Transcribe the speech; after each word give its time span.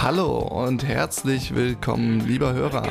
Hallo 0.00 0.38
und 0.38 0.84
herzlich 0.84 1.54
willkommen, 1.54 2.20
lieber 2.26 2.52
Hörer. 2.52 2.82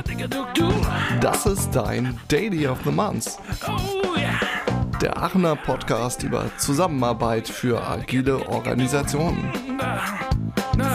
Das 1.19 1.45
ist 1.45 1.71
dein 1.71 2.17
Daily 2.27 2.67
of 2.67 2.79
the 2.83 2.91
Month. 2.91 3.37
Der 5.01 5.17
Aachener 5.17 5.55
Podcast 5.55 6.23
über 6.23 6.45
Zusammenarbeit 6.57 7.47
für 7.47 7.81
agile 7.85 8.47
Organisationen. 8.47 9.51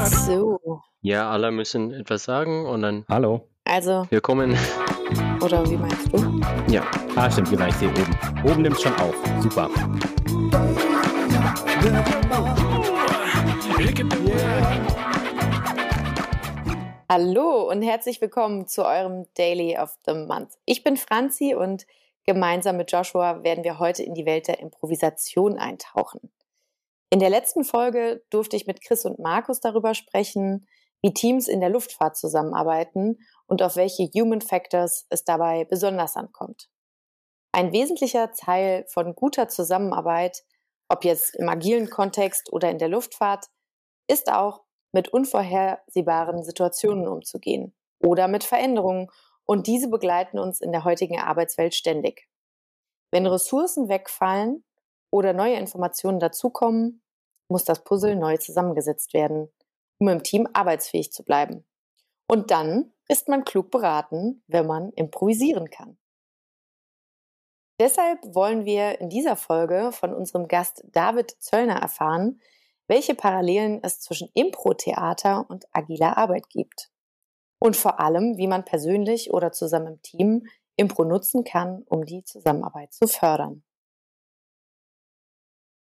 So, 0.07 0.59
Ja, 1.03 1.31
alle 1.31 1.51
müssen 1.51 1.93
etwas 1.93 2.25
sagen 2.25 2.67
und 2.67 2.83
dann 2.83 3.05
Hallo. 3.09 3.49
also, 3.65 4.07
wir 4.11 4.21
kommen. 4.21 4.57
oder 5.41 5.69
wie 5.71 5.77
meinst 5.77 6.13
du? 6.13 6.41
Ja, 6.69 6.83
Ah, 7.17 7.31
stimmt, 7.31 7.51
genau, 7.51 7.67
ich 7.67 7.75
sehe 7.77 7.89
oben. 7.89 8.19
Oben 8.45 8.63
nimmt 8.63 8.81
schon 8.81 8.95
auf. 8.97 9.15
Super. 9.41 9.71
Hallo 17.09 17.71
und 17.71 17.83
herzlich 17.83 18.21
willkommen 18.21 18.67
zu 18.67 18.85
eurem 18.85 19.27
Daily 19.35 19.79
of 19.79 19.97
the 20.05 20.15
Month. 20.15 20.55
Ich 20.65 20.83
bin 20.83 20.97
Franzi 20.97 21.55
und 21.55 21.87
gemeinsam 22.25 22.77
mit 22.77 22.91
Joshua 22.91 23.45
werden 23.45 23.63
wir 23.63 23.79
heute 23.79 24.03
in 24.03 24.15
die 24.15 24.27
Welt 24.27 24.49
der 24.49 24.59
Improvisation 24.59 25.59
eintauchen. 25.59 26.33
In 27.11 27.21
der 27.21 27.31
letzten 27.31 27.63
Folge 27.63 28.25
durfte 28.31 28.57
ich 28.57 28.67
mit 28.67 28.83
Chris 28.83 29.05
und 29.05 29.21
Markus 29.21 29.61
darüber 29.61 29.95
sprechen, 29.95 30.67
wie 31.03 31.15
Teams 31.15 31.47
in 31.47 31.61
der 31.61 31.71
Luftfahrt 31.71 32.17
zusammenarbeiten 32.17 33.19
und 33.47 33.63
auf 33.63 33.77
welche 33.77 34.11
Human 34.13 34.41
Factors 34.41 35.07
es 35.09 35.23
dabei 35.23 35.65
besonders 35.65 36.17
ankommt. 36.17 36.69
Ein 37.53 37.73
wesentlicher 37.73 38.33
Teil 38.33 38.87
von 38.89 39.15
guter 39.15 39.47
Zusammenarbeit, 39.47 40.43
ob 40.89 41.05
jetzt 41.05 41.37
im 41.37 41.49
agilen 41.49 41.91
Kontext 41.91 42.53
oder 42.53 42.71
in 42.71 42.79
der 42.79 42.89
Luftfahrt, 42.89 43.47
ist 44.09 44.31
auch 44.31 44.63
mit 44.93 45.09
unvorhersehbaren 45.09 46.45
Situationen 46.45 47.09
umzugehen 47.09 47.75
oder 47.99 48.29
mit 48.29 48.45
Veränderungen 48.45 49.09
und 49.45 49.67
diese 49.67 49.89
begleiten 49.89 50.39
uns 50.39 50.61
in 50.61 50.73
der 50.73 50.85
heutigen 50.85 51.21
Arbeitswelt 51.21 51.75
ständig. 51.75 52.29
Wenn 53.11 53.27
Ressourcen 53.27 53.89
wegfallen 53.89 54.65
oder 55.11 55.33
neue 55.33 55.57
Informationen 55.57 56.19
dazukommen, 56.21 57.03
muss 57.49 57.65
das 57.65 57.85
Puzzle 57.85 58.17
neu 58.17 58.37
zusammengesetzt 58.39 59.15
werden, 59.15 59.53
um 59.99 60.09
im 60.09 60.23
Team 60.23 60.49
arbeitsfähig 60.53 61.13
zu 61.13 61.25
bleiben. 61.25 61.65
Und 62.29 62.51
dann 62.51 62.93
ist 63.09 63.29
man 63.29 63.45
klug 63.45 63.71
beraten, 63.71 64.43
wenn 64.49 64.67
man 64.67 64.91
improvisieren 64.93 65.71
kann. 65.71 65.97
Deshalb 67.79 68.21
wollen 68.35 68.65
wir 68.65 69.01
in 69.01 69.11
dieser 69.11 69.37
Folge 69.37 69.93
von 69.93 70.15
unserem 70.15 70.49
Gast 70.49 70.83
David 70.87 71.37
Zöllner 71.41 71.77
erfahren, 71.77 72.41
welche 72.89 73.15
Parallelen 73.15 73.81
es 73.83 74.01
zwischen 74.01 74.31
Impro-Theater 74.33 75.45
und 75.49 75.67
agiler 75.73 76.17
Arbeit 76.17 76.49
gibt. 76.49 76.91
Und 77.59 77.77
vor 77.77 78.01
allem, 78.01 78.39
wie 78.39 78.47
man 78.47 78.65
persönlich 78.65 79.33
oder 79.33 79.53
zusammen 79.53 79.95
im 79.95 80.03
Team 80.03 80.47
Impro 80.77 81.05
nutzen 81.05 81.45
kann, 81.45 81.83
um 81.89 82.05
die 82.05 82.23
Zusammenarbeit 82.25 82.93
zu 82.93 83.09
fördern. 83.09 83.63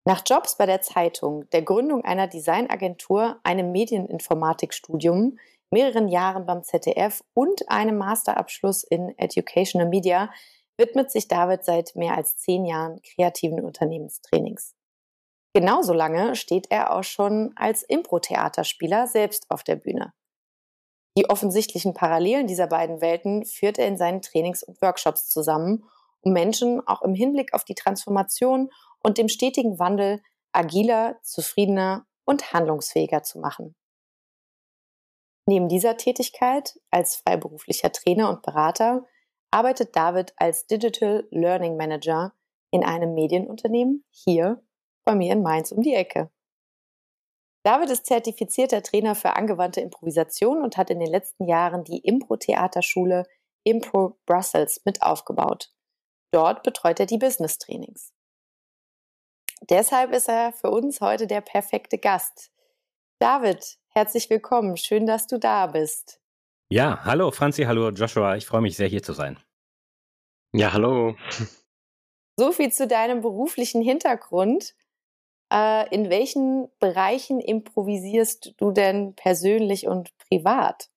Nach 0.05 0.23
Jobs 0.25 0.57
bei 0.57 0.65
der 0.65 0.81
Zeitung, 0.81 1.49
der 1.51 1.61
Gründung 1.61 2.03
einer 2.03 2.27
Designagentur, 2.27 3.39
einem 3.43 3.71
Medieninformatikstudium, 3.71 5.37
mehreren 5.69 6.07
Jahren 6.07 6.45
beim 6.45 6.63
ZDF 6.63 7.21
und 7.33 7.69
einem 7.69 7.97
Masterabschluss 7.97 8.83
in 8.83 9.15
Educational 9.17 9.87
Media 9.87 10.31
widmet 10.79 11.11
sich 11.11 11.27
David 11.27 11.63
seit 11.63 11.95
mehr 11.95 12.15
als 12.15 12.37
zehn 12.37 12.65
Jahren 12.65 12.99
kreativen 13.03 13.63
Unternehmenstrainings. 13.63 14.75
Genauso 15.53 15.93
lange 15.93 16.35
steht 16.35 16.67
er 16.71 16.95
auch 16.95 17.03
schon 17.03 17.53
als 17.55 17.83
Impro-Theaterspieler 17.83 19.05
selbst 19.07 19.45
auf 19.49 19.63
der 19.63 19.75
Bühne. 19.75 20.13
Die 21.17 21.29
offensichtlichen 21.29 21.93
Parallelen 21.93 22.47
dieser 22.47 22.67
beiden 22.67 23.01
Welten 23.01 23.45
führt 23.45 23.77
er 23.77 23.87
in 23.87 23.97
seinen 23.97 24.21
Trainings 24.21 24.63
und 24.63 24.81
Workshops 24.81 25.27
zusammen, 25.27 25.83
um 26.21 26.33
Menschen 26.33 26.85
auch 26.87 27.01
im 27.01 27.13
Hinblick 27.13 27.53
auf 27.53 27.63
die 27.63 27.75
Transformation 27.75 28.69
und 29.03 29.17
dem 29.17 29.27
stetigen 29.27 29.79
Wandel 29.79 30.21
agiler, 30.51 31.19
zufriedener 31.23 32.05
und 32.25 32.53
handlungsfähiger 32.53 33.23
zu 33.23 33.39
machen. 33.39 33.75
Neben 35.45 35.67
dieser 35.67 35.97
Tätigkeit 35.97 36.79
als 36.91 37.15
freiberuflicher 37.15 37.91
Trainer 37.91 38.29
und 38.29 38.43
Berater 38.43 39.05
arbeitet 39.51 39.95
David 39.95 40.33
als 40.37 40.67
Digital 40.67 41.27
Learning 41.31 41.77
Manager 41.77 42.33
in 42.71 42.83
einem 42.83 43.13
Medienunternehmen 43.13 44.05
hier 44.11 44.63
bei 45.05 45.15
mir 45.15 45.33
in 45.33 45.41
Mainz 45.41 45.71
um 45.71 45.81
die 45.81 45.93
Ecke. 45.93 46.29
David 47.63 47.89
ist 47.89 48.05
zertifizierter 48.05 48.81
Trainer 48.81 49.15
für 49.15 49.35
angewandte 49.35 49.81
Improvisation 49.81 50.61
und 50.61 50.77
hat 50.77 50.89
in 50.89 50.99
den 50.99 51.09
letzten 51.09 51.45
Jahren 51.45 51.83
die 51.83 51.99
Impro-Theaterschule 51.99 53.25
Impro 53.63 54.17
Brussels 54.25 54.81
mit 54.85 55.01
aufgebaut. 55.01 55.71
Dort 56.31 56.63
betreut 56.63 56.99
er 56.99 57.05
die 57.05 57.17
Business-Trainings. 57.17 58.13
Deshalb 59.69 60.13
ist 60.13 60.29
er 60.29 60.53
für 60.53 60.69
uns 60.71 61.01
heute 61.01 61.27
der 61.27 61.41
perfekte 61.41 61.97
Gast. 61.97 62.51
David, 63.19 63.77
herzlich 63.89 64.29
willkommen. 64.29 64.77
Schön, 64.77 65.05
dass 65.05 65.27
du 65.27 65.37
da 65.37 65.67
bist. 65.67 66.18
Ja, 66.71 67.03
hallo 67.03 67.31
Franzi, 67.31 67.63
hallo 67.63 67.89
Joshua. 67.89 68.35
Ich 68.35 68.45
freue 68.45 68.61
mich 68.61 68.77
sehr, 68.77 68.87
hier 68.87 69.01
zu 69.01 69.13
sein. 69.13 69.39
ja, 70.53 70.71
hallo. 70.71 71.15
So 72.37 72.51
viel 72.51 72.71
zu 72.71 72.87
deinem 72.87 73.21
beruflichen 73.21 73.81
Hintergrund. 73.81 74.75
Äh, 75.51 75.93
in 75.93 76.11
welchen 76.11 76.69
Bereichen 76.79 77.39
improvisierst 77.39 78.53
du 78.57 78.71
denn 78.71 79.15
persönlich 79.15 79.87
und 79.87 80.15
privat? 80.29 80.89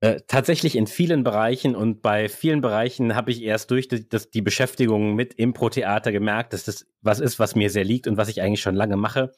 Äh, 0.00 0.20
tatsächlich 0.28 0.76
in 0.76 0.86
vielen 0.86 1.24
Bereichen 1.24 1.74
und 1.74 2.00
bei 2.00 2.28
vielen 2.28 2.60
Bereichen 2.60 3.16
habe 3.16 3.32
ich 3.32 3.42
erst 3.42 3.72
durch 3.72 3.88
die, 3.88 4.08
das, 4.08 4.30
die 4.30 4.42
Beschäftigung 4.42 5.14
mit 5.14 5.34
Impro-Theater 5.34 6.12
gemerkt, 6.12 6.52
dass 6.52 6.64
das 6.64 6.86
was 7.00 7.18
ist, 7.18 7.40
was 7.40 7.56
mir 7.56 7.70
sehr 7.70 7.84
liegt 7.84 8.06
und 8.06 8.16
was 8.16 8.28
ich 8.28 8.40
eigentlich 8.40 8.62
schon 8.62 8.76
lange 8.76 8.96
mache. 8.96 9.32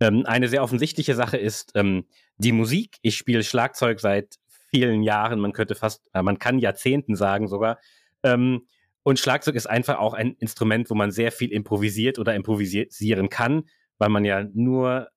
Ähm, 0.00 0.24
eine 0.26 0.48
sehr 0.48 0.62
offensichtliche 0.62 1.14
Sache 1.14 1.36
ist 1.36 1.72
ähm, 1.74 2.06
die 2.36 2.52
Musik. 2.52 2.98
Ich 3.02 3.16
spiele 3.16 3.42
Schlagzeug 3.42 4.00
seit 4.00 4.36
vielen 4.70 5.02
Jahren, 5.02 5.40
man 5.40 5.52
könnte 5.52 5.74
fast, 5.74 6.08
äh, 6.12 6.22
man 6.22 6.38
kann 6.38 6.58
Jahrzehnten 6.58 7.16
sagen 7.16 7.48
sogar. 7.48 7.78
Ähm, 8.22 8.66
und 9.02 9.18
Schlagzeug 9.20 9.54
ist 9.54 9.66
einfach 9.66 9.98
auch 9.98 10.14
ein 10.14 10.34
Instrument, 10.40 10.90
wo 10.90 10.94
man 10.94 11.12
sehr 11.12 11.30
viel 11.30 11.52
improvisiert 11.52 12.18
oder 12.18 12.34
improvisieren 12.34 13.28
kann, 13.28 13.64
weil 13.98 14.08
man 14.08 14.24
ja 14.24 14.44
nur, 14.52 15.08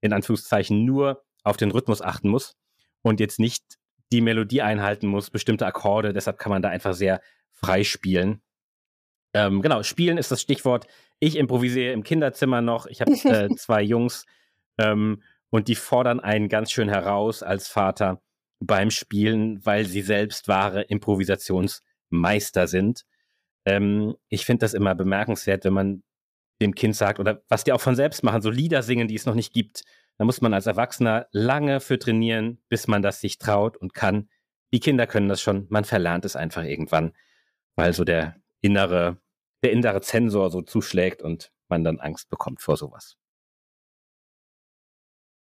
in 0.00 0.12
Anführungszeichen, 0.12 0.84
nur 0.84 1.24
auf 1.42 1.56
den 1.56 1.70
Rhythmus 1.70 2.02
achten 2.02 2.28
muss 2.28 2.56
und 3.02 3.20
jetzt 3.20 3.38
nicht 3.38 3.78
die 4.12 4.20
Melodie 4.20 4.62
einhalten 4.62 5.06
muss, 5.06 5.30
bestimmte 5.30 5.66
Akkorde. 5.66 6.12
Deshalb 6.12 6.38
kann 6.38 6.50
man 6.50 6.62
da 6.62 6.68
einfach 6.68 6.94
sehr 6.94 7.20
frei 7.52 7.84
spielen. 7.84 8.42
Ähm, 9.34 9.62
genau, 9.62 9.82
spielen 9.82 10.18
ist 10.18 10.30
das 10.30 10.40
Stichwort. 10.40 10.86
Ich 11.20 11.36
improvisiere 11.36 11.92
im 11.92 12.02
Kinderzimmer 12.02 12.60
noch. 12.60 12.86
Ich 12.86 13.00
habe 13.00 13.12
äh, 13.12 13.48
zwei 13.56 13.82
Jungs 13.82 14.24
ähm, 14.78 15.22
und 15.50 15.68
die 15.68 15.74
fordern 15.74 16.20
einen 16.20 16.48
ganz 16.48 16.70
schön 16.70 16.88
heraus 16.88 17.42
als 17.42 17.68
Vater 17.68 18.20
beim 18.60 18.90
Spielen, 18.90 19.64
weil 19.64 19.84
sie 19.86 20.02
selbst 20.02 20.48
wahre 20.48 20.82
Improvisationsmeister 20.82 22.66
sind. 22.66 23.04
Ähm, 23.64 24.16
ich 24.28 24.44
finde 24.46 24.60
das 24.60 24.74
immer 24.74 24.94
bemerkenswert, 24.94 25.64
wenn 25.64 25.72
man 25.72 26.02
dem 26.60 26.74
Kind 26.74 26.96
sagt, 26.96 27.20
oder 27.20 27.42
was 27.48 27.64
die 27.64 27.72
auch 27.72 27.80
von 27.80 27.94
selbst 27.94 28.24
machen, 28.24 28.42
so 28.42 28.50
Lieder 28.50 28.82
singen, 28.82 29.08
die 29.08 29.14
es 29.14 29.26
noch 29.26 29.34
nicht 29.34 29.52
gibt. 29.52 29.82
Da 30.16 30.24
muss 30.24 30.40
man 30.40 30.52
als 30.54 30.66
Erwachsener 30.66 31.28
lange 31.30 31.80
für 31.80 31.98
trainieren, 31.98 32.60
bis 32.68 32.88
man 32.88 33.02
das 33.02 33.20
sich 33.20 33.38
traut 33.38 33.76
und 33.76 33.94
kann. 33.94 34.28
Die 34.72 34.80
Kinder 34.80 35.06
können 35.06 35.28
das 35.28 35.40
schon, 35.40 35.66
man 35.70 35.84
verlernt 35.84 36.24
es 36.24 36.34
einfach 36.34 36.64
irgendwann, 36.64 37.12
weil 37.76 37.92
so 37.92 38.04
der 38.04 38.36
innere, 38.60 39.18
der 39.62 39.72
innere 39.72 40.00
Zensor 40.00 40.50
so 40.50 40.62
zuschlägt 40.62 41.22
und 41.22 41.52
man 41.68 41.84
dann 41.84 42.00
Angst 42.00 42.28
bekommt 42.30 42.60
vor 42.60 42.76
sowas. 42.76 43.16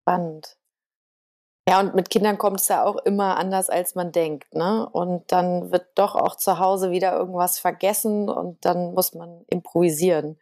Spannend. 0.03 0.57
Ja, 1.67 1.81
und 1.81 1.95
mit 1.95 2.11
Kindern 2.11 2.37
kommt 2.37 2.61
es 2.61 2.69
ja 2.69 2.85
auch 2.85 2.97
immer 3.07 3.39
anders, 3.39 3.71
als 3.71 3.95
man 3.95 4.13
denkt, 4.13 4.55
ne? 4.55 4.87
Und 4.91 5.33
dann 5.33 5.73
wird 5.73 5.87
doch 5.95 6.15
auch 6.15 6.37
zu 6.37 6.59
Hause 6.59 6.91
wieder 6.91 7.17
irgendwas 7.17 7.59
vergessen 7.59 8.29
und 8.29 8.63
dann 8.67 8.93
muss 8.93 9.15
man 9.15 9.45
improvisieren 9.49 10.39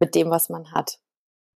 mit 0.00 0.14
dem, 0.14 0.30
was 0.30 0.48
man 0.48 0.72
hat. 0.72 1.00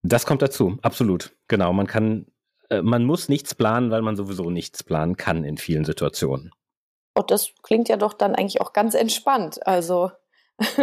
Das 0.03 0.27
kommt 0.27 0.43
dazu, 0.43 0.79
absolut. 0.83 1.35
Genau, 1.49 1.73
man 1.73 1.87
kann, 1.87 2.27
äh, 2.69 2.83
man 2.83 3.05
muss 3.05 3.31
nichts 3.31 3.55
planen, 3.55 3.91
weil 3.91 4.03
man 4.03 4.17
sowieso 4.17 4.51
nichts 4.51 4.83
planen 4.83 5.17
kann 5.17 5.45
in 5.45 5.57
vielen 5.57 5.87
Situationen. 5.87 6.53
Und 7.15 7.31
das 7.31 7.55
klingt 7.63 7.89
ja 7.89 7.97
doch 7.97 8.13
dann 8.13 8.35
eigentlich 8.35 8.61
auch 8.61 8.75
ganz 8.75 8.95
entspannt. 8.95 9.67
Also. 9.67 10.11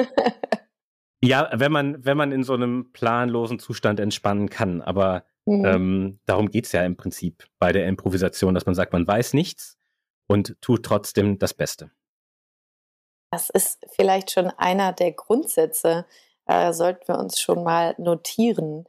Ja, 1.22 1.50
wenn 1.52 1.74
man, 1.74 2.06
wenn 2.06 2.16
man 2.16 2.32
in 2.32 2.46
so 2.46 2.54
einem 2.54 2.94
planlosen 2.94 3.60
Zustand 3.60 4.00
entspannen 4.00 4.50
kann, 4.50 4.82
aber 4.82 5.26
Mhm. 5.50 5.66
ähm, 5.66 6.20
darum 6.26 6.52
geht's 6.52 6.72
ja 6.74 6.84
im 6.86 6.96
Prinzip 6.96 7.48
bei 7.58 7.72
der 7.72 7.88
Improvisation, 7.88 8.54
dass 8.54 8.68
man 8.68 8.76
sagt, 8.76 8.94
man 8.94 9.08
weiß 9.08 9.34
nichts 9.34 9.80
und 10.28 10.56
tut 10.62 10.86
trotzdem 10.86 11.40
das 11.40 11.56
Beste. 11.56 11.90
Das 13.32 13.50
ist 13.50 13.84
vielleicht 13.96 14.30
schon 14.30 14.48
einer 14.48 14.94
der 14.94 15.12
Grundsätze, 15.12 16.06
äh, 16.46 16.72
sollten 16.72 17.08
wir 17.08 17.18
uns 17.18 17.40
schon 17.40 17.64
mal 17.64 17.96
notieren. 17.98 18.86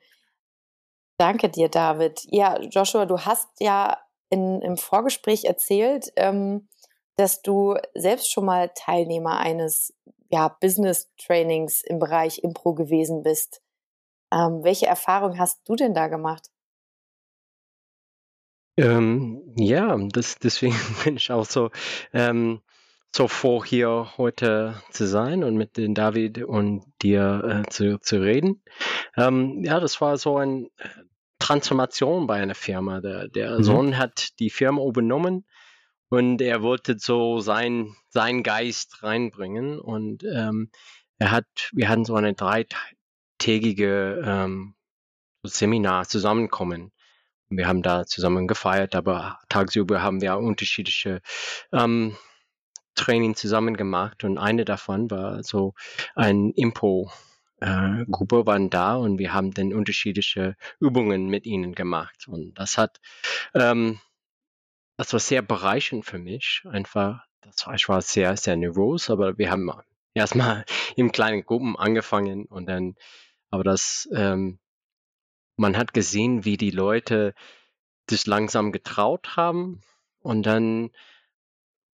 Danke 1.18 1.48
dir, 1.48 1.70
David. 1.70 2.26
Ja, 2.30 2.60
Joshua, 2.60 3.06
du 3.06 3.20
hast 3.20 3.48
ja 3.58 3.98
in, 4.28 4.60
im 4.60 4.76
Vorgespräch 4.76 5.44
erzählt, 5.44 6.12
ähm, 6.16 6.68
dass 7.16 7.40
du 7.40 7.76
selbst 7.94 8.30
schon 8.30 8.44
mal 8.44 8.70
Teilnehmer 8.74 9.38
eines 9.38 9.94
ja, 10.30 10.48
Business-Trainings 10.48 11.82
im 11.82 11.98
Bereich 11.98 12.42
Impro 12.42 12.74
gewesen 12.74 13.22
bist. 13.22 13.60
Ähm, 14.32 14.62
welche 14.62 14.86
Erfahrung 14.86 15.38
hast 15.38 15.68
du 15.68 15.74
denn 15.74 15.92
da 15.92 16.08
gemacht? 16.08 16.48
Ähm, 18.76 19.42
ja, 19.56 19.96
das, 20.08 20.38
deswegen 20.38 20.74
bin 21.04 21.16
ich 21.16 21.30
auch 21.30 21.44
so, 21.44 21.70
ähm, 22.12 22.60
so 23.14 23.26
froh, 23.26 23.64
hier 23.64 24.12
heute 24.16 24.80
zu 24.90 25.06
sein 25.06 25.42
und 25.42 25.56
mit 25.56 25.76
den 25.76 25.94
David 25.94 26.44
und 26.44 26.84
dir 27.02 27.64
äh, 27.66 27.68
zu, 27.68 27.98
zu 27.98 28.22
reden. 28.22 28.62
Ähm, 29.16 29.64
ja, 29.64 29.80
das 29.80 30.00
war 30.00 30.16
so 30.16 30.36
eine 30.36 30.66
äh, 30.78 30.88
Transformation 31.40 32.28
bei 32.28 32.40
einer 32.40 32.54
Firma. 32.54 33.00
Der, 33.00 33.28
der 33.28 33.58
mhm. 33.58 33.62
Sohn 33.64 33.98
hat 33.98 34.38
die 34.38 34.50
Firma 34.50 34.84
übernommen 34.84 35.44
und 36.10 36.42
er 36.42 36.60
wollte 36.60 36.98
so 36.98 37.40
sein, 37.40 37.94
sein 38.08 38.42
Geist 38.42 39.02
reinbringen 39.02 39.78
und 39.78 40.24
ähm, 40.24 40.70
er 41.18 41.30
hat, 41.30 41.46
wir 41.72 41.88
hatten 41.88 42.04
so 42.04 42.14
eine 42.14 42.34
dreitägige 42.34 44.22
ähm, 44.24 44.74
Seminar 45.44 46.06
zusammenkommen. 46.08 46.92
Wir 47.48 47.66
haben 47.66 47.82
da 47.82 48.06
zusammen 48.06 48.48
gefeiert, 48.48 48.94
aber 48.94 49.38
tagsüber 49.48 50.02
haben 50.02 50.20
wir 50.20 50.36
unterschiedliche 50.36 51.20
ähm, 51.72 52.16
Training 52.94 53.34
zusammen 53.34 53.76
gemacht 53.76 54.24
und 54.24 54.38
eine 54.38 54.64
davon 54.64 55.10
war 55.10 55.42
so 55.42 55.74
ein 56.14 56.50
Impro. 56.50 57.10
Äh, 57.60 58.04
Gruppe 58.10 58.46
waren 58.46 58.70
da 58.70 58.96
und 58.96 59.18
wir 59.18 59.32
haben 59.32 59.52
dann 59.52 59.72
unterschiedliche 59.72 60.56
Übungen 60.80 61.28
mit 61.28 61.46
ihnen 61.46 61.74
gemacht 61.74 62.26
und 62.26 62.54
das 62.54 62.78
hat 62.78 63.00
ähm, 63.54 64.00
das 65.00 65.14
war 65.14 65.20
sehr 65.20 65.40
bereichernd 65.40 66.04
für 66.04 66.18
mich 66.18 66.62
einfach 66.70 67.24
ich 67.74 67.88
war 67.88 68.02
sehr 68.02 68.36
sehr 68.36 68.56
nervös 68.56 69.08
aber 69.08 69.38
wir 69.38 69.50
haben 69.50 69.70
erstmal 70.12 70.64
in 70.96 71.10
kleinen 71.10 71.42
Gruppen 71.42 71.74
angefangen 71.76 72.44
und 72.44 72.66
dann 72.66 72.96
aber 73.50 73.64
das 73.64 74.08
ähm, 74.14 74.58
man 75.56 75.76
hat 75.78 75.94
gesehen 75.94 76.44
wie 76.44 76.58
die 76.58 76.70
Leute 76.70 77.34
sich 78.10 78.26
langsam 78.26 78.72
getraut 78.72 79.36
haben 79.36 79.80
und 80.20 80.44
dann 80.44 80.90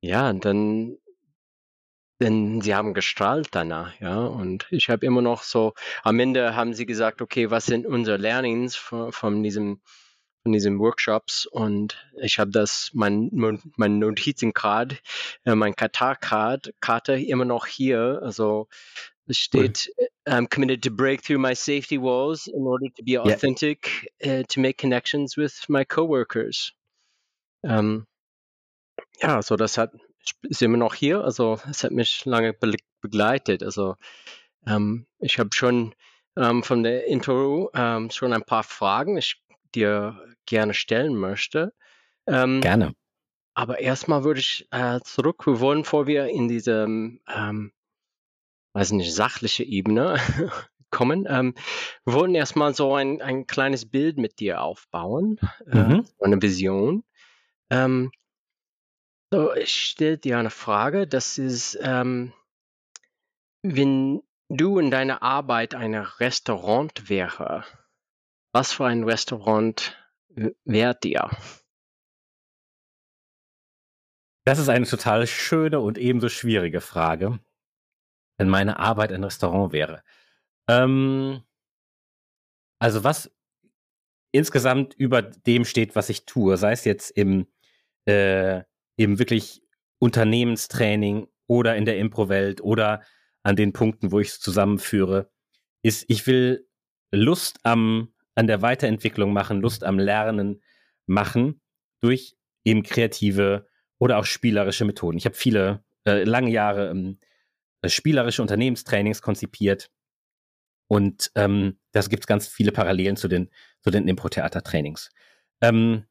ja, 0.00 0.32
dann 0.32 0.98
denn 2.20 2.60
sie 2.62 2.74
haben 2.74 2.94
gestrahlt 2.94 3.48
danach, 3.52 4.00
ja. 4.00 4.18
Und 4.24 4.66
ich 4.70 4.88
habe 4.88 5.04
immer 5.04 5.20
noch 5.20 5.42
so, 5.42 5.74
am 6.02 6.18
Ende 6.18 6.56
haben 6.56 6.72
sie 6.72 6.86
gesagt, 6.86 7.20
okay, 7.20 7.50
was 7.50 7.66
sind 7.66 7.86
unsere 7.86 8.16
Learnings 8.16 8.74
von, 8.74 9.12
von 9.12 9.42
diesem 9.42 9.80
von 10.46 10.52
diesen 10.52 10.78
Workshops 10.78 11.44
und 11.44 11.96
ich 12.22 12.38
habe 12.38 12.52
das, 12.52 12.90
mein, 12.92 13.30
mein 13.32 13.98
Notizencard, 13.98 15.02
äh, 15.44 15.56
mein 15.56 15.74
Katar-Card, 15.74 16.72
Karte 16.78 17.14
immer 17.14 17.44
noch 17.44 17.66
hier. 17.66 18.20
Also 18.22 18.68
es 19.26 19.38
steht, 19.38 19.90
I'm 20.24 20.48
committed 20.48 20.84
to 20.84 20.92
break 20.92 21.24
through 21.24 21.40
my 21.40 21.52
safety 21.56 22.00
walls 22.00 22.46
in 22.46 22.62
order 22.62 22.86
to 22.96 23.02
be 23.02 23.20
authentic, 23.20 24.08
yeah. 24.24 24.38
uh, 24.38 24.42
to 24.44 24.60
make 24.60 24.78
connections 24.78 25.36
with 25.36 25.64
my 25.68 25.84
coworkers. 25.84 26.72
Ähm, 27.64 28.06
ja, 29.20 29.42
so 29.42 29.56
das 29.56 29.76
hat 29.76 29.94
ist 30.42 30.62
immer 30.62 30.78
noch 30.78 30.94
hier. 30.94 31.24
Also 31.24 31.58
es 31.68 31.82
hat 31.82 31.90
mich 31.90 32.24
lange 32.24 32.52
be 32.52 32.76
begleitet. 33.00 33.64
Also 33.64 33.96
ähm, 34.64 35.08
ich 35.18 35.40
habe 35.40 35.50
schon 35.52 35.92
ähm, 36.36 36.62
von 36.62 36.84
der 36.84 37.06
Intro 37.06 37.68
ähm, 37.74 38.10
schon 38.10 38.32
ein 38.32 38.44
paar 38.44 38.62
Fragen, 38.62 39.16
ich 39.16 39.42
dir 39.76 40.20
gerne 40.46 40.74
stellen 40.74 41.16
möchte. 41.16 41.72
Ähm, 42.26 42.60
gerne. 42.60 42.94
Aber 43.54 43.78
erstmal 43.78 44.24
würde 44.24 44.40
ich 44.40 44.68
äh, 44.70 45.00
zurück. 45.00 45.46
Wir 45.46 45.60
wollen, 45.60 45.82
bevor 45.82 46.06
wir 46.06 46.26
in 46.26 46.48
diese, 46.48 46.84
ähm, 46.84 47.72
weiß 48.74 48.92
nicht, 48.92 49.14
sachliche 49.14 49.64
Ebene 49.64 50.18
kommen, 50.90 51.26
ähm, 51.28 51.54
wir 52.04 52.14
wollen 52.14 52.34
erstmal 52.34 52.74
so 52.74 52.94
ein, 52.94 53.22
ein 53.22 53.46
kleines 53.46 53.88
Bild 53.88 54.18
mit 54.18 54.40
dir 54.40 54.60
aufbauen, 54.60 55.38
äh, 55.70 55.76
mhm. 55.76 56.06
eine 56.20 56.42
Vision. 56.42 57.02
Ähm, 57.70 58.10
so, 59.32 59.54
ich 59.54 59.74
stelle 59.74 60.18
dir 60.18 60.38
eine 60.38 60.50
Frage. 60.50 61.06
Das 61.06 61.38
ist, 61.38 61.78
ähm, 61.80 62.32
wenn 63.62 64.22
du 64.48 64.78
in 64.78 64.90
deiner 64.90 65.22
Arbeit 65.22 65.74
ein 65.74 65.94
Restaurant 65.94 67.08
wäre, 67.08 67.64
was 68.56 68.72
für 68.72 68.86
ein 68.86 69.04
Restaurant 69.04 69.98
wärt 70.64 71.04
ihr? 71.04 71.28
Das 74.46 74.58
ist 74.58 74.70
eine 74.70 74.86
total 74.86 75.26
schöne 75.26 75.80
und 75.80 75.98
ebenso 75.98 76.30
schwierige 76.30 76.80
Frage, 76.80 77.38
wenn 78.38 78.48
meine 78.48 78.78
Arbeit 78.78 79.12
ein 79.12 79.24
Restaurant 79.24 79.74
wäre. 79.74 80.02
Ähm, 80.70 81.42
also 82.78 83.04
was 83.04 83.30
insgesamt 84.32 84.94
über 84.94 85.20
dem 85.20 85.66
steht, 85.66 85.94
was 85.94 86.08
ich 86.08 86.24
tue, 86.24 86.56
sei 86.56 86.72
es 86.72 86.84
jetzt 86.86 87.10
im 87.10 87.48
äh, 88.06 88.62
eben 88.96 89.18
wirklich 89.18 89.62
Unternehmenstraining 89.98 91.28
oder 91.46 91.76
in 91.76 91.84
der 91.84 91.98
Impro-Welt 91.98 92.62
oder 92.62 93.02
an 93.42 93.54
den 93.54 93.74
Punkten, 93.74 94.12
wo 94.12 94.20
ich 94.20 94.28
es 94.28 94.40
zusammenführe, 94.40 95.30
ist, 95.82 96.06
ich 96.08 96.26
will 96.26 96.66
Lust 97.12 97.58
am, 97.62 98.14
an 98.36 98.46
der 98.46 98.62
Weiterentwicklung 98.62 99.32
machen, 99.32 99.60
Lust 99.60 99.82
am 99.82 99.98
Lernen 99.98 100.62
machen 101.06 101.60
durch 102.00 102.36
eben 102.64 102.82
kreative 102.82 103.66
oder 103.98 104.18
auch 104.18 104.24
spielerische 104.24 104.84
Methoden. 104.84 105.18
Ich 105.18 105.24
habe 105.24 105.34
viele 105.34 105.84
äh, 106.06 106.22
lange 106.24 106.50
Jahre 106.50 106.90
ähm, 106.90 107.18
spielerische 107.84 108.42
Unternehmenstrainings 108.42 109.22
konzipiert 109.22 109.90
und 110.88 111.32
ähm, 111.34 111.78
das 111.92 112.08
gibt 112.08 112.24
es 112.24 112.26
ganz 112.26 112.46
viele 112.46 112.72
Parallelen 112.72 113.16
zu 113.16 113.28
den, 113.28 113.50
zu 113.82 113.90
den 113.90 114.08
Impro-Theater-Trainings. 114.08 115.10
Ähm, 115.60 116.04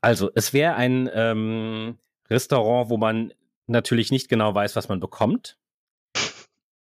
also, 0.00 0.30
es 0.34 0.52
wäre 0.52 0.74
ein 0.76 1.10
ähm, 1.12 1.98
Restaurant, 2.30 2.90
wo 2.90 2.96
man 2.96 3.34
natürlich 3.66 4.10
nicht 4.10 4.28
genau 4.28 4.54
weiß, 4.54 4.76
was 4.76 4.88
man 4.88 5.00
bekommt. 5.00 5.58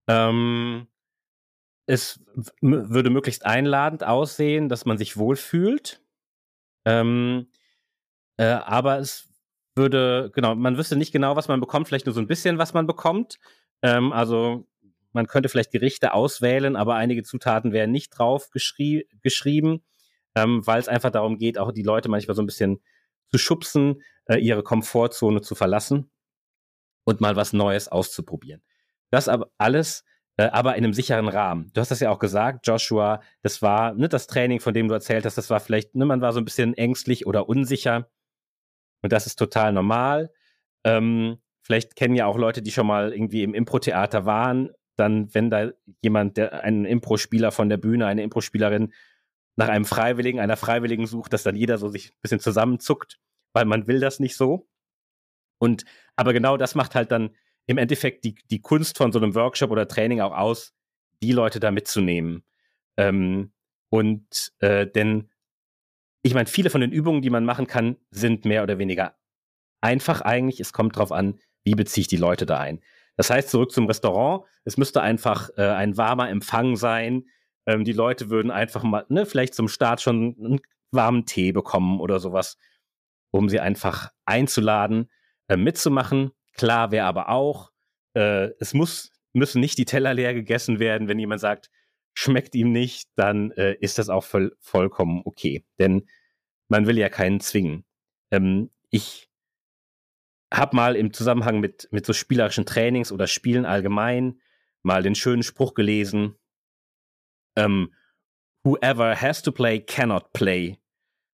Ähm, 0.07 0.87
es 1.87 2.19
würde 2.61 3.09
möglichst 3.09 3.45
einladend 3.45 4.03
aussehen, 4.03 4.69
dass 4.69 4.85
man 4.85 4.97
sich 4.97 5.17
wohlfühlt. 5.17 6.01
Ähm, 6.85 7.47
äh, 8.37 8.45
aber 8.45 8.99
es 8.99 9.29
würde, 9.75 10.31
genau, 10.33 10.53
man 10.53 10.77
wüsste 10.77 10.95
nicht 10.95 11.11
genau, 11.11 11.35
was 11.35 11.47
man 11.47 11.59
bekommt, 11.59 11.87
vielleicht 11.87 12.05
nur 12.05 12.13
so 12.13 12.21
ein 12.21 12.27
bisschen, 12.27 12.59
was 12.59 12.73
man 12.73 12.85
bekommt. 12.85 13.39
Ähm, 13.81 14.13
also 14.13 14.67
man 15.11 15.27
könnte 15.27 15.49
vielleicht 15.49 15.71
Gerichte 15.71 16.13
auswählen, 16.13 16.75
aber 16.75 16.95
einige 16.95 17.23
Zutaten 17.23 17.71
wären 17.71 17.91
nicht 17.91 18.09
drauf 18.11 18.51
geschrie 18.51 19.07
geschrieben 19.23 19.81
ähm, 20.37 20.65
weil 20.65 20.79
es 20.79 20.87
einfach 20.87 21.09
darum 21.09 21.37
geht, 21.37 21.57
auch 21.57 21.71
die 21.71 21.83
Leute 21.83 22.09
manchmal 22.09 22.35
so 22.35 22.43
ein 22.43 22.45
bisschen 22.45 22.79
zu 23.31 23.39
schubsen, 23.39 24.03
äh, 24.25 24.37
ihre 24.37 24.61
Komfortzone 24.61 25.41
zu 25.41 25.55
verlassen 25.55 26.11
und 27.05 27.21
mal 27.21 27.35
was 27.35 27.53
Neues 27.53 27.87
auszuprobieren. 27.87 28.61
Das 29.09 29.29
aber 29.29 29.49
alles, 29.57 30.05
aber 30.43 30.75
in 30.75 30.83
einem 30.83 30.93
sicheren 30.93 31.27
Rahmen. 31.27 31.71
Du 31.73 31.81
hast 31.81 31.89
das 31.89 31.99
ja 31.99 32.11
auch 32.11 32.19
gesagt, 32.19 32.67
Joshua, 32.67 33.21
das 33.41 33.61
war 33.61 33.93
ne, 33.93 34.07
das 34.07 34.27
Training, 34.27 34.59
von 34.59 34.73
dem 34.73 34.87
du 34.87 34.93
erzählt 34.93 35.25
hast, 35.25 35.37
das 35.37 35.49
war 35.49 35.59
vielleicht, 35.59 35.95
ne, 35.95 36.05
man 36.05 36.21
war 36.21 36.33
so 36.33 36.39
ein 36.39 36.45
bisschen 36.45 36.75
ängstlich 36.75 37.25
oder 37.25 37.49
unsicher. 37.49 38.09
Und 39.01 39.11
das 39.13 39.25
ist 39.25 39.37
total 39.37 39.73
normal. 39.73 40.31
Ähm, 40.83 41.37
vielleicht 41.61 41.95
kennen 41.95 42.15
ja 42.15 42.27
auch 42.27 42.37
Leute, 42.37 42.61
die 42.61 42.71
schon 42.71 42.87
mal 42.87 43.13
irgendwie 43.13 43.43
im 43.43 43.53
Impro-Theater 43.53 44.25
waren, 44.25 44.71
dann, 44.95 45.33
wenn 45.33 45.49
da 45.49 45.71
jemand, 46.01 46.37
der 46.37 46.63
einen 46.63 46.85
Impro-Spieler 46.85 47.51
von 47.51 47.69
der 47.69 47.77
Bühne, 47.77 48.05
eine 48.05 48.23
Impro-Spielerin 48.23 48.93
nach 49.55 49.69
einem 49.69 49.85
Freiwilligen, 49.85 50.39
einer 50.39 50.57
Freiwilligen 50.57 51.07
sucht, 51.07 51.33
dass 51.33 51.43
dann 51.43 51.55
jeder 51.55 51.77
so 51.77 51.89
sich 51.89 52.11
ein 52.11 52.21
bisschen 52.21 52.39
zusammenzuckt, 52.39 53.19
weil 53.53 53.65
man 53.65 53.87
will 53.87 53.99
das 53.99 54.19
nicht 54.19 54.35
so. 54.35 54.67
Und 55.59 55.85
aber 56.15 56.33
genau 56.33 56.57
das 56.57 56.75
macht 56.75 56.95
halt 56.95 57.11
dann 57.11 57.31
im 57.67 57.77
Endeffekt 57.77 58.23
die, 58.23 58.35
die 58.49 58.61
Kunst 58.61 58.97
von 58.97 59.11
so 59.11 59.19
einem 59.19 59.35
Workshop 59.35 59.71
oder 59.71 59.87
Training 59.87 60.21
auch 60.21 60.35
aus, 60.35 60.73
die 61.21 61.31
Leute 61.31 61.59
da 61.59 61.71
mitzunehmen. 61.71 62.43
Ähm, 62.97 63.51
und 63.89 64.53
äh, 64.59 64.87
denn 64.87 65.29
ich 66.23 66.33
meine, 66.33 66.47
viele 66.47 66.69
von 66.69 66.81
den 66.81 66.91
Übungen, 66.91 67.21
die 67.21 67.29
man 67.29 67.45
machen 67.45 67.67
kann, 67.67 67.97
sind 68.11 68.43
mehr 68.45 68.63
oder 68.63 68.79
weniger 68.79 69.15
einfach 69.81 70.21
eigentlich. 70.21 70.59
Es 70.59 70.73
kommt 70.73 70.95
darauf 70.95 71.11
an, 71.11 71.39
wie 71.63 71.75
beziehe 71.75 72.01
ich 72.01 72.07
die 72.07 72.17
Leute 72.17 72.45
da 72.45 72.59
ein. 72.59 72.81
Das 73.15 73.29
heißt, 73.29 73.49
zurück 73.49 73.71
zum 73.71 73.87
Restaurant. 73.87 74.45
Es 74.63 74.77
müsste 74.77 75.01
einfach 75.01 75.49
äh, 75.57 75.61
ein 75.61 75.97
warmer 75.97 76.29
Empfang 76.29 76.75
sein. 76.75 77.25
Ähm, 77.65 77.83
die 77.83 77.93
Leute 77.93 78.29
würden 78.29 78.51
einfach 78.51 78.83
mal, 78.83 79.05
ne, 79.09 79.25
vielleicht 79.25 79.53
zum 79.53 79.67
Start 79.67 80.01
schon 80.01 80.35
einen 80.39 80.59
warmen 80.91 81.25
Tee 81.25 81.51
bekommen 81.51 81.99
oder 81.99 82.19
sowas, 82.19 82.57
um 83.31 83.49
sie 83.49 83.59
einfach 83.59 84.11
einzuladen, 84.25 85.09
äh, 85.47 85.57
mitzumachen. 85.57 86.31
Klar 86.57 86.91
wäre 86.91 87.05
aber 87.05 87.29
auch, 87.29 87.71
äh, 88.15 88.49
es 88.59 88.73
muss 88.73 89.11
müssen 89.33 89.61
nicht 89.61 89.77
die 89.77 89.85
Teller 89.85 90.13
leer 90.13 90.33
gegessen 90.33 90.79
werden. 90.79 91.07
Wenn 91.07 91.19
jemand 91.19 91.39
sagt, 91.39 91.69
schmeckt 92.13 92.55
ihm 92.55 92.71
nicht, 92.71 93.09
dann 93.15 93.51
äh, 93.51 93.75
ist 93.79 93.99
das 93.99 94.09
auch 94.09 94.23
voll, 94.23 94.55
vollkommen 94.59 95.21
okay. 95.23 95.63
Denn 95.79 96.07
man 96.67 96.87
will 96.87 96.97
ja 96.97 97.09
keinen 97.09 97.39
zwingen. 97.39 97.85
Ähm, 98.31 98.71
ich 98.89 99.29
habe 100.51 100.75
mal 100.75 100.95
im 100.95 101.13
Zusammenhang 101.13 101.59
mit, 101.59 101.87
mit 101.91 102.05
so 102.05 102.13
spielerischen 102.13 102.65
Trainings 102.65 103.11
oder 103.11 103.27
Spielen 103.27 103.65
allgemein 103.65 104.41
mal 104.81 105.03
den 105.03 105.15
schönen 105.15 105.43
Spruch 105.43 105.73
gelesen, 105.73 106.35
ähm, 107.57 107.93
whoever 108.63 109.19
has 109.19 109.41
to 109.41 109.51
play 109.51 109.79
cannot 109.79 110.31
play. 110.33 110.77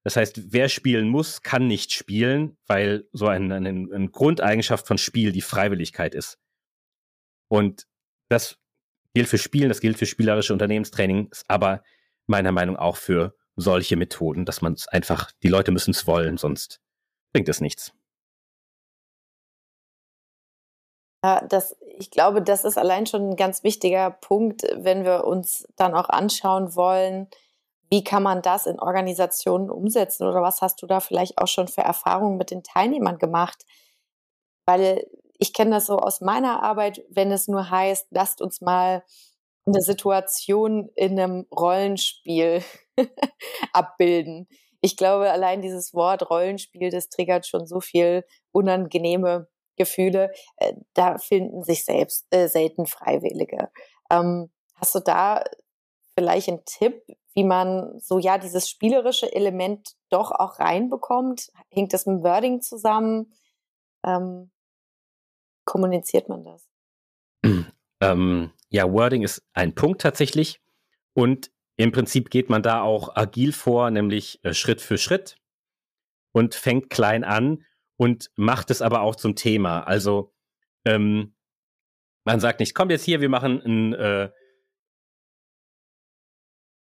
Das 0.04 0.16
heißt, 0.16 0.52
wer 0.52 0.68
spielen 0.68 1.08
muss, 1.08 1.42
kann 1.42 1.66
nicht 1.66 1.92
spielen, 1.92 2.56
weil 2.66 3.08
so 3.12 3.28
eine, 3.28 3.54
eine, 3.54 3.68
eine 3.68 4.08
Grundeigenschaft 4.08 4.86
von 4.86 4.98
Spiel 4.98 5.32
die 5.32 5.42
Freiwilligkeit 5.42 6.14
ist. 6.14 6.38
Und 7.48 7.86
das 8.28 8.58
gilt 9.14 9.28
für 9.28 9.38
Spielen, 9.38 9.68
das 9.68 9.80
gilt 9.80 9.98
für 9.98 10.06
spielerische 10.06 10.52
Unternehmenstrainings, 10.52 11.44
aber 11.48 11.82
meiner 12.26 12.52
Meinung 12.52 12.76
nach 12.76 12.82
auch 12.82 12.96
für 12.96 13.36
solche 13.56 13.96
Methoden, 13.96 14.44
dass 14.44 14.62
man 14.62 14.72
es 14.72 14.88
einfach, 14.88 15.30
die 15.42 15.48
Leute 15.48 15.70
müssen 15.70 15.90
es 15.90 16.06
wollen, 16.06 16.36
sonst 16.36 16.80
bringt 17.32 17.48
es 17.48 17.60
nichts. 17.60 17.92
Ja, 21.24 21.44
das, 21.46 21.76
ich 21.98 22.10
glaube, 22.10 22.42
das 22.42 22.64
ist 22.64 22.76
allein 22.76 23.06
schon 23.06 23.30
ein 23.30 23.36
ganz 23.36 23.62
wichtiger 23.62 24.10
Punkt, 24.10 24.62
wenn 24.74 25.04
wir 25.04 25.24
uns 25.24 25.68
dann 25.76 25.94
auch 25.94 26.08
anschauen 26.08 26.74
wollen, 26.74 27.28
wie 27.92 28.02
kann 28.02 28.22
man 28.22 28.40
das 28.40 28.64
in 28.64 28.80
Organisationen 28.80 29.70
umsetzen 29.70 30.26
oder 30.26 30.40
was 30.40 30.62
hast 30.62 30.80
du 30.80 30.86
da 30.86 31.00
vielleicht 31.00 31.36
auch 31.36 31.46
schon 31.46 31.68
für 31.68 31.82
Erfahrungen 31.82 32.38
mit 32.38 32.50
den 32.50 32.62
Teilnehmern 32.62 33.18
gemacht? 33.18 33.66
Weil 34.64 35.06
ich 35.38 35.52
kenne 35.52 35.72
das 35.72 35.88
so 35.88 35.98
aus 35.98 36.22
meiner 36.22 36.62
Arbeit, 36.62 37.04
wenn 37.10 37.30
es 37.30 37.48
nur 37.48 37.68
heißt, 37.68 38.06
lasst 38.08 38.40
uns 38.40 38.62
mal 38.62 39.04
eine 39.66 39.82
Situation 39.82 40.88
in 40.94 41.20
einem 41.20 41.46
Rollenspiel 41.54 42.64
abbilden. 43.74 44.48
Ich 44.80 44.96
glaube, 44.96 45.30
allein 45.30 45.60
dieses 45.60 45.92
Wort 45.92 46.30
Rollenspiel, 46.30 46.88
das 46.88 47.10
triggert 47.10 47.46
schon 47.46 47.66
so 47.66 47.80
viel 47.80 48.24
unangenehme 48.52 49.48
Gefühle. 49.76 50.32
Äh, 50.56 50.72
da 50.94 51.18
finden 51.18 51.62
sich 51.62 51.84
selbst 51.84 52.24
äh, 52.30 52.48
selten 52.48 52.86
Freiwillige. 52.86 53.70
Ähm, 54.10 54.50
hast 54.76 54.94
du 54.94 55.00
da 55.00 55.44
vielleicht 56.14 56.48
einen 56.48 56.64
Tipp, 56.64 57.02
wie 57.34 57.44
man 57.44 57.98
so 57.98 58.18
ja 58.18 58.38
dieses 58.38 58.68
spielerische 58.68 59.32
Element 59.34 59.94
doch 60.10 60.30
auch 60.30 60.58
reinbekommt? 60.58 61.50
Hängt 61.70 61.92
das 61.92 62.06
mit 62.06 62.22
Wording 62.22 62.60
zusammen? 62.60 63.32
Ähm, 64.04 64.50
kommuniziert 65.64 66.28
man 66.28 66.44
das? 66.44 66.68
Ähm, 68.02 68.50
ja, 68.68 68.92
Wording 68.92 69.22
ist 69.22 69.44
ein 69.52 69.76
Punkt 69.76 70.00
tatsächlich. 70.00 70.60
Und 71.14 71.52
im 71.76 71.92
Prinzip 71.92 72.30
geht 72.30 72.50
man 72.50 72.60
da 72.60 72.82
auch 72.82 73.14
agil 73.14 73.52
vor, 73.52 73.92
nämlich 73.92 74.44
äh, 74.44 74.54
Schritt 74.54 74.80
für 74.80 74.98
Schritt 74.98 75.36
und 76.32 76.56
fängt 76.56 76.90
klein 76.90 77.22
an 77.22 77.64
und 77.96 78.32
macht 78.34 78.72
es 78.72 78.82
aber 78.82 79.02
auch 79.02 79.14
zum 79.14 79.36
Thema. 79.36 79.82
Also 79.82 80.34
ähm, 80.84 81.36
man 82.24 82.40
sagt 82.40 82.60
nicht, 82.60 82.74
kommt 82.74 82.90
jetzt 82.90 83.04
hier, 83.04 83.20
wir 83.20 83.28
machen 83.28 83.62
ein 83.64 83.94
äh, 83.94 84.30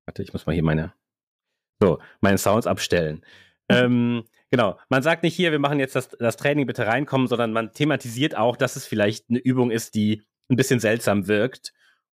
Warte, 0.06 0.22
ich 0.22 0.32
muss 0.32 0.46
mal 0.46 0.52
hier 0.52 0.64
meine 0.64 0.92
so, 1.80 1.98
meine 2.20 2.38
Sounds 2.38 2.66
abstellen. 2.66 3.24
Mhm. 3.68 3.76
Ähm, 3.76 4.24
genau, 4.50 4.78
man 4.88 5.02
sagt 5.02 5.22
nicht 5.22 5.34
hier, 5.34 5.52
wir 5.52 5.58
machen 5.58 5.80
jetzt 5.80 5.96
das, 5.96 6.08
das 6.08 6.36
Training, 6.36 6.66
bitte 6.66 6.86
reinkommen, 6.86 7.26
sondern 7.26 7.52
man 7.52 7.72
thematisiert 7.72 8.36
auch, 8.36 8.56
dass 8.56 8.76
es 8.76 8.86
vielleicht 8.86 9.28
eine 9.28 9.38
Übung 9.38 9.70
ist, 9.70 9.94
die 9.94 10.22
ein 10.50 10.56
bisschen 10.56 10.80
seltsam 10.80 11.26
wirkt 11.26 11.72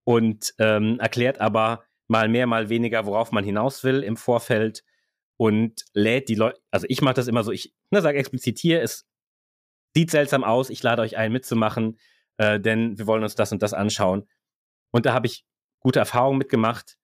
und 0.03 0.53
ähm, 0.59 0.99
erklärt 0.99 1.39
aber 1.39 1.83
mal 2.07 2.27
mehr, 2.27 2.47
mal 2.47 2.69
weniger, 2.69 3.05
worauf 3.05 3.31
man 3.31 3.43
hinaus 3.43 3.83
will 3.83 4.03
im 4.03 4.17
Vorfeld 4.17 4.83
und 5.37 5.85
lädt 5.93 6.29
die 6.29 6.35
Leute, 6.35 6.59
also 6.71 6.85
ich 6.89 7.01
mache 7.01 7.15
das 7.15 7.27
immer 7.27 7.43
so, 7.43 7.51
ich 7.51 7.73
ne, 7.91 8.01
sage 8.01 8.17
explizit 8.17 8.59
hier, 8.59 8.81
es 8.81 9.07
sieht 9.95 10.11
seltsam 10.11 10.43
aus, 10.43 10.69
ich 10.69 10.83
lade 10.83 11.01
euch 11.01 11.17
ein 11.17 11.31
mitzumachen, 11.31 11.97
äh, 12.37 12.59
denn 12.59 12.97
wir 12.97 13.07
wollen 13.07 13.23
uns 13.23 13.35
das 13.35 13.51
und 13.51 13.61
das 13.61 13.73
anschauen. 13.73 14.27
Und 14.91 15.05
da 15.05 15.13
habe 15.13 15.27
ich 15.27 15.45
gute 15.79 15.99
Erfahrungen 15.99 16.37
mitgemacht 16.37 16.97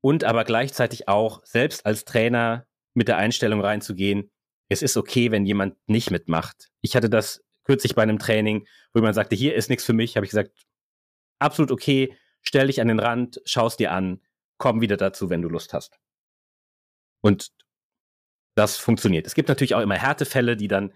und 0.00 0.24
aber 0.24 0.44
gleichzeitig 0.44 1.08
auch 1.08 1.44
selbst 1.44 1.86
als 1.86 2.04
Trainer 2.04 2.66
mit 2.94 3.08
der 3.08 3.16
Einstellung 3.16 3.60
reinzugehen, 3.60 4.30
es 4.68 4.82
ist 4.82 4.96
okay, 4.96 5.30
wenn 5.30 5.46
jemand 5.46 5.76
nicht 5.86 6.10
mitmacht. 6.10 6.68
Ich 6.80 6.94
hatte 6.94 7.08
das 7.08 7.42
kürzlich 7.64 7.94
bei 7.94 8.02
einem 8.02 8.18
Training, 8.18 8.66
wo 8.92 9.00
jemand 9.00 9.14
sagte, 9.14 9.36
hier 9.36 9.54
ist 9.54 9.70
nichts 9.70 9.84
für 9.84 9.92
mich, 9.92 10.16
habe 10.16 10.26
ich 10.26 10.30
gesagt, 10.30 10.52
absolut 11.38 11.70
okay, 11.70 12.14
stell 12.42 12.66
dich 12.66 12.80
an 12.80 12.88
den 12.88 13.00
Rand, 13.00 13.40
schaust 13.44 13.78
dir 13.80 13.92
an, 13.92 14.20
komm 14.58 14.80
wieder 14.80 14.96
dazu, 14.96 15.30
wenn 15.30 15.42
du 15.42 15.48
Lust 15.48 15.72
hast. 15.72 15.98
Und 17.20 17.50
das 18.54 18.76
funktioniert. 18.76 19.26
Es 19.26 19.34
gibt 19.34 19.48
natürlich 19.48 19.74
auch 19.74 19.80
immer 19.80 19.96
Härtefälle, 19.96 20.56
die 20.56 20.68
dann 20.68 20.92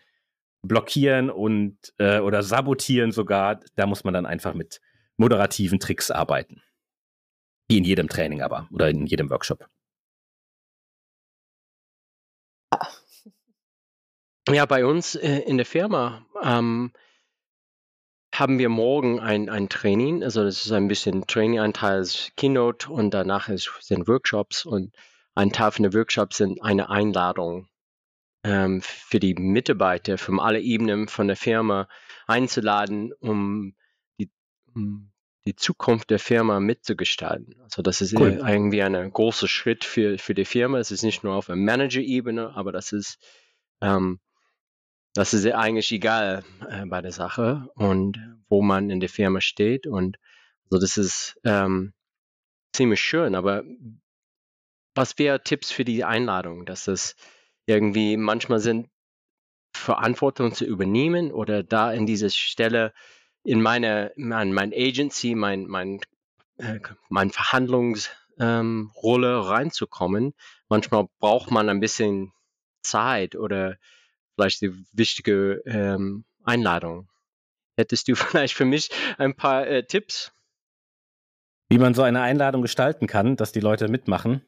blockieren 0.62 1.30
und 1.30 1.76
äh, 1.98 2.20
oder 2.20 2.42
sabotieren 2.42 3.12
sogar. 3.12 3.60
Da 3.76 3.86
muss 3.86 4.04
man 4.04 4.14
dann 4.14 4.26
einfach 4.26 4.54
mit 4.54 4.80
moderativen 5.16 5.78
Tricks 5.78 6.10
arbeiten. 6.10 6.62
Wie 7.72 7.78
in 7.78 7.84
jedem 7.84 8.08
Training 8.08 8.42
aber 8.42 8.68
oder 8.70 8.90
in 8.90 9.06
jedem 9.06 9.30
Workshop. 9.30 9.66
Ja, 14.46 14.66
bei 14.66 14.84
uns 14.84 15.14
äh, 15.14 15.38
in 15.38 15.56
der 15.56 15.64
Firma 15.64 16.26
ähm, 16.42 16.92
haben 18.34 18.58
wir 18.58 18.68
morgen 18.68 19.20
ein, 19.20 19.48
ein 19.48 19.70
Training. 19.70 20.22
Also 20.22 20.44
das 20.44 20.66
ist 20.66 20.72
ein 20.72 20.86
bisschen 20.86 21.26
Training, 21.26 21.60
ein 21.60 21.72
Teil 21.72 22.02
ist 22.02 22.32
Keynote 22.36 22.90
und 22.90 23.14
danach 23.14 23.48
ist, 23.48 23.70
sind 23.80 24.06
Workshops 24.06 24.66
und 24.66 24.94
ein 25.34 25.50
Teil 25.50 25.70
von 25.70 25.84
den 25.84 25.94
Workshops 25.94 26.36
sind 26.36 26.62
eine 26.62 26.90
Einladung 26.90 27.68
ähm, 28.44 28.82
für 28.82 29.18
die 29.18 29.32
Mitarbeiter 29.32 30.18
von 30.18 30.40
alle 30.40 30.60
Ebenen 30.60 31.08
von 31.08 31.26
der 31.26 31.36
Firma 31.36 31.88
einzuladen, 32.26 33.14
um 33.14 33.74
die, 34.18 34.30
die 35.46 35.56
Zukunft 35.56 36.10
der 36.10 36.18
Firma 36.18 36.60
mitzugestalten. 36.60 37.56
Also 37.62 37.82
das 37.82 38.00
ist 38.00 38.14
cool. 38.18 38.40
irgendwie 38.46 38.82
ein 38.82 39.12
großer 39.12 39.48
Schritt 39.48 39.84
für, 39.84 40.18
für 40.18 40.34
die 40.34 40.44
Firma. 40.44 40.78
Es 40.78 40.90
ist 40.90 41.02
nicht 41.02 41.24
nur 41.24 41.34
auf 41.34 41.46
der 41.46 41.56
Manager-Ebene, 41.56 42.54
aber 42.54 42.70
das 42.70 42.92
ist 42.92 43.18
ähm, 43.80 44.20
das 45.14 45.34
ist 45.34 45.46
eigentlich 45.46 45.92
egal 45.92 46.44
äh, 46.68 46.86
bei 46.86 47.02
der 47.02 47.12
Sache 47.12 47.68
und 47.74 48.18
wo 48.48 48.62
man 48.62 48.88
in 48.90 49.00
der 49.00 49.08
Firma 49.08 49.40
steht. 49.40 49.86
Und 49.86 50.16
so 50.70 50.76
also 50.76 50.86
das 50.86 50.96
ist 50.96 51.40
ähm, 51.44 51.92
ziemlich 52.72 53.00
schön. 53.00 53.34
Aber 53.34 53.62
was 54.94 55.18
wäre 55.18 55.42
Tipps 55.42 55.70
für 55.70 55.84
die 55.84 56.04
Einladung, 56.04 56.64
dass 56.64 56.88
es 56.88 57.16
irgendwie 57.66 58.16
manchmal 58.16 58.60
sind, 58.60 58.88
Verantwortung 59.74 60.54
zu 60.54 60.64
übernehmen 60.64 61.32
oder 61.32 61.62
da 61.62 61.92
in 61.92 62.06
diese 62.06 62.30
Stelle 62.30 62.92
in 63.44 63.60
meine, 63.60 64.12
mein, 64.16 64.52
mein 64.52 64.72
Agency, 64.72 65.34
mein, 65.34 65.66
mein, 65.66 66.00
äh, 66.58 66.80
mein 67.08 67.30
Verhandlungsrolle 67.30 68.06
ähm, 68.38 68.90
reinzukommen. 68.94 70.34
Manchmal 70.68 71.06
braucht 71.18 71.50
man 71.50 71.68
ein 71.68 71.80
bisschen 71.80 72.32
Zeit 72.82 73.36
oder 73.36 73.76
vielleicht 74.34 74.60
die 74.62 74.72
wichtige 74.92 75.62
ähm, 75.66 76.24
Einladung. 76.44 77.08
Hättest 77.76 78.08
du 78.08 78.14
vielleicht 78.16 78.54
für 78.54 78.64
mich 78.64 78.90
ein 79.18 79.34
paar 79.34 79.66
äh, 79.66 79.84
Tipps? 79.84 80.32
Wie 81.68 81.78
man 81.78 81.94
so 81.94 82.02
eine 82.02 82.20
Einladung 82.20 82.62
gestalten 82.62 83.06
kann, 83.06 83.36
dass 83.36 83.52
die 83.52 83.60
Leute 83.60 83.88
mitmachen? 83.88 84.42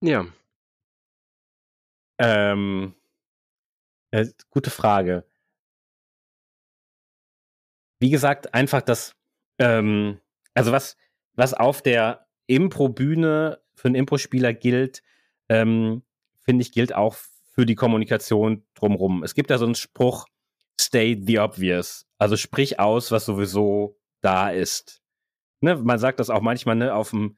Ja. 0.00 0.26
Ähm, 2.18 2.94
äh, 4.10 4.26
gute 4.50 4.70
Frage. 4.70 5.24
Wie 8.00 8.10
gesagt, 8.10 8.54
einfach 8.54 8.82
das, 8.82 9.14
ähm, 9.58 10.20
also 10.54 10.72
was, 10.72 10.96
was 11.34 11.54
auf 11.54 11.82
der 11.82 12.26
Impro-Bühne 12.46 13.60
für 13.74 13.88
einen 13.88 13.94
Impro-Spieler 13.94 14.52
gilt, 14.52 15.02
ähm, 15.48 16.02
finde 16.40 16.62
ich, 16.62 16.72
gilt 16.72 16.94
auch 16.94 17.14
für 17.52 17.66
die 17.66 17.74
Kommunikation 17.74 18.64
drumherum. 18.74 19.22
Es 19.22 19.34
gibt 19.34 19.50
da 19.50 19.58
so 19.58 19.66
einen 19.66 19.74
Spruch, 19.74 20.26
stay 20.80 21.20
the 21.24 21.38
obvious. 21.38 22.06
Also 22.18 22.36
sprich 22.36 22.80
aus, 22.80 23.10
was 23.10 23.26
sowieso 23.26 23.98
da 24.22 24.50
ist. 24.50 25.02
Ne, 25.60 25.76
man 25.76 25.98
sagt 25.98 26.20
das 26.20 26.30
auch 26.30 26.40
manchmal 26.40 26.76
ne, 26.76 26.94
auf 26.94 27.10
dem, 27.10 27.36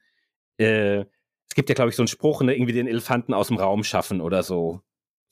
äh, 0.57 0.99
es 0.99 1.55
gibt 1.55 1.69
ja, 1.69 1.75
glaube 1.75 1.89
ich, 1.89 1.95
so 1.95 2.01
einen 2.03 2.07
Spruch, 2.07 2.41
ne, 2.41 2.55
irgendwie 2.55 2.73
den 2.73 2.87
Elefanten 2.87 3.33
aus 3.33 3.49
dem 3.49 3.57
Raum 3.57 3.83
schaffen 3.83 4.21
oder 4.21 4.43
so. 4.43 4.81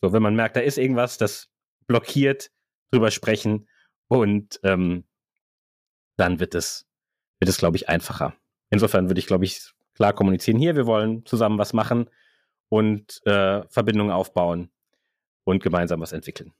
So, 0.01 0.11
wenn 0.13 0.21
man 0.21 0.35
merkt, 0.35 0.55
da 0.57 0.59
ist 0.59 0.77
irgendwas, 0.77 1.17
das 1.17 1.49
blockiert, 1.87 2.51
drüber 2.91 3.11
sprechen 3.11 3.69
und 4.07 4.59
ähm, 4.63 5.05
dann 6.21 6.39
wird 6.39 6.53
es, 6.53 6.85
wird 7.39 7.49
es, 7.49 7.57
glaube 7.57 7.77
ich, 7.77 7.89
einfacher. 7.89 8.33
Insofern 8.69 9.09
würde 9.09 9.19
ich, 9.19 9.27
glaube 9.27 9.43
ich, 9.45 9.73
klar 9.95 10.13
kommunizieren. 10.13 10.59
Hier, 10.59 10.75
wir 10.75 10.85
wollen 10.85 11.25
zusammen 11.25 11.57
was 11.57 11.73
machen 11.73 12.09
und 12.69 13.25
äh, 13.25 13.63
Verbindungen 13.67 14.13
aufbauen 14.13 14.71
und 15.43 15.63
gemeinsam 15.63 15.99
was 15.99 16.13
entwickeln. 16.13 16.53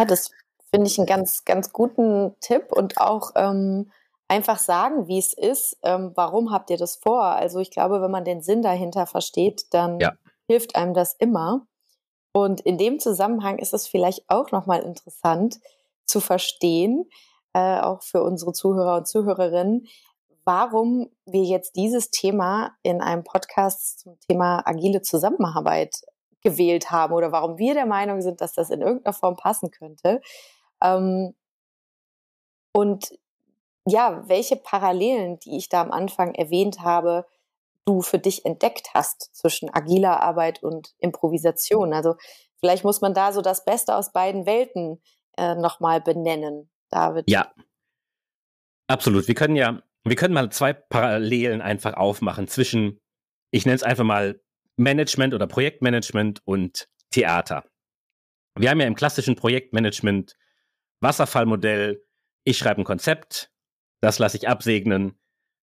Ja, 0.00 0.06
das 0.06 0.32
finde 0.70 0.88
ich 0.88 0.98
einen 0.98 1.06
ganz, 1.06 1.44
ganz 1.44 1.72
guten 1.72 2.34
Tipp 2.40 2.72
und 2.72 2.98
auch 2.98 3.30
ähm, 3.36 3.90
einfach 4.26 4.58
sagen, 4.58 5.06
wie 5.06 5.18
es 5.18 5.32
ist. 5.32 5.78
Ähm, 5.84 6.10
warum 6.16 6.50
habt 6.50 6.70
ihr 6.70 6.76
das 6.76 6.96
vor? 6.96 7.22
Also 7.22 7.60
ich 7.60 7.70
glaube, 7.70 8.02
wenn 8.02 8.10
man 8.10 8.24
den 8.24 8.42
Sinn 8.42 8.62
dahinter 8.62 9.06
versteht, 9.06 9.66
dann 9.70 10.00
ja. 10.00 10.12
hilft 10.48 10.74
einem 10.74 10.92
das 10.92 11.14
immer. 11.14 11.66
Und 12.32 12.60
in 12.60 12.78
dem 12.78 12.98
Zusammenhang 12.98 13.58
ist 13.58 13.72
es 13.72 13.86
vielleicht 13.86 14.28
auch 14.28 14.50
nochmal 14.50 14.82
interessant 14.82 15.60
zu 16.04 16.20
verstehen, 16.20 17.08
äh, 17.56 17.80
auch 17.80 18.02
für 18.02 18.22
unsere 18.22 18.52
Zuhörer 18.52 18.98
und 18.98 19.08
Zuhörerinnen, 19.08 19.86
warum 20.44 21.08
wir 21.24 21.42
jetzt 21.42 21.74
dieses 21.74 22.10
Thema 22.10 22.76
in 22.82 23.00
einem 23.00 23.24
Podcast 23.24 24.00
zum 24.00 24.20
Thema 24.28 24.62
agile 24.66 25.00
Zusammenarbeit 25.00 26.02
gewählt 26.42 26.90
haben 26.90 27.14
oder 27.14 27.32
warum 27.32 27.56
wir 27.56 27.72
der 27.72 27.86
Meinung 27.86 28.20
sind, 28.20 28.42
dass 28.42 28.52
das 28.52 28.68
in 28.68 28.82
irgendeiner 28.82 29.14
Form 29.14 29.36
passen 29.36 29.70
könnte. 29.70 30.20
Ähm, 30.82 31.34
und 32.72 33.18
ja, 33.86 34.22
welche 34.28 34.56
Parallelen, 34.56 35.38
die 35.38 35.56
ich 35.56 35.70
da 35.70 35.80
am 35.80 35.92
Anfang 35.92 36.34
erwähnt 36.34 36.80
habe, 36.80 37.24
du 37.86 38.02
für 38.02 38.18
dich 38.18 38.44
entdeckt 38.44 38.90
hast 38.92 39.34
zwischen 39.34 39.72
agiler 39.72 40.22
Arbeit 40.22 40.62
und 40.62 40.94
Improvisation. 40.98 41.94
Also 41.94 42.16
vielleicht 42.60 42.84
muss 42.84 43.00
man 43.00 43.14
da 43.14 43.32
so 43.32 43.40
das 43.40 43.64
Beste 43.64 43.96
aus 43.96 44.12
beiden 44.12 44.44
Welten 44.44 45.00
äh, 45.38 45.54
nochmal 45.54 46.02
benennen, 46.02 46.68
David. 46.90 47.28
Ja, 47.28 47.52
absolut. 48.86 49.28
Wir 49.28 49.34
können 49.34 49.56
ja, 49.56 49.82
wir 50.04 50.16
können 50.16 50.34
mal 50.34 50.50
zwei 50.50 50.72
Parallelen 50.72 51.60
einfach 51.60 51.94
aufmachen 51.94 52.48
zwischen, 52.48 53.00
ich 53.50 53.66
nenne 53.66 53.76
es 53.76 53.82
einfach 53.82 54.04
mal 54.04 54.40
Management 54.76 55.34
oder 55.34 55.46
Projektmanagement 55.46 56.42
und 56.44 56.88
Theater. 57.10 57.64
Wir 58.58 58.70
haben 58.70 58.80
ja 58.80 58.86
im 58.86 58.94
klassischen 58.94 59.36
Projektmanagement 59.36 60.36
Wasserfallmodell, 61.00 62.02
ich 62.44 62.58
schreibe 62.58 62.80
ein 62.80 62.84
Konzept, 62.84 63.50
das 64.00 64.18
lasse 64.18 64.36
ich 64.36 64.48
absegnen, 64.48 65.18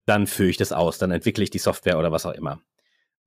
dann 0.07 0.27
führe 0.27 0.51
ich 0.51 0.57
das 0.57 0.73
aus, 0.73 0.99
dann 0.99 1.11
entwickle 1.11 1.45
ich 1.45 1.51
die 1.51 1.59
Software 1.59 1.99
oder 1.99 2.13
was 2.13 2.25
auch 2.25 2.33
immer. 2.33 2.63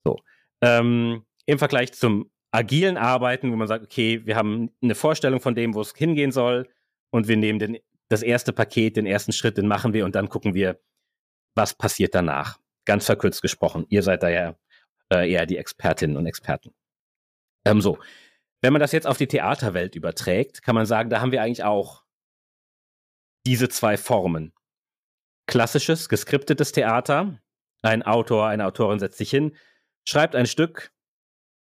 So. 0.04 0.20
Ähm, 0.62 1.26
Im 1.46 1.60
Vergleich 1.60 1.94
zum 1.94 2.32
agilen 2.52 2.98
Arbeiten, 2.98 3.52
wo 3.52 3.56
man 3.56 3.68
sagt, 3.68 3.84
okay, 3.84 4.26
wir 4.26 4.36
haben 4.36 4.72
eine 4.82 4.96
Vorstellung 4.96 5.40
von 5.40 5.56
dem, 5.56 5.74
wo 5.74 5.82
es 5.82 5.94
hingehen 5.96 6.32
soll 6.32 6.68
und 7.12 7.28
wir 7.28 7.38
nehmen 7.38 7.60
den, 7.60 7.78
das 8.10 8.24
erste 8.24 8.54
Paket, 8.54 8.98
den 8.98 9.06
ersten 9.06 9.32
Schritt, 9.32 9.58
den 9.58 9.68
machen 9.68 9.94
wir 9.94 10.06
und 10.06 10.16
dann 10.16 10.30
gucken 10.30 10.54
wir, 10.54 10.80
was 11.56 11.74
passiert 11.74 12.16
danach. 12.16 12.60
Ganz 12.86 13.06
verkürzt 13.06 13.42
gesprochen. 13.42 13.86
Ihr 13.90 14.04
seid 14.04 14.24
da 14.24 14.30
ja 14.30 14.56
äh, 15.12 15.32
eher 15.32 15.46
die 15.46 15.58
Expertinnen 15.58 16.18
und 16.18 16.26
Experten. 16.26 16.74
Ähm, 17.66 17.82
so. 17.82 18.00
Wenn 18.62 18.74
man 18.74 18.80
das 18.80 18.92
jetzt 18.92 19.08
auf 19.08 19.18
die 19.18 19.28
Theaterwelt 19.28 19.96
überträgt, 19.96 20.62
kann 20.62 20.76
man 20.76 20.86
sagen, 20.86 21.10
da 21.10 21.20
haben 21.22 21.32
wir 21.32 21.42
eigentlich 21.42 21.64
auch 21.64 22.04
diese 23.46 23.70
zwei 23.70 23.98
Formen 23.98 24.54
klassisches, 25.48 26.10
geskriptetes 26.10 26.72
Theater. 26.72 27.40
Ein 27.82 28.04
Autor, 28.04 28.48
eine 28.48 28.66
Autorin 28.66 29.00
setzt 29.00 29.18
sich 29.18 29.32
hin, 29.32 29.56
schreibt 30.08 30.36
ein 30.36 30.46
Stück, 30.46 30.92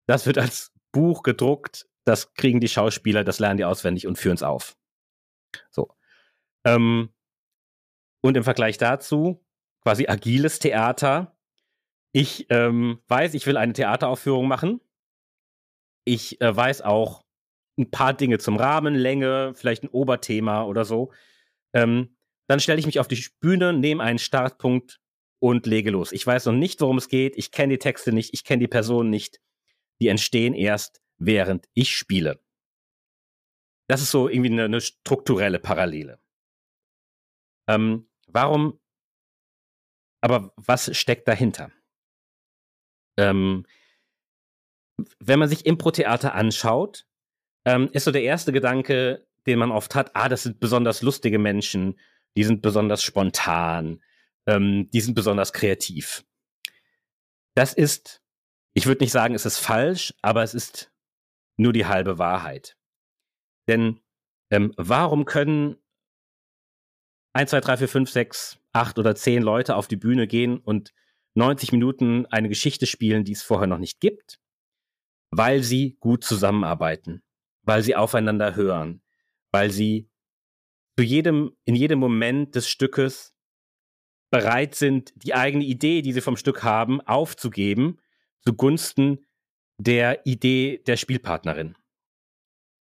das 0.07 0.25
wird 0.25 0.37
als 0.37 0.71
Buch 0.91 1.23
gedruckt, 1.23 1.87
das 2.05 2.33
kriegen 2.33 2.59
die 2.59 2.67
Schauspieler, 2.67 3.23
das 3.23 3.39
lernen 3.39 3.57
die 3.57 3.65
auswendig 3.65 4.05
und 4.05 4.17
führen 4.17 4.35
es 4.35 4.43
auf. 4.43 4.75
So. 5.71 5.95
Ähm, 6.65 7.09
und 8.21 8.37
im 8.37 8.43
Vergleich 8.43 8.77
dazu 8.77 9.43
quasi 9.83 10.07
agiles 10.07 10.59
Theater. 10.59 11.37
Ich 12.13 12.47
ähm, 12.49 12.99
weiß, 13.07 13.33
ich 13.33 13.45
will 13.45 13.57
eine 13.57 13.73
Theateraufführung 13.73 14.47
machen. 14.47 14.81
Ich 16.05 16.39
äh, 16.41 16.55
weiß 16.55 16.81
auch 16.81 17.23
ein 17.77 17.91
paar 17.91 18.13
Dinge 18.13 18.37
zum 18.37 18.55
Rahmen, 18.55 18.95
Länge, 18.95 19.53
vielleicht 19.55 19.83
ein 19.83 19.89
Oberthema 19.89 20.63
oder 20.63 20.85
so. 20.85 21.11
Ähm, 21.73 22.15
dann 22.47 22.59
stelle 22.59 22.79
ich 22.79 22.85
mich 22.85 22.99
auf 22.99 23.07
die 23.07 23.25
Bühne, 23.39 23.73
nehme 23.73 24.03
einen 24.03 24.19
Startpunkt 24.19 24.99
und 25.39 25.65
lege 25.65 25.91
los. 25.91 26.11
Ich 26.11 26.25
weiß 26.25 26.45
noch 26.45 26.53
nicht, 26.53 26.81
worum 26.81 26.97
es 26.97 27.09
geht. 27.09 27.35
Ich 27.35 27.51
kenne 27.51 27.73
die 27.73 27.79
Texte 27.79 28.13
nicht. 28.13 28.33
Ich 28.33 28.43
kenne 28.43 28.59
die 28.59 28.67
Personen 28.67 29.09
nicht. 29.09 29.41
Die 29.99 30.07
entstehen 30.07 30.53
erst, 30.53 31.01
während 31.17 31.67
ich 31.73 31.95
spiele. 31.95 32.39
Das 33.87 34.01
ist 34.01 34.11
so 34.11 34.29
irgendwie 34.29 34.51
eine, 34.51 34.65
eine 34.65 34.81
strukturelle 34.81 35.59
Parallele. 35.59 36.19
Ähm, 37.67 38.09
warum? 38.27 38.79
Aber 40.21 40.53
was 40.55 40.95
steckt 40.97 41.27
dahinter? 41.27 41.71
Ähm, 43.17 43.65
wenn 45.19 45.39
man 45.39 45.49
sich 45.49 45.65
Impro-Theater 45.65 46.33
anschaut, 46.33 47.05
ähm, 47.65 47.89
ist 47.91 48.05
so 48.05 48.11
der 48.11 48.23
erste 48.23 48.51
Gedanke, 48.51 49.27
den 49.45 49.59
man 49.59 49.71
oft 49.71 49.95
hat, 49.95 50.15
ah, 50.15 50.29
das 50.29 50.43
sind 50.43 50.59
besonders 50.59 51.01
lustige 51.01 51.39
Menschen, 51.39 51.99
die 52.37 52.43
sind 52.43 52.61
besonders 52.61 53.03
spontan, 53.03 54.01
ähm, 54.47 54.89
die 54.91 55.01
sind 55.01 55.15
besonders 55.15 55.53
kreativ. 55.53 56.25
Das 57.55 57.73
ist, 57.73 58.21
ich 58.73 58.85
würde 58.85 59.03
nicht 59.03 59.11
sagen, 59.11 59.35
es 59.35 59.45
ist 59.45 59.59
falsch, 59.59 60.13
aber 60.21 60.43
es 60.43 60.53
ist 60.53 60.91
nur 61.57 61.73
die 61.73 61.85
halbe 61.85 62.17
Wahrheit. 62.17 62.77
Denn 63.67 63.99
ähm, 64.49 64.73
warum 64.77 65.25
können 65.25 65.77
1, 67.33 67.49
2, 67.49 67.61
3, 67.61 67.77
4, 67.77 67.87
5, 67.87 68.09
6, 68.09 68.59
8 68.73 68.99
oder 68.99 69.15
10 69.15 69.41
Leute 69.41 69.75
auf 69.75 69.87
die 69.87 69.95
Bühne 69.95 70.27
gehen 70.27 70.59
und 70.59 70.93
90 71.35 71.71
Minuten 71.71 72.25
eine 72.27 72.49
Geschichte 72.49 72.85
spielen, 72.85 73.23
die 73.23 73.31
es 73.31 73.41
vorher 73.41 73.67
noch 73.67 73.79
nicht 73.79 73.99
gibt? 73.99 74.39
Weil 75.31 75.63
sie 75.63 75.97
gut 75.99 76.23
zusammenarbeiten, 76.23 77.23
weil 77.63 77.81
sie 77.81 77.95
aufeinander 77.95 78.55
hören, 78.55 79.01
weil 79.51 79.71
sie 79.71 80.09
zu 80.95 81.03
jedem, 81.03 81.55
in 81.65 81.75
jedem 81.75 81.97
Moment 81.97 82.53
des 82.53 82.69
Stückes 82.69 83.33
bereit 84.29 84.75
sind, 84.75 85.13
die 85.15 85.33
eigene 85.33 85.63
Idee, 85.63 86.01
die 86.01 86.13
sie 86.13 86.21
vom 86.21 86.37
Stück 86.37 86.63
haben, 86.63 87.01
aufzugeben, 87.01 87.99
zugunsten 88.41 89.25
der 89.77 90.25
Idee 90.25 90.83
der 90.85 90.97
Spielpartnerin. 90.97 91.75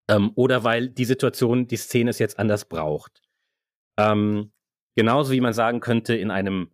Ähm, 0.09 0.33
oder 0.35 0.65
weil 0.65 0.89
die 0.89 1.05
Situation, 1.05 1.67
die 1.67 1.77
Szene 1.77 2.11
es 2.11 2.19
jetzt 2.19 2.39
anders 2.39 2.67
braucht. 2.69 3.23
Ähm, 3.99 4.53
genauso 4.95 5.33
wie 5.33 5.41
man 5.41 5.53
sagen 5.53 5.81
könnte, 5.81 6.15
in 6.15 6.31
einem 6.31 6.71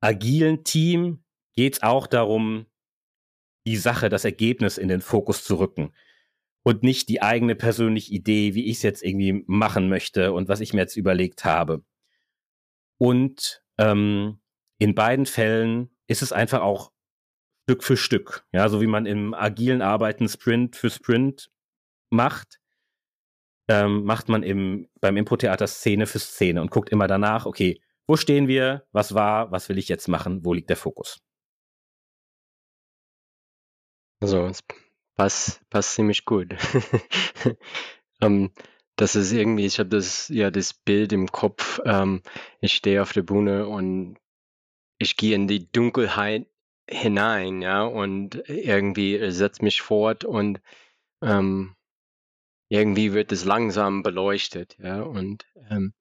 agilen 0.00 0.64
Team 0.64 1.24
geht 1.54 1.74
es 1.74 1.82
auch 1.82 2.06
darum, 2.06 2.66
die 3.66 3.76
Sache, 3.76 4.08
das 4.08 4.24
Ergebnis 4.24 4.78
in 4.78 4.88
den 4.88 5.00
Fokus 5.00 5.44
zu 5.44 5.56
rücken 5.56 5.92
und 6.62 6.82
nicht 6.82 7.08
die 7.08 7.22
eigene 7.22 7.54
persönliche 7.54 8.12
Idee, 8.12 8.54
wie 8.54 8.66
ich 8.66 8.76
es 8.76 8.82
jetzt 8.82 9.02
irgendwie 9.02 9.44
machen 9.46 9.88
möchte 9.88 10.32
und 10.32 10.48
was 10.48 10.60
ich 10.60 10.72
mir 10.72 10.80
jetzt 10.80 10.96
überlegt 10.96 11.44
habe. 11.44 11.82
Und 12.98 13.62
ähm, 13.78 14.40
in 14.78 14.94
beiden 14.94 15.26
Fällen 15.26 15.90
ist 16.06 16.22
es 16.22 16.32
einfach 16.32 16.60
auch 16.60 16.92
Stück 17.64 17.84
für 17.84 17.96
Stück, 17.96 18.46
ja, 18.52 18.68
so 18.68 18.80
wie 18.80 18.86
man 18.86 19.04
im 19.04 19.34
agilen 19.34 19.82
Arbeiten 19.82 20.28
Sprint 20.28 20.76
für 20.76 20.90
Sprint 20.90 21.50
macht, 22.10 22.57
ähm, 23.68 24.04
macht 24.04 24.28
man 24.28 24.42
im, 24.42 24.88
beim 25.00 25.16
Impro-Theater 25.16 25.66
Szene 25.66 26.06
für 26.06 26.18
Szene 26.18 26.60
und 26.60 26.70
guckt 26.70 26.90
immer 26.90 27.06
danach, 27.06 27.46
okay, 27.46 27.80
wo 28.06 28.16
stehen 28.16 28.48
wir, 28.48 28.86
was 28.92 29.14
war, 29.14 29.52
was 29.52 29.68
will 29.68 29.78
ich 29.78 29.88
jetzt 29.88 30.08
machen, 30.08 30.44
wo 30.44 30.54
liegt 30.54 30.70
der 30.70 30.76
Fokus? 30.76 31.20
Also, 34.20 34.50
Passt, 35.18 35.68
passt 35.68 35.94
ziemlich 35.96 36.24
gut. 36.24 36.54
ähm, 38.22 38.52
das 38.94 39.16
ist 39.16 39.32
irgendwie, 39.32 39.66
ich 39.66 39.80
habe 39.80 39.88
das, 39.88 40.28
ja, 40.28 40.52
das 40.52 40.72
Bild 40.72 41.12
im 41.12 41.26
Kopf. 41.26 41.80
Ähm, 41.84 42.22
ich 42.60 42.74
stehe 42.74 43.02
auf 43.02 43.12
der 43.12 43.22
Bühne 43.22 43.66
und 43.66 44.16
ich 44.98 45.16
gehe 45.16 45.34
in 45.34 45.48
die 45.48 45.70
Dunkelheit 45.72 46.46
hinein, 46.88 47.62
ja, 47.62 47.82
und 47.82 48.48
irgendwie 48.48 49.30
setze 49.32 49.64
mich 49.64 49.82
fort 49.82 50.24
und 50.24 50.60
ähm, 51.20 51.74
irgendwie 52.68 53.12
wird 53.12 53.32
es 53.32 53.44
langsam 53.44 54.02
beleuchtet, 54.02 54.76
ja, 54.78 55.02
und 55.02 55.46
ähm, 55.70 55.94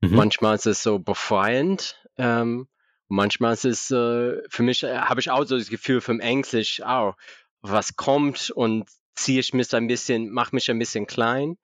mhm. 0.00 0.14
manchmal 0.16 0.54
ist 0.56 0.66
es 0.66 0.82
so 0.82 0.98
befreiend, 0.98 2.02
ähm, 2.16 2.68
manchmal 3.08 3.54
ist 3.54 3.64
es 3.64 3.90
äh, 3.90 4.40
für 4.48 4.62
mich, 4.62 4.82
äh, 4.82 4.98
habe 4.98 5.20
ich 5.20 5.30
auch 5.30 5.44
so 5.44 5.58
das 5.58 5.68
Gefühl 5.68 6.00
vom 6.00 6.20
ängstlich, 6.20 6.82
oh, 6.86 7.12
was 7.60 7.96
kommt 7.96 8.50
und 8.50 8.88
ziehe 9.14 9.40
ich 9.40 9.52
mich 9.54 9.74
ein 9.74 9.86
bisschen, 9.86 10.30
mache 10.30 10.54
mich 10.54 10.70
ein 10.70 10.78
bisschen 10.78 11.06
klein. 11.06 11.56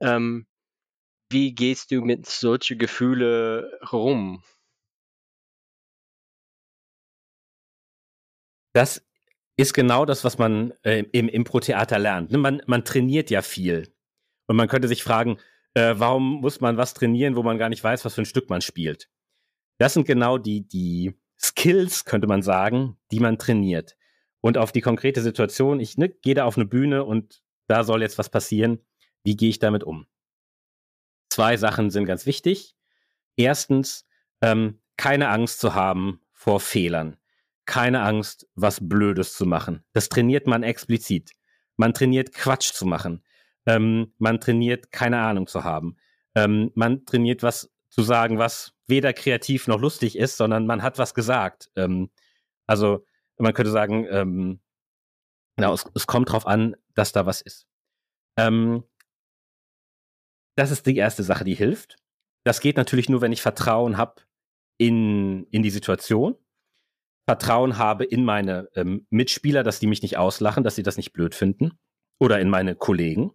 Ähm, 0.00 0.46
wie 1.30 1.54
gehst 1.54 1.90
du 1.90 2.02
mit 2.02 2.26
solchen 2.26 2.78
Gefühlen 2.78 3.64
rum? 3.90 4.42
Das 8.74 9.02
ist 9.56 9.72
genau 9.72 10.04
das, 10.04 10.22
was 10.22 10.36
man 10.38 10.72
äh, 10.82 11.04
im 11.12 11.28
Impro-Theater 11.28 11.98
lernt. 11.98 12.30
Ne, 12.30 12.38
man, 12.38 12.62
man 12.66 12.84
trainiert 12.84 13.30
ja 13.30 13.40
viel. 13.40 13.90
Und 14.46 14.56
man 14.56 14.68
könnte 14.68 14.88
sich 14.88 15.02
fragen, 15.02 15.38
äh, 15.74 15.94
warum 15.96 16.40
muss 16.40 16.60
man 16.60 16.76
was 16.76 16.94
trainieren, 16.94 17.36
wo 17.36 17.42
man 17.42 17.58
gar 17.58 17.68
nicht 17.68 17.82
weiß, 17.82 18.04
was 18.04 18.14
für 18.14 18.22
ein 18.22 18.26
Stück 18.26 18.48
man 18.48 18.60
spielt? 18.60 19.08
Das 19.78 19.94
sind 19.94 20.06
genau 20.06 20.38
die, 20.38 20.66
die 20.66 21.14
Skills, 21.38 22.04
könnte 22.04 22.26
man 22.26 22.42
sagen, 22.42 22.96
die 23.10 23.20
man 23.20 23.38
trainiert 23.38 23.96
und 24.40 24.56
auf 24.56 24.72
die 24.72 24.80
konkrete 24.80 25.20
Situation, 25.20 25.80
ich 25.80 25.98
ne, 25.98 26.08
gehe 26.08 26.34
da 26.34 26.44
auf 26.44 26.56
eine 26.56 26.66
Bühne 26.66 27.04
und 27.04 27.42
da 27.66 27.84
soll 27.84 28.00
jetzt 28.00 28.16
was 28.16 28.30
passieren, 28.30 28.78
wie 29.24 29.36
gehe 29.36 29.50
ich 29.50 29.58
damit 29.58 29.84
um? 29.84 30.06
zwei 31.36 31.58
Sachen 31.58 31.90
sind 31.90 32.06
ganz 32.06 32.24
wichtig. 32.24 32.74
Erstens, 33.36 34.06
ähm, 34.40 34.80
keine 34.96 35.28
Angst 35.28 35.60
zu 35.60 35.74
haben 35.74 36.22
vor 36.32 36.60
Fehlern. 36.60 37.18
Keine 37.66 38.00
Angst, 38.00 38.48
was 38.54 38.78
Blödes 38.80 39.36
zu 39.36 39.44
machen. 39.44 39.84
Das 39.92 40.08
trainiert 40.08 40.46
man 40.46 40.62
explizit. 40.62 41.32
Man 41.76 41.92
trainiert 41.92 42.32
Quatsch 42.32 42.72
zu 42.72 42.86
machen. 42.86 43.22
Ähm, 43.66 44.12
man 44.18 44.40
trainiert 44.40 44.92
keine 44.92 45.20
Ahnung 45.20 45.46
zu 45.46 45.64
haben. 45.64 45.96
Ähm, 46.34 46.70
man 46.74 47.04
trainiert 47.04 47.42
was 47.42 47.70
zu 47.88 48.02
sagen, 48.02 48.38
was 48.38 48.74
weder 48.86 49.12
kreativ 49.12 49.66
noch 49.68 49.80
lustig 49.80 50.16
ist, 50.16 50.36
sondern 50.36 50.66
man 50.66 50.82
hat 50.82 50.98
was 50.98 51.14
gesagt. 51.14 51.70
Ähm, 51.76 52.10
also 52.66 53.04
man 53.38 53.54
könnte 53.54 53.70
sagen, 53.70 54.06
ähm, 54.10 54.60
genau, 55.56 55.74
es, 55.74 55.84
es, 55.94 56.06
kommt 56.06 56.30
drauf 56.30 56.46
an, 56.46 56.76
dass 56.94 57.12
da 57.12 57.26
was 57.26 57.40
ist. 57.40 57.66
Ähm, 58.38 58.84
das 60.56 60.70
ist 60.70 60.86
die 60.86 60.96
erste 60.96 61.22
Sache, 61.22 61.44
die 61.44 61.54
hilft. 61.54 61.96
Das 62.44 62.60
geht 62.60 62.76
natürlich 62.76 63.08
nur, 63.08 63.20
wenn 63.20 63.32
ich 63.32 63.42
Vertrauen 63.42 63.96
habe 63.96 64.22
in, 64.78 65.46
in 65.50 65.62
die 65.62 65.70
Situation. 65.70 66.36
Vertrauen 67.28 67.76
habe 67.76 68.04
in 68.04 68.24
meine 68.24 68.68
ähm, 68.74 69.06
Mitspieler, 69.10 69.64
dass 69.64 69.80
die 69.80 69.88
mich 69.88 70.02
nicht 70.02 70.16
auslachen, 70.16 70.62
dass 70.62 70.76
sie 70.76 70.84
das 70.84 70.96
nicht 70.96 71.12
blöd 71.12 71.34
finden. 71.34 71.72
Oder 72.18 72.40
in 72.40 72.48
meine 72.48 72.76
Kollegen. 72.76 73.32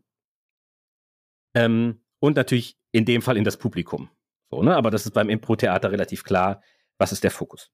Ähm, 1.53 2.01
und 2.19 2.35
natürlich 2.35 2.77
in 2.91 3.05
dem 3.05 3.21
Fall 3.21 3.37
in 3.37 3.43
das 3.43 3.57
Publikum. 3.57 4.09
So, 4.49 4.63
ne? 4.63 4.75
Aber 4.75 4.91
das 4.91 5.05
ist 5.05 5.13
beim 5.13 5.29
Impro-Theater 5.29 5.91
relativ 5.91 6.23
klar, 6.23 6.61
was 6.97 7.11
ist 7.11 7.23
der 7.23 7.31
Fokus. 7.31 7.71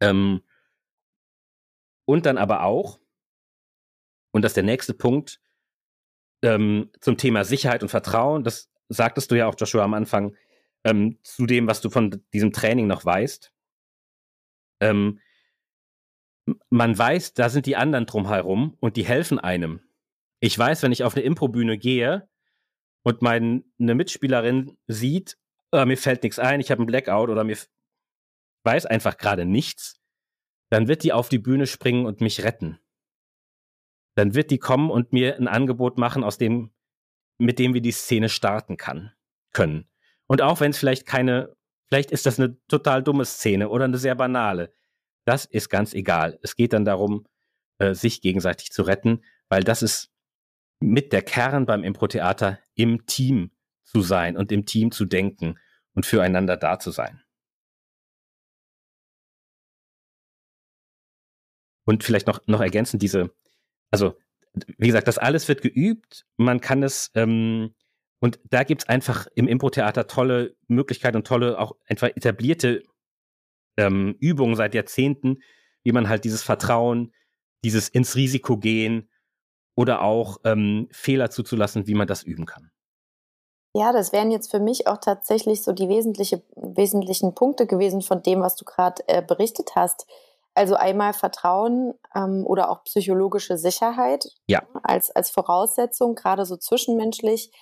Ähm, 0.00 0.42
und 2.06 2.26
dann 2.26 2.38
aber 2.38 2.64
auch, 2.64 3.00
und 4.32 4.42
das 4.42 4.50
ist 4.50 4.56
der 4.56 4.64
nächste 4.64 4.94
Punkt, 4.94 5.40
ähm, 6.42 6.90
zum 7.00 7.16
Thema 7.16 7.44
Sicherheit 7.44 7.82
und 7.82 7.88
Vertrauen, 7.88 8.44
das 8.44 8.70
sagtest 8.88 9.30
du 9.30 9.34
ja 9.36 9.46
auch, 9.46 9.54
Joshua, 9.58 9.84
am 9.84 9.94
Anfang, 9.94 10.36
ähm, 10.84 11.18
zu 11.22 11.46
dem, 11.46 11.66
was 11.66 11.80
du 11.80 11.90
von 11.90 12.24
diesem 12.32 12.52
Training 12.52 12.86
noch 12.86 13.04
weißt. 13.04 13.52
Ähm, 14.80 15.20
man 16.70 16.96
weiß, 16.96 17.34
da 17.34 17.50
sind 17.50 17.66
die 17.66 17.76
anderen 17.76 18.06
drumherum 18.06 18.76
und 18.80 18.96
die 18.96 19.04
helfen 19.04 19.38
einem. 19.38 19.80
Ich 20.40 20.58
weiß, 20.58 20.82
wenn 20.82 20.92
ich 20.92 21.04
auf 21.04 21.14
eine 21.14 21.24
Improbühne 21.24 21.76
gehe 21.76 22.28
und 23.02 23.22
meine 23.22 23.62
Mitspielerin 23.78 24.76
sieht, 24.86 25.38
äh, 25.72 25.84
mir 25.84 25.96
fällt 25.96 26.22
nichts 26.22 26.38
ein, 26.38 26.60
ich 26.60 26.70
habe 26.70 26.80
einen 26.80 26.86
Blackout 26.86 27.30
oder 27.30 27.44
mir 27.44 27.56
weiß 28.64 28.86
einfach 28.86 29.16
gerade 29.16 29.44
nichts, 29.44 30.00
dann 30.70 30.88
wird 30.88 31.02
die 31.02 31.12
auf 31.12 31.28
die 31.28 31.38
Bühne 31.38 31.66
springen 31.66 32.06
und 32.06 32.20
mich 32.20 32.44
retten. 32.44 32.78
Dann 34.14 34.34
wird 34.34 34.50
die 34.50 34.58
kommen 34.58 34.90
und 34.90 35.12
mir 35.12 35.36
ein 35.36 35.48
Angebot 35.48 35.96
machen, 35.96 36.24
aus 36.24 36.38
dem, 36.38 36.72
mit 37.38 37.58
dem 37.58 37.72
wir 37.72 37.80
die 37.80 37.92
Szene 37.92 38.28
starten 38.28 38.76
kann, 38.76 39.12
können. 39.52 39.88
Und 40.26 40.42
auch 40.42 40.60
wenn 40.60 40.72
es 40.72 40.78
vielleicht 40.78 41.06
keine, 41.06 41.56
vielleicht 41.88 42.10
ist 42.10 42.26
das 42.26 42.38
eine 42.38 42.58
total 42.66 43.02
dumme 43.02 43.24
Szene 43.24 43.68
oder 43.68 43.84
eine 43.84 43.98
sehr 43.98 44.14
banale, 44.14 44.74
das 45.24 45.44
ist 45.44 45.68
ganz 45.68 45.94
egal. 45.94 46.38
Es 46.42 46.56
geht 46.56 46.72
dann 46.72 46.84
darum, 46.84 47.26
äh, 47.78 47.94
sich 47.94 48.20
gegenseitig 48.20 48.72
zu 48.72 48.82
retten, 48.82 49.22
weil 49.48 49.62
das 49.62 49.82
ist 49.82 50.10
mit 50.80 51.12
der 51.12 51.22
Kern 51.22 51.66
beim 51.66 51.84
Impro-Theater 51.84 52.58
im 52.74 53.06
Team 53.06 53.50
zu 53.84 54.02
sein 54.02 54.36
und 54.36 54.52
im 54.52 54.66
Team 54.66 54.92
zu 54.92 55.04
denken 55.04 55.58
und 55.94 56.06
füreinander 56.06 56.56
da 56.56 56.78
zu 56.78 56.90
sein. 56.90 57.22
Und 61.84 62.04
vielleicht 62.04 62.26
noch, 62.26 62.46
noch 62.46 62.60
ergänzend 62.60 63.02
diese, 63.02 63.34
also 63.90 64.16
wie 64.76 64.86
gesagt, 64.86 65.08
das 65.08 65.18
alles 65.18 65.48
wird 65.48 65.62
geübt. 65.62 66.26
Man 66.36 66.60
kann 66.60 66.82
es, 66.82 67.10
ähm, 67.14 67.74
und 68.20 68.40
da 68.44 68.64
gibt 68.64 68.82
es 68.82 68.88
einfach 68.88 69.26
im 69.34 69.48
Impro-Theater 69.48 70.06
tolle 70.06 70.56
Möglichkeiten 70.66 71.16
und 71.16 71.26
tolle, 71.26 71.58
auch 71.58 71.76
etwa 71.86 72.08
etablierte 72.08 72.82
ähm, 73.76 74.16
Übungen 74.20 74.56
seit 74.56 74.74
Jahrzehnten, 74.74 75.38
wie 75.82 75.92
man 75.92 76.08
halt 76.08 76.24
dieses 76.24 76.42
Vertrauen, 76.42 77.12
dieses 77.64 77.88
ins 77.88 78.16
Risiko 78.16 78.58
gehen 78.58 79.08
oder 79.78 80.02
auch 80.02 80.38
ähm, 80.42 80.88
Fehler 80.90 81.30
zuzulassen, 81.30 81.86
wie 81.86 81.94
man 81.94 82.08
das 82.08 82.24
üben 82.24 82.46
kann. 82.46 82.72
Ja, 83.74 83.92
das 83.92 84.10
wären 84.10 84.32
jetzt 84.32 84.50
für 84.50 84.58
mich 84.58 84.88
auch 84.88 84.96
tatsächlich 84.96 85.62
so 85.62 85.70
die 85.70 85.88
wesentliche, 85.88 86.42
wesentlichen 86.56 87.36
Punkte 87.36 87.68
gewesen 87.68 88.02
von 88.02 88.20
dem, 88.20 88.40
was 88.40 88.56
du 88.56 88.64
gerade 88.64 89.04
äh, 89.06 89.22
berichtet 89.22 89.76
hast. 89.76 90.08
Also 90.52 90.74
einmal 90.74 91.12
Vertrauen 91.12 91.94
ähm, 92.12 92.44
oder 92.44 92.70
auch 92.70 92.82
psychologische 92.82 93.56
Sicherheit 93.56 94.26
ja. 94.48 94.64
als, 94.82 95.12
als 95.12 95.30
Voraussetzung, 95.30 96.16
gerade 96.16 96.44
so 96.44 96.56
zwischenmenschlich. 96.56 97.52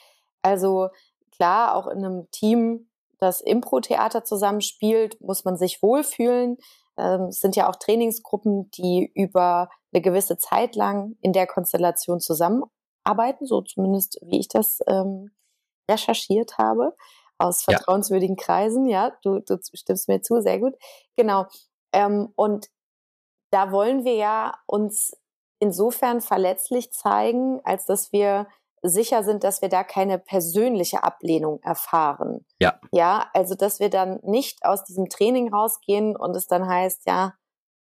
Also 0.41 0.89
klar, 1.33 1.75
auch 1.75 1.87
in 1.87 2.03
einem 2.03 2.31
Team, 2.31 2.89
das 3.19 3.43
Impro-Theater 3.43 4.25
zusammenspielt, 4.25 5.21
muss 5.21 5.45
man 5.45 5.59
sich 5.59 5.83
wohlfühlen. 5.83 6.57
Ähm, 6.97 7.25
es 7.25 7.41
sind 7.41 7.57
ja 7.57 7.69
auch 7.69 7.77
Trainingsgruppen, 7.77 8.71
die 8.71 9.11
über 9.15 9.69
eine 9.97 10.03
gewisse 10.03 10.37
Zeit 10.37 10.77
lang 10.77 11.17
in 11.23 11.33
der 11.33 11.47
Konstellation 11.47 12.21
zusammenarbeiten, 12.21 13.47
so 13.47 13.63
zumindest 13.63 14.19
wie 14.23 14.39
ich 14.41 14.49
das 14.49 14.81
ähm, 14.87 15.31
recherchiert 15.91 16.59
habe 16.59 16.95
aus 17.39 17.63
vertrauenswürdigen 17.63 18.37
ja. 18.39 18.45
Kreisen. 18.45 18.87
Ja, 18.87 19.13
du, 19.23 19.41
du 19.41 19.59
stimmst 19.73 20.09
mir 20.09 20.21
zu, 20.23 20.41
sehr 20.41 20.59
gut. 20.59 20.75
Genau. 21.17 21.47
Ähm, 21.93 22.33
und 22.37 22.69
da 23.51 23.73
wollen 23.73 24.05
wir 24.05 24.15
ja 24.15 24.55
uns 24.67 25.17
insofern 25.59 26.21
verletzlich 26.21 26.93
zeigen, 26.93 27.61
als 27.65 27.87
dass 27.87 28.13
wir 28.13 28.47
sicher 28.83 29.25
sind, 29.25 29.45
dass 29.45 29.63
wir 29.63 29.69
da 29.69 29.83
keine 29.83 30.19
persönliche 30.19 31.03
Ablehnung 31.03 31.61
erfahren. 31.63 32.45
Ja. 32.61 32.79
Ja, 32.93 33.31
also 33.33 33.55
dass 33.55 33.81
wir 33.81 33.91
dann 33.91 34.21
nicht 34.23 34.65
aus 34.65 34.85
diesem 34.85 35.09
Training 35.09 35.53
rausgehen 35.53 36.17
und 36.17 36.37
es 36.37 36.47
dann 36.47 36.69
heißt, 36.69 37.07
ja, 37.07 37.35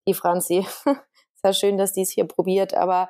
die 0.07 0.14
Franzi, 0.14 0.66
ist 1.42 1.44
ja 1.44 1.52
schön, 1.52 1.78
dass 1.78 1.92
die 1.92 2.02
es 2.02 2.11
hier 2.11 2.26
probiert, 2.26 2.74
aber 2.74 3.09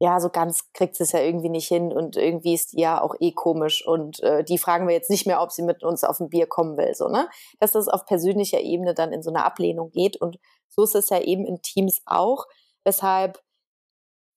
ja, 0.00 0.18
so 0.18 0.30
ganz 0.30 0.72
kriegt 0.72 0.96
sie 0.96 1.04
es 1.04 1.12
ja 1.12 1.20
irgendwie 1.20 1.48
nicht 1.48 1.68
hin 1.68 1.92
und 1.92 2.16
irgendwie 2.16 2.54
ist 2.54 2.72
die 2.72 2.80
ja 2.80 3.00
auch 3.00 3.14
eh 3.20 3.30
komisch 3.30 3.86
und 3.86 4.20
äh, 4.24 4.42
die 4.42 4.58
fragen 4.58 4.88
wir 4.88 4.94
jetzt 4.94 5.10
nicht 5.10 5.26
mehr, 5.26 5.40
ob 5.40 5.52
sie 5.52 5.62
mit 5.62 5.84
uns 5.84 6.02
auf 6.02 6.18
ein 6.18 6.28
Bier 6.28 6.48
kommen 6.48 6.76
will, 6.76 6.92
so, 6.94 7.08
ne? 7.08 7.28
Dass 7.60 7.70
das 7.72 7.86
auf 7.86 8.04
persönlicher 8.04 8.60
Ebene 8.60 8.94
dann 8.94 9.12
in 9.12 9.22
so 9.22 9.30
eine 9.30 9.44
Ablehnung 9.44 9.90
geht 9.92 10.20
und 10.20 10.38
so 10.68 10.82
ist 10.82 10.96
es 10.96 11.08
ja 11.10 11.20
eben 11.20 11.46
in 11.46 11.62
Teams 11.62 12.02
auch, 12.04 12.46
weshalb 12.84 13.40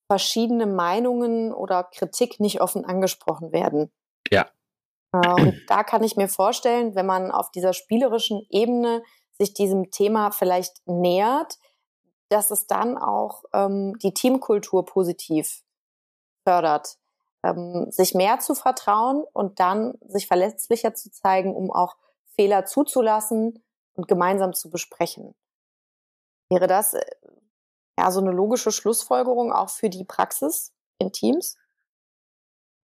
verschiedene 0.07 0.67
Meinungen 0.67 1.51
oder 1.51 1.83
Kritik 1.83 2.39
nicht 2.39 2.61
offen 2.61 2.85
angesprochen 2.85 3.51
werden. 3.51 3.91
Ja. 4.31 4.47
Äh, 5.13 5.41
und 5.41 5.61
da 5.67 5.83
kann 5.83 6.03
ich 6.03 6.15
mir 6.15 6.27
vorstellen, 6.27 6.93
wenn 6.93 7.07
man 7.07 7.31
auf 7.31 7.49
dieser 7.49 7.73
spielerischen 7.73 8.45
Ebene 8.49 9.01
sich 9.31 9.53
diesem 9.53 9.89
Thema 9.89 10.31
vielleicht 10.31 10.75
nähert, 10.85 11.55
dass 12.29 12.51
es 12.51 12.67
dann 12.67 12.97
auch 12.97 13.43
ähm, 13.53 13.97
die 13.99 14.13
Teamkultur 14.13 14.85
positiv 14.85 15.63
fördert, 16.43 16.97
ähm, 17.43 17.91
sich 17.91 18.13
mehr 18.13 18.39
zu 18.39 18.55
vertrauen 18.55 19.23
und 19.33 19.59
dann 19.59 19.95
sich 20.07 20.27
verletzlicher 20.27 20.93
zu 20.93 21.11
zeigen, 21.11 21.55
um 21.55 21.71
auch 21.71 21.97
Fehler 22.35 22.65
zuzulassen 22.65 23.63
und 23.93 24.07
gemeinsam 24.07 24.53
zu 24.53 24.69
besprechen. 24.69 25.35
Wäre 26.49 26.67
das 26.67 26.93
äh, 26.93 27.05
ja 27.97 28.11
so 28.11 28.19
eine 28.19 28.31
logische 28.31 28.71
Schlussfolgerung 28.71 29.51
auch 29.51 29.69
für 29.69 29.89
die 29.89 30.03
Praxis 30.03 30.73
in 30.99 31.11
Teams? 31.11 31.57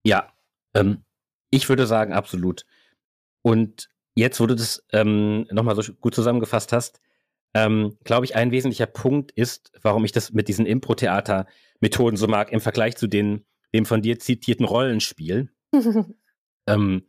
Ja, 0.04 0.32
ähm, 0.74 1.04
ich 1.50 1.68
würde 1.68 1.86
sagen, 1.86 2.12
absolut. 2.12 2.66
Und 3.42 3.88
jetzt, 4.14 4.40
wo 4.40 4.46
du 4.46 4.54
das 4.54 4.84
ähm, 4.90 5.46
nochmal 5.50 5.76
so 5.76 5.92
gut 5.94 6.14
zusammengefasst 6.14 6.72
hast, 6.72 7.00
ähm, 7.54 7.96
glaube 8.04 8.24
ich, 8.24 8.34
ein 8.34 8.50
wesentlicher 8.50 8.86
Punkt 8.86 9.30
ist, 9.32 9.72
warum 9.82 10.04
ich 10.04 10.12
das 10.12 10.32
mit 10.32 10.48
diesen 10.48 10.66
Impro-Theater-Methoden 10.66 12.16
so 12.16 12.26
mag, 12.26 12.52
im 12.52 12.60
Vergleich 12.60 12.96
zu 12.96 13.06
den, 13.06 13.44
dem 13.74 13.86
von 13.86 14.02
dir 14.02 14.18
zitierten 14.18 14.64
Rollenspiel. 14.64 15.50
ähm, 16.66 17.06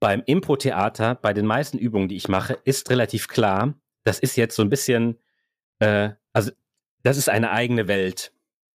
beim 0.00 0.22
Impro-Theater, 0.24 1.14
bei 1.14 1.32
den 1.32 1.46
meisten 1.46 1.78
Übungen, 1.78 2.08
die 2.08 2.16
ich 2.16 2.28
mache, 2.28 2.58
ist 2.64 2.90
relativ 2.90 3.28
klar, 3.28 3.74
das 4.02 4.18
ist 4.18 4.36
jetzt 4.36 4.56
so 4.56 4.62
ein 4.62 4.70
bisschen, 4.70 5.18
äh, 5.78 6.10
also 6.32 6.50
das 7.02 7.16
ist 7.16 7.28
eine 7.28 7.50
eigene 7.50 7.86
Welt. 7.86 8.32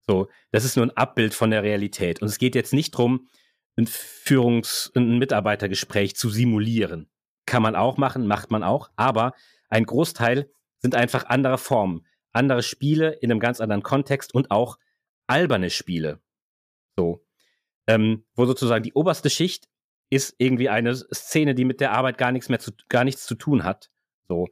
So, 0.07 0.29
das 0.53 0.65
ist 0.65 0.77
nur 0.77 0.87
ein 0.87 0.97
Abbild 0.97 1.35
von 1.35 1.51
der 1.51 1.63
Realität. 1.63 2.21
Und 2.21 2.29
es 2.29 2.39
geht 2.39 2.55
jetzt 2.55 2.75
nicht 2.75 2.95
darum, 2.95 3.29
ein 3.77 3.87
Führungs-, 3.87 4.93
ein 4.95 5.19
Mitarbeitergespräch 5.19 6.15
zu 6.15 6.29
simulieren. 6.29 7.09
Kann 7.47 7.63
man 7.63 7.75
auch 7.75 7.97
machen, 7.97 8.27
macht 8.27 8.51
man 8.51 8.63
auch, 8.63 8.91
aber 8.97 9.33
ein 9.75 9.87
Großteil 9.87 10.49
sind 10.79 10.95
einfach 10.95 11.27
andere 11.27 11.59
Formen, 11.59 12.07
andere 12.33 12.63
Spiele 12.63 13.11
in 13.11 13.31
einem 13.31 13.41
ganz 13.41 13.61
anderen 13.61 13.83
Kontext 13.83 14.33
und 14.33 14.53
auch 14.53 14.79
alberne 15.27 15.69
Spiele. 15.69 16.21
So. 16.97 17.25
Ähm, 17.89 18.25
wo 18.35 18.47
sozusagen 18.47 18.85
die 18.85 18.93
oberste 18.93 19.31
Schicht 19.31 19.69
ist 20.11 20.37
irgendwie 20.39 20.69
eine 20.69 20.95
Szene, 20.95 21.57
die 21.57 21.65
mit 21.65 21.81
der 21.81 21.91
Arbeit 21.91 22.19
gar 22.19 22.31
nichts 22.31 22.49
mehr 22.49 22.61
zu, 22.61 22.71
gar 22.89 23.03
nichts 23.03 23.27
zu 23.27 23.35
tun 23.35 23.65
hat. 23.65 23.91
So. 24.29 24.47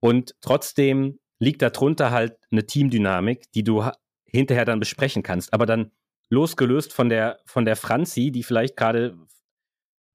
Und 0.00 0.36
trotzdem 0.42 1.18
liegt 1.38 1.62
darunter 1.62 2.10
halt 2.10 2.36
eine 2.52 2.66
Teamdynamik, 2.66 3.50
die 3.52 3.64
du 3.64 3.90
hinterher 4.26 4.66
dann 4.66 4.80
besprechen 4.80 5.22
kannst. 5.22 5.54
Aber 5.54 5.64
dann 5.64 5.92
losgelöst 6.28 6.92
von 6.92 7.08
der, 7.08 7.40
von 7.46 7.64
der 7.64 7.76
Franzi, 7.76 8.30
die 8.30 8.42
vielleicht 8.42 8.76
gerade 8.76 9.16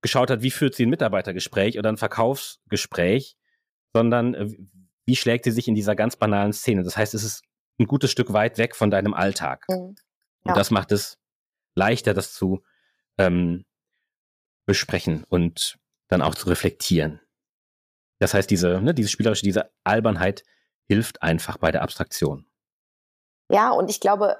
geschaut 0.03 0.29
hat, 0.29 0.43
wie 0.43 0.51
führt 0.51 0.75
sie 0.75 0.85
ein 0.85 0.89
Mitarbeitergespräch 0.89 1.79
oder 1.79 1.89
ein 1.89 1.97
Verkaufsgespräch, 1.97 3.35
sondern 3.93 4.33
äh, 4.33 4.49
wie 5.05 5.15
schlägt 5.15 5.45
sie 5.45 5.51
sich 5.51 5.67
in 5.67 5.75
dieser 5.75 5.95
ganz 5.95 6.15
banalen 6.15 6.53
Szene. 6.53 6.83
Das 6.83 6.97
heißt, 6.97 7.13
es 7.13 7.23
ist 7.23 7.43
ein 7.79 7.87
gutes 7.87 8.11
Stück 8.11 8.33
weit 8.33 8.57
weg 8.57 8.75
von 8.75 8.91
deinem 8.91 9.13
Alltag. 9.13 9.65
Mhm. 9.69 9.95
Ja. 10.45 10.51
Und 10.51 10.57
das 10.57 10.71
macht 10.71 10.91
es 10.91 11.17
leichter, 11.75 12.13
das 12.13 12.33
zu 12.33 12.63
ähm, 13.17 13.65
besprechen 14.65 15.23
und 15.29 15.77
dann 16.07 16.21
auch 16.21 16.35
zu 16.35 16.47
reflektieren. 16.47 17.19
Das 18.19 18.33
heißt, 18.33 18.49
diese, 18.49 18.81
ne, 18.81 18.93
diese 18.93 19.09
spielerische, 19.09 19.43
diese 19.43 19.71
Albernheit 19.83 20.43
hilft 20.87 21.21
einfach 21.21 21.57
bei 21.57 21.71
der 21.71 21.81
Abstraktion. 21.81 22.45
Ja, 23.49 23.71
und 23.71 23.89
ich 23.89 23.99
glaube, 23.99 24.37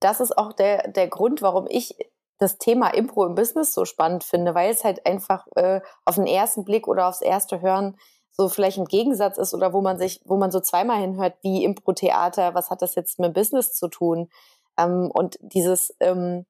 das 0.00 0.20
ist 0.20 0.36
auch 0.36 0.52
der, 0.52 0.88
der 0.88 1.08
Grund, 1.08 1.42
warum 1.42 1.66
ich 1.68 1.94
das 2.38 2.58
Thema 2.58 2.88
Impro 2.88 3.26
im 3.26 3.34
Business 3.34 3.74
so 3.74 3.84
spannend 3.84 4.24
finde, 4.24 4.54
weil 4.54 4.70
es 4.70 4.82
halt 4.82 5.06
einfach 5.06 5.46
äh, 5.56 5.80
auf 6.04 6.14
den 6.14 6.26
ersten 6.26 6.64
Blick 6.64 6.88
oder 6.88 7.06
aufs 7.06 7.20
erste 7.20 7.60
Hören 7.60 7.98
so 8.32 8.48
vielleicht 8.48 8.78
ein 8.78 8.86
Gegensatz 8.86 9.38
ist 9.38 9.54
oder 9.54 9.72
wo 9.72 9.80
man 9.80 9.98
sich, 9.98 10.20
wo 10.24 10.36
man 10.36 10.50
so 10.50 10.60
zweimal 10.60 11.00
hinhört, 11.00 11.34
wie 11.42 11.64
Impro-Theater, 11.64 12.54
was 12.54 12.70
hat 12.70 12.82
das 12.82 12.94
jetzt 12.94 13.18
mit 13.18 13.34
Business 13.34 13.72
zu 13.72 13.88
tun? 13.88 14.30
Ähm, 14.78 15.10
und 15.12 15.38
dieses 15.40 15.94
ähm, 16.00 16.46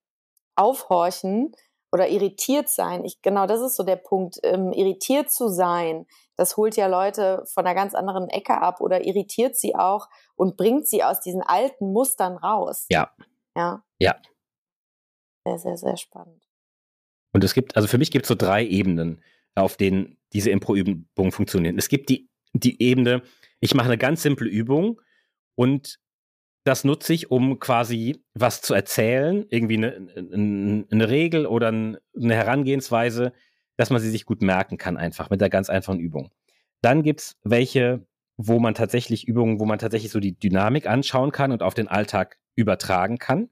Aufhorchen 0.56 1.52
oder 1.92 2.08
irritiert 2.08 2.68
sein, 2.68 3.04
ich, 3.04 3.22
genau 3.22 3.46
das 3.46 3.60
ist 3.60 3.76
so 3.76 3.82
der 3.82 3.96
Punkt, 3.96 4.38
ähm, 4.42 4.72
irritiert 4.72 5.30
zu 5.30 5.48
sein, 5.48 6.06
das 6.36 6.56
holt 6.56 6.76
ja 6.76 6.86
Leute 6.86 7.42
von 7.52 7.66
einer 7.66 7.74
ganz 7.74 7.94
anderen 7.94 8.28
Ecke 8.28 8.60
ab 8.60 8.80
oder 8.80 9.04
irritiert 9.04 9.56
sie 9.56 9.74
auch 9.74 10.08
und 10.36 10.56
bringt 10.56 10.86
sie 10.86 11.02
aus 11.02 11.20
diesen 11.20 11.42
alten 11.42 11.92
Mustern 11.92 12.36
raus. 12.36 12.86
Ja. 12.88 13.10
Ja. 13.56 13.82
Ja. 13.98 14.16
Sehr, 15.44 15.58
sehr, 15.58 15.76
sehr 15.76 15.96
spannend. 15.96 16.46
Und 17.32 17.44
es 17.44 17.54
gibt, 17.54 17.76
also 17.76 17.88
für 17.88 17.98
mich 17.98 18.10
gibt 18.10 18.24
es 18.24 18.28
so 18.28 18.34
drei 18.34 18.64
Ebenen, 18.64 19.22
auf 19.54 19.76
denen 19.76 20.16
diese 20.32 20.50
Impro-Übungen 20.50 21.32
funktionieren. 21.32 21.78
Es 21.78 21.88
gibt 21.88 22.08
die, 22.08 22.28
die 22.52 22.80
Ebene, 22.82 23.22
ich 23.60 23.74
mache 23.74 23.86
eine 23.86 23.98
ganz 23.98 24.22
simple 24.22 24.48
Übung 24.48 25.00
und 25.54 25.98
das 26.64 26.84
nutze 26.84 27.14
ich, 27.14 27.30
um 27.30 27.58
quasi 27.58 28.22
was 28.34 28.60
zu 28.60 28.74
erzählen, 28.74 29.46
irgendwie 29.48 29.76
eine, 29.76 30.86
eine, 30.90 31.08
Regel 31.08 31.46
oder 31.46 31.68
eine 31.68 32.00
Herangehensweise, 32.14 33.32
dass 33.76 33.90
man 33.90 34.00
sie 34.00 34.10
sich 34.10 34.26
gut 34.26 34.42
merken 34.42 34.76
kann, 34.76 34.96
einfach 34.96 35.30
mit 35.30 35.40
der 35.40 35.48
ganz 35.48 35.70
einfachen 35.70 36.00
Übung. 36.00 36.30
Dann 36.82 37.02
gibt 37.02 37.20
es 37.20 37.36
welche, 37.42 38.06
wo 38.36 38.58
man 38.58 38.74
tatsächlich 38.74 39.26
Übungen, 39.26 39.58
wo 39.58 39.64
man 39.64 39.78
tatsächlich 39.78 40.12
so 40.12 40.20
die 40.20 40.38
Dynamik 40.38 40.86
anschauen 40.86 41.32
kann 41.32 41.52
und 41.52 41.62
auf 41.62 41.74
den 41.74 41.88
Alltag 41.88 42.38
übertragen 42.56 43.18
kann. 43.18 43.48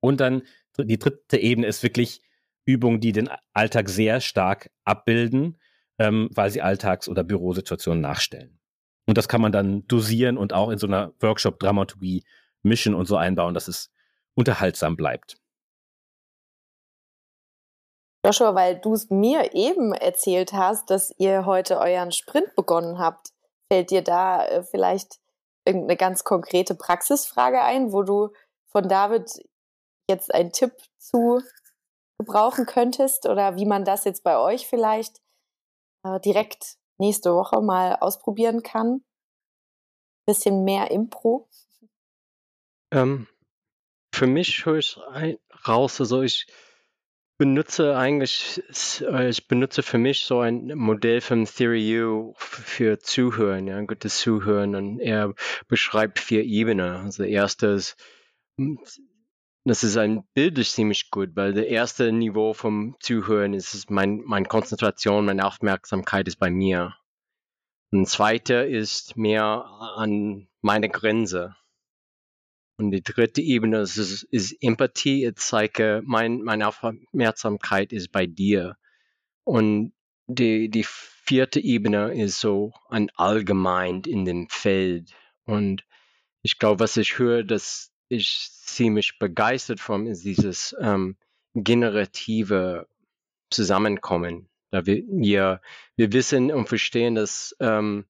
Und 0.00 0.20
dann 0.20 0.42
die 0.78 0.98
dritte 0.98 1.36
Ebene 1.36 1.66
ist 1.66 1.82
wirklich 1.82 2.22
Übungen, 2.64 3.00
die 3.00 3.12
den 3.12 3.28
Alltag 3.52 3.88
sehr 3.88 4.20
stark 4.20 4.70
abbilden, 4.84 5.58
ähm, 5.98 6.28
weil 6.34 6.50
sie 6.50 6.62
Alltags- 6.62 7.08
oder 7.08 7.24
Bürosituationen 7.24 8.00
nachstellen. 8.00 8.58
Und 9.06 9.18
das 9.18 9.28
kann 9.28 9.40
man 9.40 9.52
dann 9.52 9.86
dosieren 9.88 10.38
und 10.38 10.52
auch 10.52 10.70
in 10.70 10.78
so 10.78 10.86
einer 10.86 11.12
Workshop-Dramaturgie 11.20 12.24
mischen 12.62 12.94
und 12.94 13.06
so 13.06 13.16
einbauen, 13.16 13.54
dass 13.54 13.68
es 13.68 13.90
unterhaltsam 14.34 14.96
bleibt. 14.96 15.36
Joshua, 18.24 18.54
weil 18.54 18.78
du 18.78 18.94
es 18.94 19.10
mir 19.10 19.52
eben 19.52 19.92
erzählt 19.92 20.52
hast, 20.52 20.90
dass 20.90 21.12
ihr 21.18 21.44
heute 21.44 21.78
euren 21.78 22.12
Sprint 22.12 22.54
begonnen 22.54 22.98
habt, 22.98 23.32
fällt 23.68 23.90
dir 23.90 24.02
da 24.02 24.46
äh, 24.46 24.62
vielleicht 24.62 25.18
irgendeine 25.64 25.96
ganz 25.96 26.22
konkrete 26.22 26.76
Praxisfrage 26.76 27.60
ein, 27.62 27.92
wo 27.92 28.02
du 28.02 28.30
von 28.68 28.88
David 28.88 29.28
jetzt 30.08 30.32
einen 30.32 30.52
Tipp 30.52 30.72
zu 30.98 31.42
gebrauchen 32.24 32.66
könntest 32.66 33.26
oder 33.26 33.56
wie 33.56 33.66
man 33.66 33.84
das 33.84 34.04
jetzt 34.04 34.24
bei 34.24 34.38
euch 34.38 34.66
vielleicht 34.66 35.20
äh, 36.04 36.20
direkt 36.20 36.76
nächste 36.98 37.34
Woche 37.34 37.60
mal 37.60 37.96
ausprobieren 37.96 38.62
kann? 38.62 39.04
Bisschen 40.26 40.64
mehr 40.64 40.90
Impro? 40.90 41.48
Ähm, 42.92 43.26
für 44.14 44.26
mich 44.26 44.64
höre 44.66 44.78
ich 44.78 44.98
raus, 45.66 46.00
also 46.00 46.22
ich 46.22 46.46
benutze 47.38 47.96
eigentlich, 47.96 48.62
äh, 49.00 49.28
ich 49.28 49.48
benutze 49.48 49.82
für 49.82 49.98
mich 49.98 50.26
so 50.26 50.40
ein 50.40 50.72
Modell 50.76 51.20
von 51.20 51.44
Theory 51.44 52.00
U 52.04 52.34
für 52.36 53.00
Zuhören, 53.00 53.66
ja, 53.66 53.80
gutes 53.80 54.18
Zuhören 54.18 54.76
und 54.76 55.00
er 55.00 55.34
beschreibt 55.66 56.20
vier 56.20 56.44
Ebenen. 56.44 56.94
Also 56.94 57.24
erstes 57.24 57.96
das 59.64 59.84
ist 59.84 59.96
ein 59.96 60.24
bildlich 60.34 60.70
ziemlich 60.72 61.10
gut, 61.10 61.30
weil 61.34 61.52
der 61.52 61.68
erste 61.68 62.10
Niveau 62.12 62.52
vom 62.52 62.96
Zuhören 63.00 63.54
ist 63.54 63.90
mein, 63.90 64.22
meine 64.24 64.46
Konzentration, 64.46 65.24
meine 65.24 65.46
Aufmerksamkeit 65.46 66.26
ist 66.26 66.36
bei 66.36 66.50
mir. 66.50 66.96
Und 67.92 68.08
zweite 68.08 68.54
ist 68.54 69.16
mehr 69.16 69.64
an 69.96 70.48
meine 70.62 70.88
Grenze. 70.88 71.54
Und 72.76 72.90
die 72.90 73.02
dritte 73.02 73.40
Ebene 73.40 73.80
ist, 73.80 73.98
ist 73.98 74.56
Empathie. 74.60 75.26
Ich 75.26 75.36
zeige, 75.36 76.02
mein, 76.04 76.40
meine 76.40 76.66
Aufmerksamkeit 76.66 77.92
ist 77.92 78.10
bei 78.10 78.26
dir. 78.26 78.76
Und 79.44 79.92
die, 80.26 80.70
die 80.70 80.84
vierte 80.86 81.60
Ebene 81.60 82.12
ist 82.20 82.40
so 82.40 82.72
ein 82.88 83.10
Allgemein 83.14 84.02
in 84.06 84.24
dem 84.24 84.48
Feld. 84.48 85.12
Und 85.44 85.84
ich 86.42 86.58
glaube, 86.58 86.80
was 86.80 86.96
ich 86.96 87.18
höre, 87.18 87.44
dass 87.44 87.91
ich 88.12 88.50
ziemlich 88.52 89.18
begeistert 89.18 89.80
von, 89.80 90.06
ist 90.06 90.24
dieses 90.24 90.76
ähm, 90.80 91.16
generative 91.54 92.86
Zusammenkommen. 93.50 94.48
Da 94.70 94.86
wir, 94.86 95.02
wir, 95.08 95.60
wir 95.96 96.12
wissen 96.12 96.50
und 96.50 96.68
verstehen, 96.68 97.14
dass 97.14 97.56
ähm, 97.60 98.06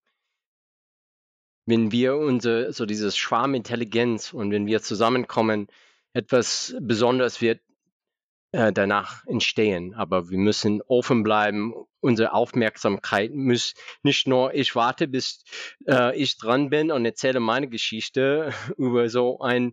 wenn 1.66 1.92
wir 1.92 2.16
unsere, 2.16 2.72
so 2.72 2.86
dieses 2.86 3.16
Schwarmintelligenz 3.16 4.32
und 4.32 4.50
wenn 4.50 4.66
wir 4.66 4.82
zusammenkommen, 4.82 5.68
etwas 6.12 6.74
Besonderes 6.80 7.40
wird 7.40 7.60
äh, 8.52 8.72
danach 8.72 9.26
entstehen. 9.26 9.94
Aber 9.94 10.30
wir 10.30 10.38
müssen 10.38 10.82
offen 10.82 11.22
bleiben. 11.22 11.74
Unsere 12.00 12.32
Aufmerksamkeit 12.32 13.34
muss 13.34 13.74
nicht 14.02 14.26
nur, 14.26 14.54
ich 14.54 14.74
warte, 14.76 15.08
bis 15.08 15.44
äh, 15.86 16.16
ich 16.16 16.38
dran 16.38 16.70
bin 16.70 16.90
und 16.90 17.04
erzähle 17.04 17.40
meine 17.40 17.68
Geschichte 17.68 18.52
über 18.76 19.08
so 19.08 19.40
ein 19.40 19.72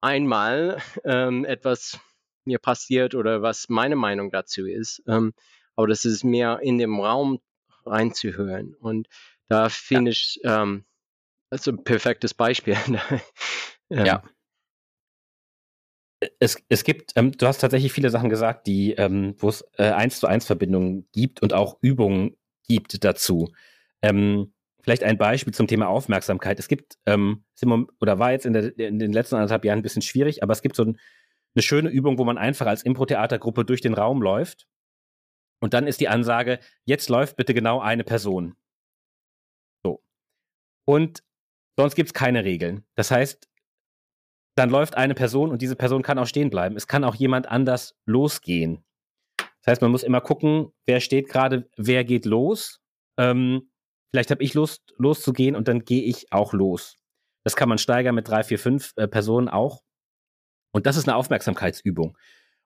einmal 0.00 0.82
ähm, 1.04 1.44
etwas 1.44 2.00
mir 2.44 2.58
passiert 2.58 3.14
oder 3.14 3.42
was 3.42 3.68
meine 3.68 3.96
Meinung 3.96 4.30
dazu 4.30 4.66
ist. 4.66 5.02
Ähm, 5.06 5.32
aber 5.76 5.86
das 5.86 6.04
ist 6.04 6.24
mehr 6.24 6.58
in 6.62 6.78
dem 6.78 7.00
Raum 7.00 7.40
reinzuhören. 7.86 8.74
Und 8.74 9.08
da 9.48 9.68
finde 9.68 10.10
ja. 10.10 10.12
ich, 10.12 10.40
ähm, 10.44 10.84
ist 11.50 11.68
ein 11.68 11.84
perfektes 11.84 12.34
Beispiel. 12.34 12.76
ähm, 13.90 14.06
ja. 14.06 14.22
Es, 16.38 16.56
es 16.68 16.84
gibt, 16.84 17.12
ähm, 17.16 17.32
du 17.32 17.46
hast 17.46 17.58
tatsächlich 17.58 17.92
viele 17.92 18.10
Sachen 18.10 18.30
gesagt, 18.30 18.66
die, 18.66 18.92
ähm, 18.92 19.34
wo 19.38 19.48
es 19.48 19.64
äh, 19.78 19.90
eins 19.90 20.20
zu 20.20 20.26
eins 20.26 20.46
Verbindungen 20.46 21.08
gibt 21.12 21.42
und 21.42 21.52
auch 21.52 21.78
Übungen 21.80 22.36
gibt 22.66 23.04
dazu. 23.04 23.52
Ähm, 24.02 24.52
Vielleicht 24.82 25.04
ein 25.04 25.16
Beispiel 25.16 25.54
zum 25.54 25.68
Thema 25.68 25.88
Aufmerksamkeit. 25.88 26.58
Es 26.58 26.66
gibt, 26.66 26.98
ähm, 27.06 27.44
oder 28.00 28.18
war 28.18 28.32
jetzt 28.32 28.46
in, 28.46 28.52
der, 28.52 28.76
in, 28.76 28.98
den 28.98 29.12
letzten 29.12 29.36
anderthalb 29.36 29.64
Jahren 29.64 29.78
ein 29.78 29.82
bisschen 29.82 30.02
schwierig, 30.02 30.42
aber 30.42 30.52
es 30.52 30.60
gibt 30.60 30.74
so 30.74 30.84
ein, 30.84 30.98
eine 31.54 31.62
schöne 31.62 31.88
Übung, 31.88 32.18
wo 32.18 32.24
man 32.24 32.36
einfach 32.36 32.66
als 32.66 32.82
Impro-Theatergruppe 32.82 33.64
durch 33.64 33.80
den 33.80 33.94
Raum 33.94 34.20
läuft. 34.20 34.66
Und 35.60 35.72
dann 35.72 35.86
ist 35.86 36.00
die 36.00 36.08
Ansage, 36.08 36.58
jetzt 36.84 37.08
läuft 37.08 37.36
bitte 37.36 37.54
genau 37.54 37.80
eine 37.80 38.02
Person. 38.02 38.56
So. 39.84 40.02
Und 40.84 41.22
sonst 41.78 41.94
gibt 41.94 42.08
es 42.08 42.14
keine 42.14 42.44
Regeln. 42.44 42.84
Das 42.96 43.12
heißt, 43.12 43.48
dann 44.54 44.70
läuft 44.70 44.96
eine 44.96 45.14
Person 45.14 45.50
und 45.50 45.62
diese 45.62 45.76
Person 45.76 46.02
kann 46.02 46.18
auch 46.18 46.26
stehen 46.26 46.50
bleiben. 46.50 46.76
Es 46.76 46.86
kann 46.86 47.04
auch 47.04 47.14
jemand 47.14 47.48
anders 47.48 47.94
losgehen. 48.04 48.84
Das 49.36 49.72
heißt, 49.72 49.82
man 49.82 49.90
muss 49.90 50.02
immer 50.02 50.20
gucken, 50.20 50.72
wer 50.86 51.00
steht 51.00 51.28
gerade, 51.28 51.68
wer 51.76 52.04
geht 52.04 52.26
los. 52.26 52.80
Ähm, 53.16 53.68
Vielleicht 54.12 54.30
habe 54.30 54.42
ich 54.42 54.52
Lust, 54.52 54.94
loszugehen 54.98 55.56
und 55.56 55.68
dann 55.68 55.84
gehe 55.84 56.02
ich 56.02 56.30
auch 56.32 56.52
los. 56.52 56.98
Das 57.44 57.56
kann 57.56 57.68
man 57.68 57.78
steigern 57.78 58.14
mit 58.14 58.28
drei, 58.28 58.44
vier, 58.44 58.58
fünf 58.58 58.92
äh, 58.96 59.08
Personen 59.08 59.48
auch. 59.48 59.82
Und 60.70 60.86
das 60.86 60.96
ist 60.96 61.08
eine 61.08 61.16
Aufmerksamkeitsübung. 61.16 62.16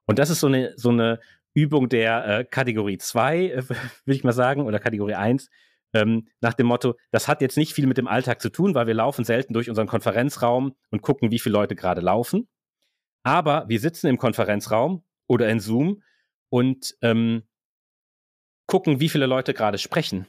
Und 0.06 0.18
das 0.18 0.28
ist 0.30 0.40
so 0.40 0.48
eine, 0.48 0.74
so 0.76 0.90
eine 0.90 1.20
Übung 1.54 1.88
der 1.88 2.26
äh, 2.26 2.44
Kategorie 2.44 2.98
2, 2.98 3.38
äh, 3.38 3.68
würde 3.68 3.78
ich 4.06 4.24
mal 4.24 4.32
sagen, 4.32 4.62
oder 4.62 4.80
Kategorie 4.80 5.14
1, 5.14 5.48
ähm, 5.96 6.28
nach 6.40 6.52
dem 6.52 6.66
Motto, 6.66 6.94
das 7.10 7.26
hat 7.26 7.40
jetzt 7.40 7.56
nicht 7.56 7.72
viel 7.72 7.86
mit 7.86 7.96
dem 7.96 8.06
Alltag 8.06 8.42
zu 8.42 8.50
tun, 8.50 8.74
weil 8.74 8.86
wir 8.86 8.94
laufen 8.94 9.24
selten 9.24 9.54
durch 9.54 9.70
unseren 9.70 9.86
Konferenzraum 9.86 10.76
und 10.90 11.00
gucken, 11.00 11.30
wie 11.30 11.38
viele 11.38 11.54
Leute 11.54 11.74
gerade 11.74 12.02
laufen. 12.02 12.48
Aber 13.22 13.66
wir 13.68 13.80
sitzen 13.80 14.06
im 14.08 14.18
Konferenzraum 14.18 15.04
oder 15.26 15.48
in 15.48 15.58
Zoom 15.58 16.02
und 16.50 16.94
ähm, 17.00 17.44
gucken, 18.66 19.00
wie 19.00 19.08
viele 19.08 19.26
Leute 19.26 19.54
gerade 19.54 19.78
sprechen. 19.78 20.26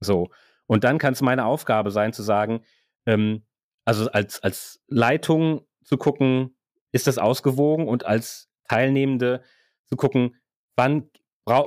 So. 0.00 0.30
Und 0.66 0.82
dann 0.82 0.98
kann 0.98 1.12
es 1.12 1.22
meine 1.22 1.44
Aufgabe 1.44 1.92
sein, 1.92 2.12
zu 2.12 2.22
sagen, 2.22 2.64
ähm, 3.06 3.46
also 3.84 4.10
als, 4.10 4.42
als 4.42 4.82
Leitung 4.88 5.66
zu 5.84 5.98
gucken, 5.98 6.56
ist 6.90 7.06
das 7.06 7.18
ausgewogen 7.18 7.86
und 7.86 8.06
als 8.06 8.50
Teilnehmende 8.68 9.42
zu 9.86 9.96
gucken, 9.96 10.36
wann 10.74 11.10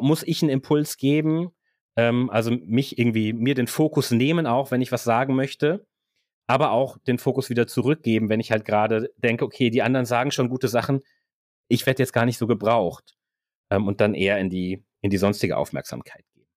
muss 0.02 0.24
ich 0.24 0.42
einen 0.42 0.50
Impuls 0.50 0.98
geben, 0.98 1.52
ähm, 1.98 2.30
also 2.30 2.52
mich 2.52 2.98
irgendwie, 2.98 3.34
mir 3.34 3.56
den 3.56 3.68
Fokus 3.68 4.12
nehmen 4.12 4.48
auch, 4.48 4.72
wenn 4.72 4.82
ich 4.82 4.92
was 4.92 5.04
sagen 5.04 5.36
möchte, 5.36 5.86
aber 6.48 6.72
auch 6.72 6.98
den 7.00 7.18
Fokus 7.18 7.50
wieder 7.50 7.68
zurückgeben, 7.68 8.30
wenn 8.30 8.40
ich 8.40 8.52
halt 8.52 8.66
gerade 8.66 9.12
denke, 9.18 9.44
okay, 9.44 9.70
die 9.70 9.82
anderen 9.82 10.06
sagen 10.06 10.32
schon 10.32 10.50
gute 10.50 10.70
Sachen, 10.70 11.02
ich 11.70 11.86
werde 11.86 12.02
jetzt 12.04 12.14
gar 12.14 12.26
nicht 12.26 12.38
so 12.38 12.48
gebraucht 12.48 13.18
ähm, 13.72 13.88
und 13.88 14.00
dann 14.00 14.14
eher 14.14 14.38
in 14.38 14.50
die, 14.50 14.86
in 15.02 15.10
die 15.10 15.18
sonstige 15.18 15.58
Aufmerksamkeit 15.58 16.24
gehen. 16.34 16.48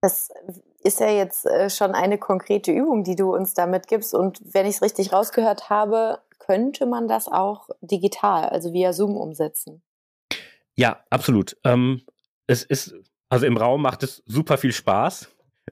Das 0.00 0.28
ist 0.82 1.00
ja 1.00 1.08
jetzt 1.08 1.46
äh, 1.46 1.70
schon 1.70 1.92
eine 1.92 2.18
konkrete 2.18 2.70
Übung, 2.72 3.04
die 3.04 3.16
du 3.16 3.34
uns 3.34 3.54
damit 3.54 3.88
gibst. 3.88 4.14
Und 4.14 4.38
wenn 4.44 4.66
ich 4.66 4.76
es 4.76 4.82
richtig 4.82 5.12
rausgehört 5.12 5.70
habe, 5.70 6.20
könnte 6.38 6.86
man 6.86 7.08
das 7.08 7.26
auch 7.26 7.68
digital, 7.80 8.50
also 8.50 8.72
via 8.72 8.92
Zoom 8.92 9.16
umsetzen. 9.16 9.82
Ja, 10.76 11.04
absolut. 11.10 11.56
Ähm, 11.64 12.02
es 12.46 12.62
ist, 12.64 12.94
also 13.28 13.46
im 13.46 13.56
Raum 13.56 13.82
macht 13.82 14.02
es 14.02 14.22
super 14.26 14.58
viel 14.58 14.72
Spaß. 14.72 15.30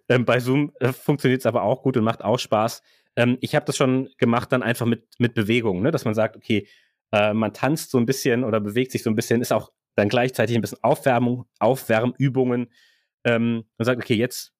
Ähm, 0.08 0.24
bei 0.24 0.40
Zoom 0.40 0.72
äh, 0.80 0.92
funktioniert 0.92 1.40
es 1.40 1.46
aber 1.46 1.62
auch 1.62 1.82
gut 1.82 1.96
und 1.96 2.04
macht 2.04 2.22
auch 2.22 2.38
Spaß. 2.38 2.82
Ähm, 3.16 3.38
ich 3.40 3.54
habe 3.54 3.66
das 3.66 3.76
schon 3.76 4.08
gemacht, 4.18 4.52
dann 4.52 4.62
einfach 4.62 4.86
mit, 4.86 5.06
mit 5.18 5.34
Bewegung, 5.34 5.82
ne? 5.82 5.90
dass 5.90 6.04
man 6.04 6.14
sagt, 6.14 6.36
okay, 6.36 6.66
äh, 7.12 7.34
man 7.34 7.52
tanzt 7.52 7.90
so 7.90 7.98
ein 7.98 8.06
bisschen 8.06 8.44
oder 8.44 8.60
bewegt 8.60 8.92
sich 8.92 9.02
so 9.02 9.10
ein 9.10 9.16
bisschen, 9.16 9.40
ist 9.40 9.52
auch 9.52 9.70
dann 9.94 10.08
gleichzeitig 10.08 10.56
ein 10.56 10.62
bisschen 10.62 10.82
Aufwärmung, 10.82 11.44
Aufwärmübungen 11.58 12.72
ähm, 13.24 13.64
und 13.76 13.84
sagt, 13.84 14.00
okay, 14.00 14.14
jetzt 14.14 14.52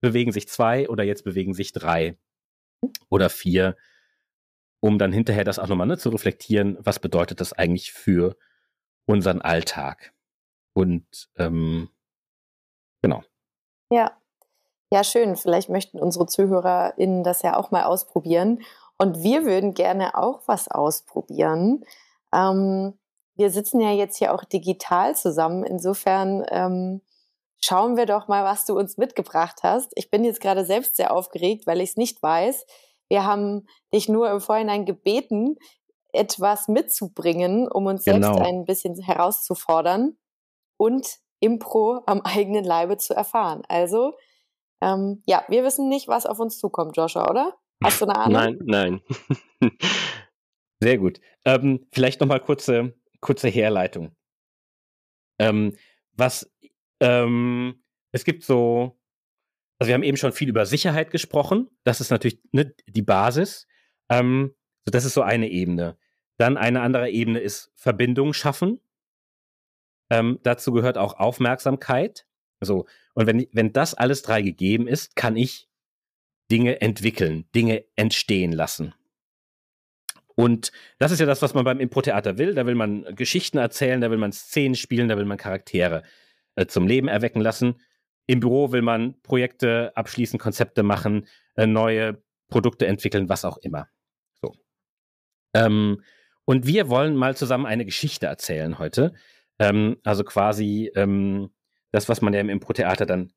bewegen 0.00 0.32
sich 0.32 0.48
zwei 0.48 0.88
oder 0.88 1.04
jetzt 1.04 1.24
bewegen 1.24 1.52
sich 1.52 1.72
drei 1.72 2.16
oder 3.10 3.28
vier 3.28 3.76
um 4.80 4.98
dann 4.98 5.12
hinterher 5.12 5.44
das 5.44 5.58
auch 5.58 5.68
nochmal 5.68 5.86
ne, 5.86 5.98
zu 5.98 6.08
reflektieren, 6.08 6.78
was 6.80 6.98
bedeutet 6.98 7.40
das 7.40 7.52
eigentlich 7.52 7.92
für 7.92 8.36
unseren 9.10 9.40
Alltag. 9.42 10.12
Und 10.74 11.28
ähm, 11.36 11.90
genau. 13.02 13.22
Ja. 13.90 14.16
Ja, 14.92 15.04
schön. 15.04 15.36
Vielleicht 15.36 15.68
möchten 15.68 16.00
unsere 16.00 16.26
ZuhörerInnen 16.26 17.22
das 17.22 17.42
ja 17.42 17.56
auch 17.56 17.70
mal 17.70 17.84
ausprobieren. 17.84 18.62
Und 18.98 19.22
wir 19.22 19.44
würden 19.44 19.74
gerne 19.74 20.16
auch 20.16 20.42
was 20.46 20.68
ausprobieren. 20.68 21.84
Ähm, 22.34 22.98
wir 23.36 23.50
sitzen 23.50 23.80
ja 23.80 23.92
jetzt 23.92 24.18
hier 24.18 24.34
auch 24.34 24.44
digital 24.44 25.16
zusammen. 25.16 25.64
Insofern 25.64 26.44
ähm, 26.50 27.00
schauen 27.60 27.96
wir 27.96 28.06
doch 28.06 28.28
mal, 28.28 28.44
was 28.44 28.66
du 28.66 28.76
uns 28.76 28.96
mitgebracht 28.96 29.60
hast. 29.62 29.92
Ich 29.94 30.10
bin 30.10 30.24
jetzt 30.24 30.40
gerade 30.40 30.64
selbst 30.64 30.96
sehr 30.96 31.14
aufgeregt, 31.14 31.66
weil 31.66 31.80
ich 31.80 31.90
es 31.90 31.96
nicht 31.96 32.22
weiß. 32.22 32.66
Wir 33.08 33.24
haben 33.24 33.66
dich 33.94 34.08
nur 34.08 34.30
im 34.30 34.40
Vorhinein 34.40 34.86
gebeten, 34.86 35.56
etwas 36.12 36.68
mitzubringen, 36.68 37.68
um 37.68 37.86
uns 37.86 38.04
genau. 38.04 38.34
selbst 38.34 38.48
ein 38.48 38.64
bisschen 38.64 39.00
herauszufordern 39.00 40.16
und 40.76 41.18
Impro 41.40 42.02
am 42.06 42.20
eigenen 42.24 42.64
Leibe 42.64 42.96
zu 42.96 43.14
erfahren. 43.14 43.62
Also, 43.68 44.14
ähm, 44.82 45.22
ja, 45.26 45.44
wir 45.48 45.64
wissen 45.64 45.88
nicht, 45.88 46.08
was 46.08 46.26
auf 46.26 46.38
uns 46.38 46.58
zukommt, 46.58 46.96
Joshua, 46.96 47.28
oder? 47.28 47.56
Hast 47.82 48.00
du 48.00 48.06
eine 48.06 48.18
Ahnung? 48.18 48.58
Nein, 48.64 49.00
nein. 49.60 49.70
Sehr 50.80 50.98
gut. 50.98 51.20
Ähm, 51.44 51.86
vielleicht 51.92 52.20
nochmal 52.20 52.40
kurze, 52.40 52.94
kurze 53.20 53.48
Herleitung. 53.48 54.16
Ähm, 55.38 55.76
was, 56.12 56.50
ähm, 57.00 57.82
es 58.12 58.24
gibt 58.24 58.44
so 58.44 59.00
also 59.80 59.88
wir 59.88 59.94
haben 59.94 60.02
eben 60.02 60.18
schon 60.18 60.32
viel 60.32 60.50
über 60.50 60.66
Sicherheit 60.66 61.10
gesprochen. 61.10 61.68
Das 61.84 62.02
ist 62.02 62.10
natürlich 62.10 62.38
ne, 62.52 62.74
die 62.86 63.02
Basis. 63.02 63.66
Ähm, 64.10 64.54
so 64.84 64.90
das 64.90 65.06
ist 65.06 65.14
so 65.14 65.22
eine 65.22 65.48
Ebene. 65.48 65.96
Dann 66.40 66.56
eine 66.56 66.80
andere 66.80 67.10
Ebene 67.10 67.38
ist 67.38 67.70
Verbindung 67.74 68.32
schaffen. 68.32 68.80
Ähm, 70.08 70.38
dazu 70.42 70.72
gehört 70.72 70.96
auch 70.96 71.18
Aufmerksamkeit. 71.18 72.24
So. 72.62 72.86
Und 73.12 73.26
wenn, 73.26 73.46
wenn 73.52 73.74
das 73.74 73.92
alles 73.92 74.22
drei 74.22 74.40
gegeben 74.40 74.88
ist, 74.88 75.16
kann 75.16 75.36
ich 75.36 75.68
Dinge 76.50 76.80
entwickeln, 76.80 77.44
Dinge 77.54 77.84
entstehen 77.94 78.52
lassen. 78.52 78.94
Und 80.34 80.72
das 80.98 81.12
ist 81.12 81.20
ja 81.20 81.26
das, 81.26 81.42
was 81.42 81.52
man 81.52 81.66
beim 81.66 81.78
Impro-Theater 81.78 82.38
will. 82.38 82.54
Da 82.54 82.64
will 82.64 82.74
man 82.74 83.04
Geschichten 83.16 83.58
erzählen, 83.58 84.00
da 84.00 84.10
will 84.10 84.16
man 84.16 84.32
Szenen 84.32 84.76
spielen, 84.76 85.10
da 85.10 85.18
will 85.18 85.26
man 85.26 85.36
Charaktere 85.36 86.04
äh, 86.54 86.64
zum 86.64 86.86
Leben 86.86 87.08
erwecken 87.08 87.42
lassen. 87.42 87.82
Im 88.26 88.40
Büro 88.40 88.72
will 88.72 88.80
man 88.80 89.20
Projekte 89.20 89.94
abschließen, 89.94 90.38
Konzepte 90.38 90.84
machen, 90.84 91.26
äh, 91.56 91.66
neue 91.66 92.22
Produkte 92.48 92.86
entwickeln, 92.86 93.28
was 93.28 93.44
auch 93.44 93.58
immer. 93.58 93.90
So. 94.40 94.54
Ähm, 95.52 96.00
und 96.44 96.66
wir 96.66 96.88
wollen 96.88 97.16
mal 97.16 97.36
zusammen 97.36 97.66
eine 97.66 97.84
Geschichte 97.84 98.26
erzählen 98.26 98.78
heute. 98.78 99.14
Ähm, 99.58 99.98
also 100.04 100.24
quasi 100.24 100.90
ähm, 100.94 101.50
das, 101.92 102.08
was 102.08 102.20
man 102.20 102.32
ja 102.32 102.40
im 102.40 102.48
Impro-Theater 102.48 103.06
dann 103.06 103.32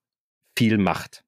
viel 0.58 0.78
macht. 0.78 1.24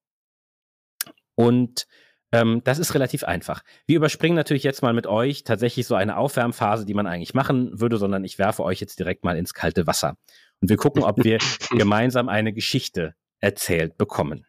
Und 1.36 1.88
ähm, 2.32 2.62
das 2.64 2.80
ist 2.80 2.94
relativ 2.94 3.24
einfach. 3.24 3.64
Wir 3.86 3.98
überspringen 3.98 4.36
natürlich 4.36 4.64
jetzt 4.64 4.82
mal 4.82 4.94
mit 4.94 5.08
euch 5.08 5.44
tatsächlich 5.44 5.86
so 5.86 5.96
eine 5.96 6.18
Aufwärmphase, 6.18 6.86
die 6.86 6.94
man 6.94 7.08
eigentlich 7.08 7.34
machen 7.34 7.80
würde, 7.80 7.98
sondern 7.98 8.24
ich 8.24 8.40
werfe 8.40 8.64
euch 8.64 8.80
jetzt 8.80 9.00
direkt 9.00 9.24
mal 9.24 9.38
ins 9.38 9.54
kalte 9.54 9.88
Wasser. 9.88 10.18
Und 10.62 10.70
wir 10.70 10.78
gucken, 10.78 11.04
ob 11.04 11.24
wir 11.24 11.38
gemeinsam 11.72 12.30
eine 12.30 12.54
Geschichte 12.54 13.16
erzählt 13.40 13.98
bekommen. 13.98 14.46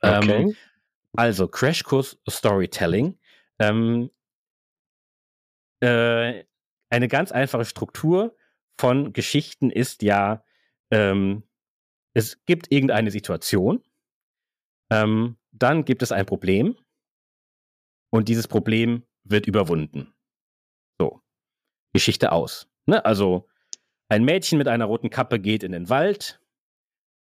Okay. 0.00 0.42
Ähm, 0.42 0.56
also 1.14 1.48
Crashkurs 1.48 2.18
Storytelling. 2.28 3.18
Ähm, 3.58 4.10
äh, 5.80 6.44
eine 6.90 7.08
ganz 7.08 7.32
einfache 7.32 7.64
Struktur 7.64 8.36
von 8.78 9.12
Geschichten 9.12 9.70
ist 9.70 10.02
ja, 10.02 10.44
ähm, 10.90 11.44
es 12.14 12.44
gibt 12.44 12.72
irgendeine 12.72 13.10
Situation, 13.10 13.82
ähm, 14.90 15.36
dann 15.52 15.84
gibt 15.84 16.02
es 16.02 16.12
ein 16.12 16.26
Problem 16.26 16.76
und 18.10 18.28
dieses 18.28 18.48
Problem 18.48 19.04
wird 19.24 19.46
überwunden. 19.46 20.12
So, 20.98 21.22
Geschichte 21.92 22.32
aus. 22.32 22.68
Ne? 22.86 23.04
Also 23.04 23.48
ein 24.08 24.24
Mädchen 24.24 24.58
mit 24.58 24.66
einer 24.66 24.86
roten 24.86 25.10
Kappe 25.10 25.38
geht 25.38 25.62
in 25.62 25.72
den 25.72 25.88
Wald, 25.88 26.40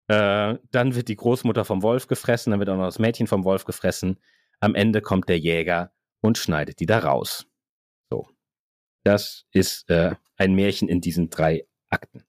äh, 0.07 0.57
dann 0.71 0.95
wird 0.95 1.07
die 1.07 1.15
Großmutter 1.15 1.65
vom 1.65 1.81
Wolf 1.81 2.07
gefressen, 2.07 2.51
dann 2.51 2.59
wird 2.59 2.69
auch 2.69 2.77
noch 2.77 2.85
das 2.85 2.99
Mädchen 2.99 3.27
vom 3.27 3.43
Wolf 3.43 3.65
gefressen. 3.65 4.19
Am 4.59 4.75
Ende 4.75 5.01
kommt 5.01 5.29
der 5.29 5.39
Jäger 5.39 5.93
und 6.21 6.37
schneidet 6.37 6.79
die 6.79 6.85
da 6.85 6.99
raus. 6.99 7.47
Das 9.03 9.45
ist 9.51 9.89
äh, 9.89 10.15
ein 10.37 10.55
Märchen 10.55 10.87
in 10.87 11.01
diesen 11.01 11.29
drei 11.29 11.67
Akten. 11.89 12.23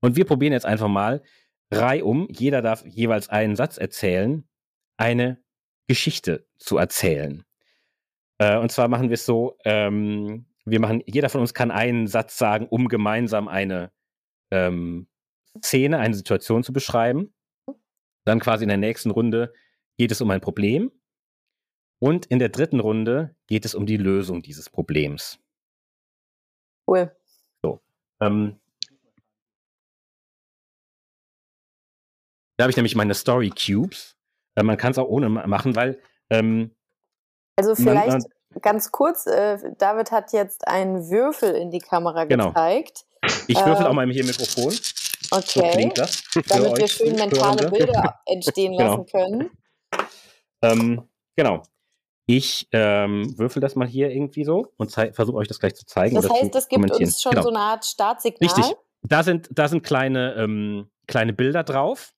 Und 0.00 0.16
wir 0.16 0.24
probieren 0.24 0.52
jetzt 0.52 0.66
einfach 0.66 0.88
mal 0.88 1.22
reihum, 1.70 2.28
jeder 2.30 2.62
darf 2.62 2.84
jeweils 2.86 3.28
einen 3.28 3.56
Satz 3.56 3.76
erzählen, 3.76 4.48
eine 4.96 5.42
Geschichte 5.86 6.46
zu 6.58 6.78
erzählen. 6.78 7.44
Äh, 8.38 8.58
und 8.58 8.70
zwar 8.70 8.88
machen 8.88 9.08
wir 9.08 9.14
es 9.14 9.26
so, 9.26 9.58
ähm, 9.64 10.46
wir 10.64 10.80
machen, 10.80 11.02
jeder 11.06 11.28
von 11.28 11.40
uns 11.40 11.54
kann 11.54 11.70
einen 11.70 12.06
Satz 12.06 12.38
sagen, 12.38 12.66
um 12.68 12.88
gemeinsam 12.88 13.48
eine 13.48 13.90
ähm, 14.50 15.08
Szene, 15.62 15.98
eine 15.98 16.14
Situation 16.14 16.62
zu 16.62 16.72
beschreiben. 16.72 17.34
Dann 18.24 18.40
quasi 18.40 18.64
in 18.64 18.68
der 18.68 18.78
nächsten 18.78 19.10
Runde 19.10 19.52
geht 19.96 20.12
es 20.12 20.20
um 20.20 20.30
ein 20.30 20.40
Problem. 20.40 20.92
Und 21.98 22.26
in 22.26 22.38
der 22.38 22.50
dritten 22.50 22.80
Runde 22.80 23.34
geht 23.46 23.64
es 23.64 23.74
um 23.74 23.86
die 23.86 23.96
Lösung 23.96 24.42
dieses 24.42 24.70
Problems. 24.70 25.40
Cool. 26.88 27.14
So. 27.62 27.80
Ähm, 28.20 28.58
da 32.56 32.64
habe 32.64 32.70
ich 32.70 32.76
nämlich 32.76 32.94
meine 32.94 33.14
Story 33.14 33.50
Cubes. 33.50 34.16
Äh, 34.56 34.62
man 34.62 34.78
kann 34.78 34.92
es 34.92 34.98
auch 34.98 35.08
ohne 35.08 35.28
machen, 35.28 35.76
weil. 35.76 36.00
Ähm, 36.30 36.74
also 37.56 37.74
vielleicht 37.74 38.08
man, 38.08 38.22
man, 38.54 38.62
ganz 38.62 38.90
kurz, 38.90 39.26
äh, 39.26 39.58
David 39.76 40.10
hat 40.12 40.32
jetzt 40.32 40.66
einen 40.66 41.10
Würfel 41.10 41.54
in 41.54 41.70
die 41.70 41.80
Kamera 41.80 42.24
genau. 42.24 42.48
gezeigt. 42.48 43.04
Ich 43.48 43.58
würfel 43.58 43.84
äh, 43.84 43.88
auch 43.88 43.92
mal 43.92 44.10
hier 44.10 44.22
im 44.22 44.28
Mikrofon. 44.28 44.74
Okay. 45.30 45.92
So 46.30 46.40
Damit 46.48 46.78
wir 46.78 46.88
schön 46.88 47.16
mentale 47.16 47.70
Bilder 47.70 48.20
entstehen 48.24 48.72
genau. 48.78 48.90
lassen 48.90 49.06
können. 49.06 49.50
Ähm, 50.62 51.08
genau. 51.36 51.62
Ich 52.30 52.68
ähm, 52.72 53.38
würfel 53.38 53.62
das 53.62 53.74
mal 53.74 53.88
hier 53.88 54.10
irgendwie 54.10 54.44
so 54.44 54.70
und 54.76 54.92
versuche 54.92 55.34
euch 55.38 55.48
das 55.48 55.58
gleich 55.58 55.74
zu 55.74 55.86
zeigen. 55.86 56.14
Das 56.14 56.28
heißt, 56.28 56.54
es 56.54 56.68
gibt 56.68 56.90
uns 56.90 57.22
schon 57.22 57.30
genau. 57.30 57.42
so 57.42 57.48
eine 57.48 57.58
Art 57.58 57.86
Startsignal. 57.86 58.54
Richtig. 58.54 58.76
Da 59.02 59.22
sind, 59.22 59.48
da 59.50 59.66
sind 59.66 59.82
kleine, 59.82 60.34
ähm, 60.34 60.90
kleine 61.06 61.32
Bilder 61.32 61.64
drauf. 61.64 62.12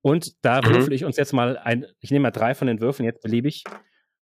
Und 0.00 0.32
da 0.40 0.62
mhm. 0.62 0.70
würfel 0.70 0.94
ich 0.94 1.04
uns 1.04 1.18
jetzt 1.18 1.34
mal 1.34 1.58
ein, 1.58 1.84
ich 2.00 2.10
nehme 2.10 2.22
mal 2.22 2.30
drei 2.30 2.54
von 2.54 2.68
den 2.68 2.80
Würfeln 2.80 3.04
jetzt 3.04 3.20
beliebig. 3.20 3.64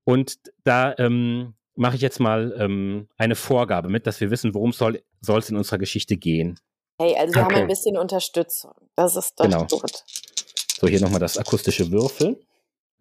Und 0.04 0.36
da 0.66 0.94
ähm, 0.98 1.54
mache 1.76 1.96
ich 1.96 2.02
jetzt 2.02 2.20
mal 2.20 2.54
ähm, 2.60 3.08
eine 3.18 3.36
Vorgabe 3.36 3.88
mit, 3.88 4.08
dass 4.08 4.20
wir 4.20 4.32
wissen, 4.32 4.54
worum 4.54 4.74
soll 4.74 5.02
es 5.22 5.50
in 5.50 5.56
unserer 5.56 5.78
Geschichte 5.78 6.18
gehen. 6.18 6.60
Hey, 7.00 7.16
also 7.16 7.36
wir 7.36 7.44
okay. 7.46 7.56
haben 7.56 7.62
ein 7.62 7.68
bisschen 7.70 7.98
Unterstützung. 7.98 8.74
Das 8.96 9.16
ist 9.16 9.40
doch 9.40 9.46
genau. 9.46 9.66
gut. 9.66 10.04
So, 10.78 10.88
hier 10.88 11.00
nochmal 11.00 11.22
das 11.22 11.38
akustische 11.38 11.90
Würfel. 11.90 12.38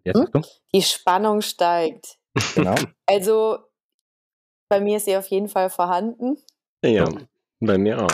Jetzt 0.05 0.34
hm? 0.34 0.44
Die 0.74 0.82
Spannung 0.82 1.40
steigt. 1.40 2.18
Genau. 2.55 2.74
Also, 3.07 3.59
Bei 4.68 4.80
mir 4.80 4.96
ist 4.96 5.05
sie 5.05 5.16
auf 5.16 5.26
jeden 5.28 5.48
Fall 5.48 5.70
vorhanden. 5.70 6.38
Ja, 6.82 7.09
bei 7.61 7.78
mir 7.78 8.02
auch. 8.02 8.11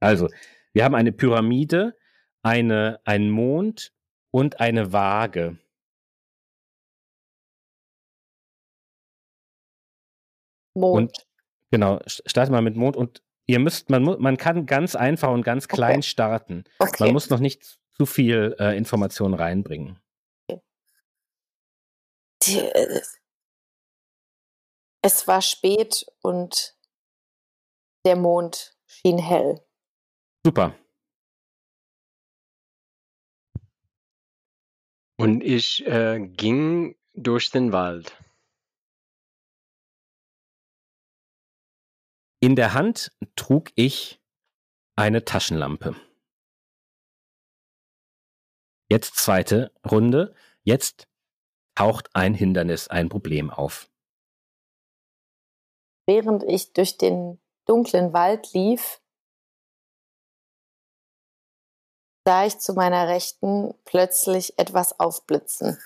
Also, 0.00 0.28
wir 0.72 0.84
haben 0.84 0.94
eine 0.94 1.12
Pyramide, 1.12 1.96
eine, 2.42 3.00
einen 3.04 3.30
Mond 3.30 3.92
und 4.30 4.60
eine 4.60 4.92
Waage. 4.92 5.58
Mond. 10.74 10.96
Und 10.96 11.26
genau, 11.70 12.00
starte 12.06 12.52
mal 12.52 12.62
mit 12.62 12.76
Mond 12.76 12.96
und 12.96 13.22
ihr 13.46 13.58
müsst, 13.58 13.90
man, 13.90 14.02
man 14.04 14.36
kann 14.36 14.66
ganz 14.66 14.94
einfach 14.94 15.30
und 15.30 15.42
ganz 15.42 15.68
klein 15.68 15.98
okay. 15.98 16.02
starten. 16.02 16.64
Okay. 16.78 17.04
Man 17.04 17.12
muss 17.12 17.30
noch 17.30 17.40
nicht 17.40 17.78
zu 17.94 18.06
viel 18.06 18.54
äh, 18.58 18.76
Informationen 18.76 19.34
reinbringen. 19.34 19.98
Die, 22.46 22.58
äh, 22.58 23.02
es 25.02 25.26
war 25.26 25.42
spät 25.42 26.06
und 26.22 26.76
der 28.04 28.16
Mond 28.16 28.76
schien 28.86 29.18
hell. 29.18 29.64
Super. 30.44 30.78
Und 35.18 35.42
ich 35.42 35.84
äh, 35.86 36.20
ging 36.20 36.96
durch 37.14 37.50
den 37.50 37.72
Wald. 37.72 38.16
In 42.40 42.54
der 42.54 42.74
Hand 42.74 43.10
trug 43.34 43.72
ich 43.74 44.20
eine 44.94 45.24
Taschenlampe. 45.24 45.96
Jetzt 48.88 49.16
zweite 49.16 49.72
Runde. 49.84 50.34
Jetzt 50.62 51.08
taucht 51.76 52.10
ein 52.14 52.34
Hindernis, 52.34 52.88
ein 52.88 53.08
Problem 53.08 53.50
auf. 53.50 53.88
Während 56.06 56.42
ich 56.42 56.72
durch 56.72 56.98
den 56.98 57.40
dunklen 57.66 58.12
Wald 58.12 58.52
lief, 58.52 59.00
sah 62.24 62.46
ich 62.46 62.58
zu 62.58 62.74
meiner 62.74 63.08
Rechten 63.08 63.74
plötzlich 63.84 64.58
etwas 64.58 64.98
aufblitzen. 64.98 65.78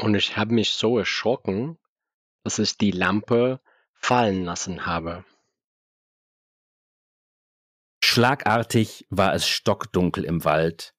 Und 0.00 0.16
ich 0.16 0.36
habe 0.36 0.52
mich 0.54 0.72
so 0.72 0.98
erschrocken, 0.98 1.78
dass 2.42 2.58
ich 2.58 2.76
die 2.76 2.90
Lampe 2.90 3.60
fallen 3.92 4.44
lassen 4.44 4.86
habe. 4.86 5.24
Schlagartig 8.14 9.06
war 9.08 9.32
es 9.32 9.46
stockdunkel 9.46 10.24
im 10.24 10.44
Wald 10.44 10.94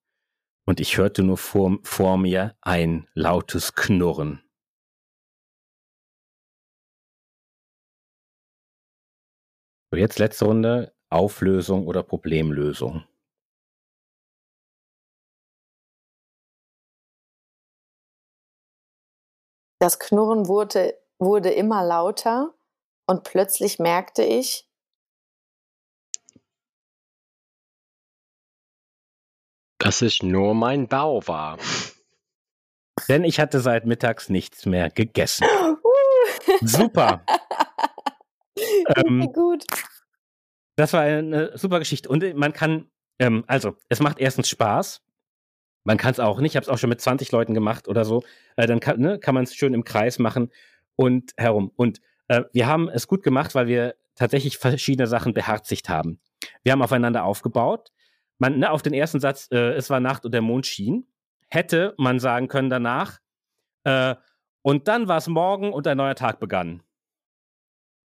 und 0.65 0.79
ich 0.79 0.97
hörte 0.97 1.21
nur 1.21 1.37
vor, 1.37 1.77
vor 1.83 2.17
mir 2.17 2.57
ein 2.59 3.07
lautes 3.13 3.75
Knurren. 3.75 4.41
So, 9.91 9.97
jetzt 9.97 10.17
letzte 10.17 10.45
Runde, 10.45 10.95
Auflösung 11.11 11.85
oder 11.85 12.01
Problemlösung. 12.01 13.05
Das 19.79 19.99
Knurren 19.99 20.47
wurde, 20.47 20.99
wurde 21.19 21.51
immer 21.51 21.85
lauter 21.85 22.55
und 23.05 23.23
plötzlich 23.23 23.77
merkte 23.77 24.23
ich, 24.23 24.67
dass 29.83 30.01
es 30.01 30.23
nur 30.23 30.53
mein 30.53 30.87
Bau 30.87 31.27
war. 31.27 31.57
Denn 33.09 33.25
ich 33.25 33.39
hatte 33.39 33.59
seit 33.59 33.85
mittags 33.85 34.29
nichts 34.29 34.65
mehr 34.65 34.89
gegessen. 34.89 35.45
Super. 36.61 37.25
ähm, 38.95 39.29
gut. 39.33 39.65
Das 40.77 40.93
war 40.93 41.01
eine 41.01 41.57
super 41.57 41.79
Geschichte. 41.79 42.07
Und 42.07 42.23
man 42.35 42.53
kann, 42.53 42.89
ähm, 43.19 43.43
also, 43.47 43.75
es 43.89 43.99
macht 43.99 44.19
erstens 44.19 44.47
Spaß. 44.47 45.01
Man 45.83 45.97
kann 45.97 46.11
es 46.11 46.19
auch 46.21 46.39
nicht. 46.39 46.53
Ich 46.53 46.55
habe 46.55 46.63
es 46.63 46.69
auch 46.69 46.77
schon 46.77 46.89
mit 46.89 47.01
20 47.01 47.31
Leuten 47.33 47.53
gemacht 47.53 47.89
oder 47.89 48.05
so. 48.05 48.23
Äh, 48.55 48.67
dann 48.67 48.79
kann, 48.79 48.99
ne, 49.01 49.19
kann 49.19 49.35
man 49.35 49.43
es 49.43 49.53
schön 49.53 49.73
im 49.73 49.83
Kreis 49.83 50.17
machen 50.17 50.49
und 50.95 51.33
herum. 51.35 51.71
Und 51.75 51.99
äh, 52.29 52.43
wir 52.53 52.67
haben 52.67 52.87
es 52.87 53.07
gut 53.07 53.21
gemacht, 53.21 53.53
weil 53.53 53.67
wir 53.67 53.95
tatsächlich 54.15 54.57
verschiedene 54.57 55.07
Sachen 55.07 55.33
beherzigt 55.33 55.89
haben. 55.89 56.21
Wir 56.63 56.71
haben 56.71 56.81
aufeinander 56.81 57.25
aufgebaut. 57.25 57.91
Man, 58.43 58.59
ne, 58.59 58.71
auf 58.71 58.81
den 58.81 58.93
ersten 58.93 59.19
Satz, 59.19 59.47
äh, 59.51 59.73
es 59.73 59.89
war 59.89 59.99
Nacht 59.99 60.25
und 60.25 60.33
der 60.33 60.41
Mond 60.41 60.67
schien, 60.67 61.07
hätte 61.49 61.93
man 61.97 62.19
sagen 62.19 62.47
können 62.47 62.69
danach, 62.69 63.19
äh, 63.85 64.15
und 64.61 64.87
dann 64.87 65.07
war 65.07 65.17
es 65.17 65.27
morgen 65.27 65.71
und 65.71 65.87
ein 65.87 65.97
neuer 65.97 66.15
Tag 66.15 66.39
begann. 66.39 66.83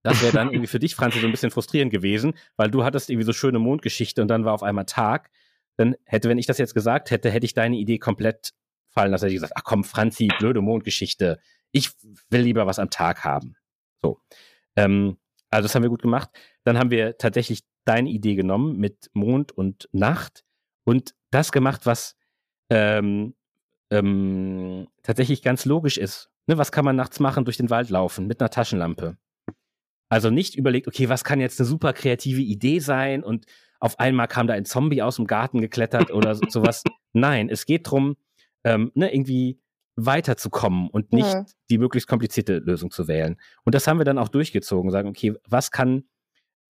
Das 0.04 0.22
wäre 0.22 0.34
dann 0.34 0.50
irgendwie 0.50 0.68
für 0.68 0.80
dich, 0.80 0.96
Franzi, 0.96 1.20
so 1.20 1.26
ein 1.26 1.32
bisschen 1.32 1.52
frustrierend 1.52 1.92
gewesen, 1.92 2.34
weil 2.56 2.72
du 2.72 2.84
hattest 2.84 3.10
irgendwie 3.10 3.26
so 3.26 3.34
schöne 3.34 3.60
Mondgeschichte 3.60 4.22
und 4.22 4.28
dann 4.28 4.46
war 4.46 4.54
auf 4.54 4.64
einmal 4.64 4.86
Tag 4.86 5.30
dann 5.78 5.96
hätte, 6.06 6.28
wenn 6.28 6.38
ich 6.38 6.48
das 6.48 6.58
jetzt 6.58 6.74
gesagt 6.74 7.12
hätte, 7.12 7.30
hätte 7.30 7.46
ich 7.46 7.54
deine 7.54 7.78
Idee 7.78 8.00
komplett 8.00 8.54
fallen 8.90 9.12
lassen. 9.12 9.26
Hätte 9.26 9.36
ich 9.36 9.42
gesagt, 9.42 9.54
ach 9.56 9.64
komm, 9.64 9.84
Franzi, 9.84 10.28
blöde 10.40 10.62
Mondgeschichte. 10.62 11.40
Ich 11.72 11.92
will 12.30 12.42
lieber 12.42 12.66
was 12.66 12.80
am 12.80 12.90
Tag 12.90 13.24
haben. 13.24 13.56
So. 14.02 14.20
Ähm, 14.76 15.18
also 15.50 15.68
das 15.68 15.76
haben 15.76 15.84
wir 15.84 15.90
gut 15.90 16.02
gemacht. 16.02 16.30
Dann 16.64 16.78
haben 16.78 16.92
wir 16.92 17.18
tatsächlich 17.18 17.64
deine 17.88 18.10
Idee 18.10 18.36
genommen 18.36 18.78
mit 18.78 19.10
Mond 19.14 19.52
und 19.52 19.90
Nacht 19.92 20.44
und 20.84 21.16
das 21.32 21.52
gemacht, 21.52 21.86
was 21.86 22.16
ähm, 22.70 23.36
ähm, 23.90 24.88
tatsächlich 25.04 25.42
ganz 25.42 25.66
logisch 25.66 25.98
ist. 25.98 26.30
Ne, 26.48 26.58
was 26.58 26.72
kann 26.72 26.86
man 26.86 26.96
nachts 26.96 27.20
machen? 27.20 27.46
Durch 27.46 27.58
den 27.58 27.70
Wald 27.70 27.90
laufen 27.90 28.28
mit 28.28 28.42
einer 28.42 28.50
Taschenlampe. 28.50 29.18
Also 30.10 30.30
nicht 30.30 30.56
überlegt, 30.56 30.88
okay, 30.88 31.10
was 31.10 31.24
kann 31.24 31.42
jetzt 31.42 31.60
eine 31.60 31.68
super 31.68 31.94
kreative 31.94 32.42
Idee 32.42 32.80
sein 32.80 33.24
und 33.24 33.46
auf 33.80 34.00
einmal 34.00 34.28
kam 34.28 34.48
da 34.48 34.54
ein 34.54 34.66
Zombie 34.66 35.02
aus 35.02 35.18
dem 35.18 35.28
Garten 35.28 35.62
geklettert 35.62 36.12
oder 36.12 36.36
so, 36.36 36.44
sowas. 36.50 36.84
Nein, 37.14 37.50
es 37.50 37.66
geht 37.66 37.88
darum, 37.88 38.16
ähm, 38.64 38.92
ne, 38.96 39.14
irgendwie 39.14 39.60
weiterzukommen 39.96 40.90
und 40.90 41.12
nicht 41.12 41.34
mhm. 41.34 41.46
die 41.70 41.78
möglichst 41.78 42.08
komplizierte 42.08 42.60
Lösung 42.60 42.92
zu 42.92 43.08
wählen. 43.08 43.38
Und 43.64 43.76
das 43.76 43.88
haben 43.88 43.98
wir 44.00 44.06
dann 44.06 44.18
auch 44.18 44.30
durchgezogen, 44.30 44.92
sagen, 44.92 45.10
okay, 45.10 45.34
was 45.48 45.72
kann, 45.72 46.06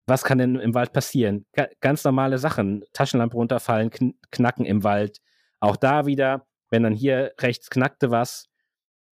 was 0.08 0.24
kann 0.24 0.38
denn 0.38 0.56
im 0.56 0.74
Wald 0.74 0.94
passieren? 0.94 1.46
Ga 1.54 1.68
ganz 1.80 2.04
normale 2.04 2.38
Sachen, 2.38 2.84
Taschenlampe 2.94 3.36
runterfallen, 3.36 3.90
kn 3.90 4.14
knacken 4.32 4.66
im 4.66 4.84
Wald. 4.84 5.20
Auch 5.60 5.76
da 5.76 6.06
wieder, 6.06 6.48
wenn 6.70 6.84
dann 6.84 6.94
hier 6.94 7.34
rechts 7.40 7.70
knackte 7.70 8.12
was, 8.12 8.48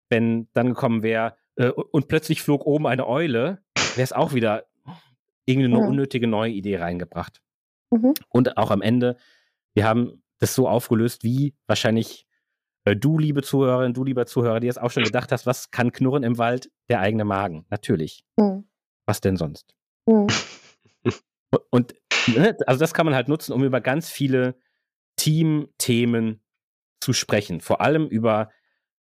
wenn 0.10 0.48
dann 0.54 0.70
gekommen 0.70 1.04
wäre, 1.04 1.36
äh, 1.56 1.70
und 1.70 2.08
plötzlich 2.08 2.42
flog 2.42 2.66
oben 2.66 2.88
eine 2.88 3.08
Eule, 3.08 3.64
wäre 3.96 4.04
es 4.04 4.14
auch 4.14 4.34
wieder 4.34 4.66
irgendwie 5.46 5.68
eine 5.68 5.80
mhm. 5.80 5.90
unnötige 5.90 6.28
neue 6.28 6.52
Idee 6.52 6.78
reingebracht. 6.78 7.42
Mhm. 7.92 8.14
Und 8.30 8.58
auch 8.58 8.72
am 8.72 8.82
Ende, 8.82 9.18
wir 9.74 9.88
haben 9.88 10.24
das 10.40 10.54
so 10.54 10.68
aufgelöst, 10.68 11.24
wie 11.24 11.56
wahrscheinlich 11.68 12.28
äh, 12.86 12.96
du, 12.96 13.18
liebe 13.18 13.42
Zuhörerin, 13.42 13.94
du, 13.94 14.04
lieber 14.04 14.26
Zuhörer, 14.26 14.60
dir 14.60 14.68
jetzt 14.68 14.82
auch 14.82 14.92
schon 14.92 15.04
gedacht 15.04 15.32
hast, 15.32 15.46
was 15.46 15.72
kann 15.72 15.92
knurren 15.92 16.24
im 16.24 16.38
Wald? 16.38 16.72
Der 16.90 17.00
eigene 17.00 17.26
Magen, 17.26 17.66
natürlich. 17.70 18.24
Mhm. 18.38 18.68
Was 19.06 19.22
denn 19.22 19.38
sonst? 19.38 19.76
Mhm. 20.08 20.28
Und 21.70 21.95
ne, 22.28 22.58
also 22.68 22.80
das 22.80 22.93
kann 22.93 23.06
man 23.06 23.16
halt 23.16 23.28
nutzen, 23.28 23.53
um 23.53 23.64
über 23.64 23.82
ganz 23.82 24.10
viele 24.10 24.56
Teamthemen 25.16 26.41
zu 26.99 27.14
sprechen. 27.14 27.62
Vor 27.62 27.82
allem 27.82 28.08
über 28.08 28.49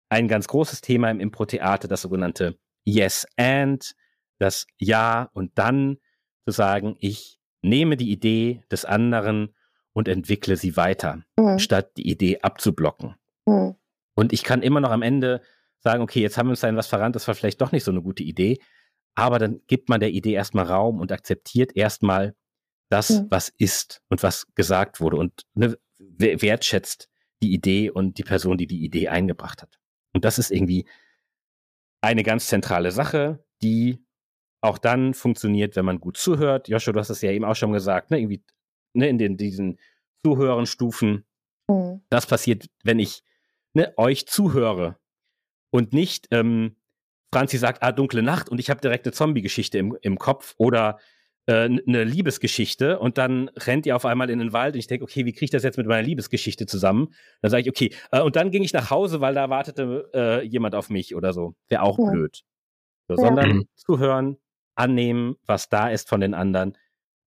ein 0.09 0.27
ganz 0.27 0.47
großes 0.47 0.81
Thema 0.81 1.11
im 1.11 1.19
Impro-Theater, 1.19 1.87
das 1.87 2.01
sogenannte 2.01 2.57
Yes 2.83 3.27
and, 3.37 3.95
das 4.39 4.65
Ja 4.77 5.29
und 5.33 5.57
dann 5.57 5.97
zu 6.45 6.51
sagen, 6.51 6.95
ich 6.99 7.39
nehme 7.61 7.97
die 7.97 8.11
Idee 8.11 8.63
des 8.71 8.85
anderen 8.85 9.53
und 9.93 10.07
entwickle 10.07 10.55
sie 10.55 10.77
weiter, 10.77 11.23
mhm. 11.37 11.59
statt 11.59 11.91
die 11.97 12.09
Idee 12.09 12.39
abzublocken. 12.41 13.15
Mhm. 13.45 13.75
Und 14.15 14.33
ich 14.33 14.43
kann 14.43 14.61
immer 14.61 14.79
noch 14.79 14.91
am 14.91 15.01
Ende 15.01 15.41
sagen, 15.79 16.01
okay, 16.01 16.21
jetzt 16.21 16.37
haben 16.37 16.47
wir 16.47 16.51
uns 16.51 16.61
da 16.61 16.69
in 16.69 16.75
was 16.75 16.87
verrannt, 16.87 17.15
das 17.15 17.27
war 17.27 17.35
vielleicht 17.35 17.61
doch 17.61 17.71
nicht 17.71 17.83
so 17.83 17.91
eine 17.91 18.01
gute 18.01 18.23
Idee, 18.23 18.59
aber 19.15 19.39
dann 19.39 19.61
gibt 19.67 19.89
man 19.89 19.99
der 19.99 20.11
Idee 20.11 20.33
erstmal 20.33 20.65
Raum 20.65 20.99
und 20.99 21.11
akzeptiert 21.11 21.75
erstmal 21.75 22.35
das, 22.89 23.09
mhm. 23.09 23.27
was 23.29 23.49
ist 23.57 24.01
und 24.09 24.23
was 24.23 24.47
gesagt 24.55 24.99
wurde 24.99 25.17
und 25.17 25.45
ne, 25.53 25.77
wertschätzt 25.97 27.09
die 27.41 27.53
Idee 27.53 27.89
und 27.89 28.17
die 28.17 28.23
Person, 28.23 28.57
die 28.57 28.67
die 28.67 28.83
Idee 28.83 29.07
eingebracht 29.09 29.61
hat. 29.61 29.79
Und 30.13 30.25
das 30.25 30.39
ist 30.39 30.51
irgendwie 30.51 30.85
eine 32.01 32.23
ganz 32.23 32.47
zentrale 32.47 32.91
Sache, 32.91 33.43
die 33.61 34.03
auch 34.61 34.77
dann 34.77 35.13
funktioniert, 35.13 35.75
wenn 35.75 35.85
man 35.85 35.99
gut 35.99 36.17
zuhört. 36.17 36.67
Joshua, 36.67 36.93
du 36.93 36.99
hast 36.99 37.09
es 37.09 37.21
ja 37.21 37.31
eben 37.31 37.45
auch 37.45 37.55
schon 37.55 37.71
gesagt, 37.71 38.11
ne, 38.11 38.19
irgendwie 38.19 38.43
ne, 38.93 39.07
in 39.07 39.17
den, 39.17 39.37
diesen 39.37 39.79
Zuhörenstufen. 40.25 41.25
Mhm. 41.67 42.01
Das 42.09 42.25
passiert, 42.25 42.69
wenn 42.83 42.99
ich 42.99 43.23
ne, 43.73 43.93
euch 43.97 44.27
zuhöre 44.27 44.97
und 45.71 45.93
nicht 45.93 46.27
ähm, 46.31 46.75
Franzi 47.33 47.57
sagt, 47.57 47.83
ah, 47.83 47.91
dunkle 47.91 48.23
Nacht 48.23 48.49
und 48.49 48.59
ich 48.59 48.69
habe 48.69 48.81
direkt 48.81 49.05
eine 49.05 49.13
Zombie-Geschichte 49.13 49.77
im, 49.77 49.97
im 50.01 50.17
Kopf 50.17 50.55
oder 50.57 50.99
äh, 51.45 51.65
eine 51.65 52.03
Liebesgeschichte 52.03 52.99
und 52.99 53.17
dann 53.17 53.49
rennt 53.49 53.85
ihr 53.85 53.95
auf 53.95 54.05
einmal 54.05 54.29
in 54.29 54.39
den 54.39 54.53
Wald 54.53 54.75
und 54.75 54.79
ich 54.79 54.87
denke, 54.87 55.03
okay, 55.03 55.25
wie 55.25 55.33
kriege 55.33 55.45
ich 55.45 55.51
das 55.51 55.63
jetzt 55.63 55.77
mit 55.77 55.87
meiner 55.87 56.05
Liebesgeschichte 56.05 56.65
zusammen? 56.65 57.13
Dann 57.41 57.51
sage 57.51 57.63
ich, 57.63 57.69
okay, 57.69 57.93
äh, 58.11 58.21
und 58.21 58.35
dann 58.35 58.51
ging 58.51 58.63
ich 58.63 58.73
nach 58.73 58.89
Hause, 58.89 59.21
weil 59.21 59.33
da 59.33 59.49
wartete 59.49 60.09
äh, 60.13 60.45
jemand 60.45 60.75
auf 60.75 60.89
mich 60.89 61.15
oder 61.15 61.33
so. 61.33 61.55
Wäre 61.67 61.83
auch 61.83 61.99
ja. 61.99 62.11
blöd. 62.11 62.41
So, 63.07 63.15
ja. 63.15 63.21
Sondern 63.21 63.63
zuhören, 63.75 64.37
annehmen, 64.75 65.35
was 65.45 65.69
da 65.69 65.89
ist 65.89 66.09
von 66.09 66.21
den 66.21 66.33
anderen, 66.33 66.77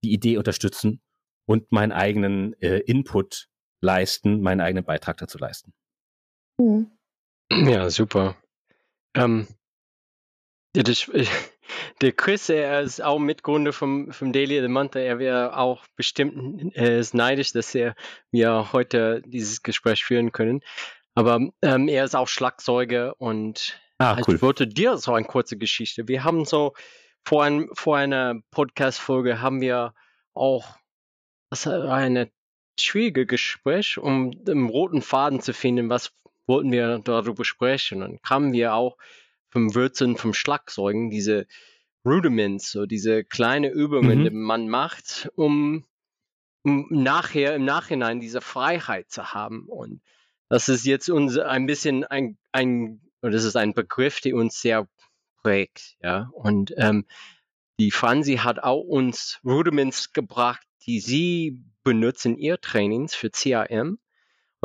die 0.05 0.13
Idee 0.13 0.39
unterstützen 0.39 1.01
und 1.47 1.71
meinen 1.71 1.93
eigenen 1.93 2.55
äh, 2.61 2.79
Input 2.79 3.49
leisten, 3.81 4.41
meinen 4.41 4.61
eigenen 4.61 4.85
Beitrag 4.85 5.19
dazu 5.19 5.39
leisten. 5.39 5.73
Mhm. 6.59 6.91
Ja, 7.51 7.91
super. 7.91 8.37
Ähm, 9.15 9.47
ja, 10.75 10.83
das, 10.83 11.11
der 12.01 12.13
Chris, 12.13 12.49
er 12.49 12.81
ist 12.81 13.03
auch 13.03 13.19
Mitgründer 13.19 13.73
vom, 13.73 14.13
vom 14.13 14.33
Daily 14.33 14.61
the 14.61 14.69
Month. 14.69 14.97
Er 14.97 15.19
wäre 15.19 15.57
auch 15.57 15.85
bestimmt 15.97 16.75
äh, 16.77 16.99
ist 16.99 17.15
neidisch, 17.15 17.53
dass 17.53 17.75
er, 17.75 17.95
wir 18.31 18.73
heute 18.73 19.23
dieses 19.27 19.63
Gespräch 19.63 20.05
führen 20.05 20.33
können. 20.33 20.61
Aber 21.15 21.41
ähm, 21.61 21.89
er 21.89 22.05
ist 22.05 22.17
auch 22.17 22.29
Schlagzeuger 22.29 23.15
und 23.21 23.79
ah, 23.99 24.17
cool. 24.27 24.37
ich 24.37 24.43
wollte 24.43 24.67
dir 24.67 24.97
so 24.97 25.13
eine 25.13 25.27
kurze 25.27 25.59
Geschichte. 25.59 26.09
Wir 26.09 26.25
haben 26.25 26.47
so 26.47 26.73
vor, 27.25 27.45
ein, 27.45 27.69
vor 27.75 27.99
einer 27.99 28.41
Podcast-Folge 28.51 29.43
haben 29.43 29.61
wir 29.61 29.95
auch 30.33 30.77
das 31.51 31.67
eine 31.67 32.31
schwierige 32.81 33.27
Gespräch, 33.27 33.99
um 33.99 34.31
den 34.45 34.69
roten 34.69 35.03
Faden 35.03 35.41
zu 35.41 35.53
finden, 35.53 35.91
was 35.91 36.13
wollten 36.47 36.73
wir 36.73 36.99
darüber 36.99 37.45
sprechen. 37.45 38.01
Dann 38.01 38.23
kamen 38.23 38.53
wir 38.53 38.75
auch 38.75 38.97
vom 39.53 39.75
Würzen 39.75 40.17
vom 40.17 40.33
Schlagzeugen, 40.33 41.11
diese 41.11 41.47
Rudiments, 42.05 42.73
so 42.73 42.87
diese 42.87 43.23
kleine 43.23 43.71
Übungen, 43.71 44.21
mhm. 44.21 44.25
die 44.25 44.31
man 44.31 44.69
macht, 44.69 45.31
um, 45.37 45.85
um 46.65 46.87
nachher 46.91 47.55
im 47.55 47.65
Nachhinein 47.65 48.19
diese 48.19 48.41
Freiheit 48.41 49.11
zu 49.11 49.35
haben. 49.35 49.67
Und 49.69 50.01
das 50.49 50.69
ist 50.69 50.85
jetzt 50.85 51.09
uns 51.09 51.39
ein 51.39 51.67
bisschen 51.67 52.05
ein, 52.05 52.39
ein 52.51 53.01
oder 53.21 53.33
das 53.33 53.45
ist 53.45 53.57
ein 53.57 53.75
Begriff, 53.75 54.21
der 54.21 54.35
uns 54.35 54.61
sehr 54.61 54.89
prägt, 55.43 55.97
ja. 56.03 56.31
Und 56.33 56.75
ähm, 56.77 57.07
die 57.79 57.91
Franzi 57.91 58.37
hat 58.37 58.59
auch 58.59 58.81
uns 58.81 59.39
Rudiments 59.45 60.13
gebracht, 60.13 60.67
die 60.87 60.99
sie 60.99 61.63
benutzen 61.85 62.37
ihr 62.37 62.61
Trainings 62.61 63.15
für 63.15 63.31
CRM. 63.31 63.99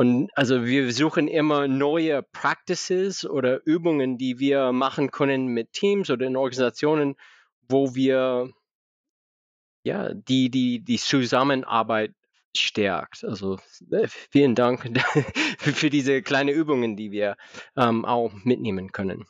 Und 0.00 0.30
also 0.36 0.64
wir 0.64 0.92
suchen 0.92 1.26
immer 1.26 1.66
neue 1.66 2.22
Practices 2.22 3.28
oder 3.28 3.66
Übungen, 3.66 4.16
die 4.16 4.38
wir 4.38 4.70
machen 4.70 5.10
können 5.10 5.48
mit 5.48 5.72
Teams 5.72 6.08
oder 6.08 6.24
in 6.24 6.36
Organisationen, 6.36 7.16
wo 7.68 7.96
wir 7.96 8.48
ja 9.82 10.14
die 10.14 10.50
die 10.50 10.84
die 10.84 10.98
Zusammenarbeit 10.98 12.14
stärkt. 12.56 13.24
Also 13.24 13.58
äh, 13.90 14.06
vielen 14.06 14.54
Dank 14.54 14.88
für 15.58 15.90
diese 15.90 16.22
kleinen 16.22 16.50
Übungen, 16.50 16.96
die 16.96 17.10
wir 17.10 17.36
ähm, 17.76 18.04
auch 18.04 18.32
mitnehmen 18.44 18.92
können. 18.92 19.26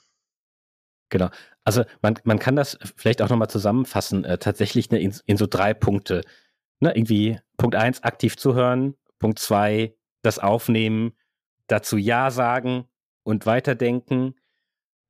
Genau. 1.09 1.31
Also 1.65 1.85
man, 2.03 2.19
man 2.25 2.39
kann 2.39 2.57
das 2.57 2.79
vielleicht 2.95 3.23
auch 3.23 3.31
nochmal 3.31 3.49
zusammenfassen, 3.49 4.25
äh, 4.25 4.37
tatsächlich 4.37 4.91
ne, 4.91 5.01
in, 5.01 5.15
in 5.25 5.39
so 5.39 5.47
drei 5.47 5.73
Punkte. 5.73 6.21
Ne, 6.81 6.95
irgendwie 6.95 7.39
Punkt 7.57 7.75
eins, 7.75 8.03
aktiv 8.03 8.37
zuhören. 8.37 8.97
Punkt 9.19 9.39
zwei, 9.39 9.95
das 10.23 10.39
Aufnehmen, 10.39 11.13
dazu 11.67 11.97
Ja 11.97 12.31
sagen 12.31 12.89
und 13.23 13.47
weiterdenken, 13.47 14.35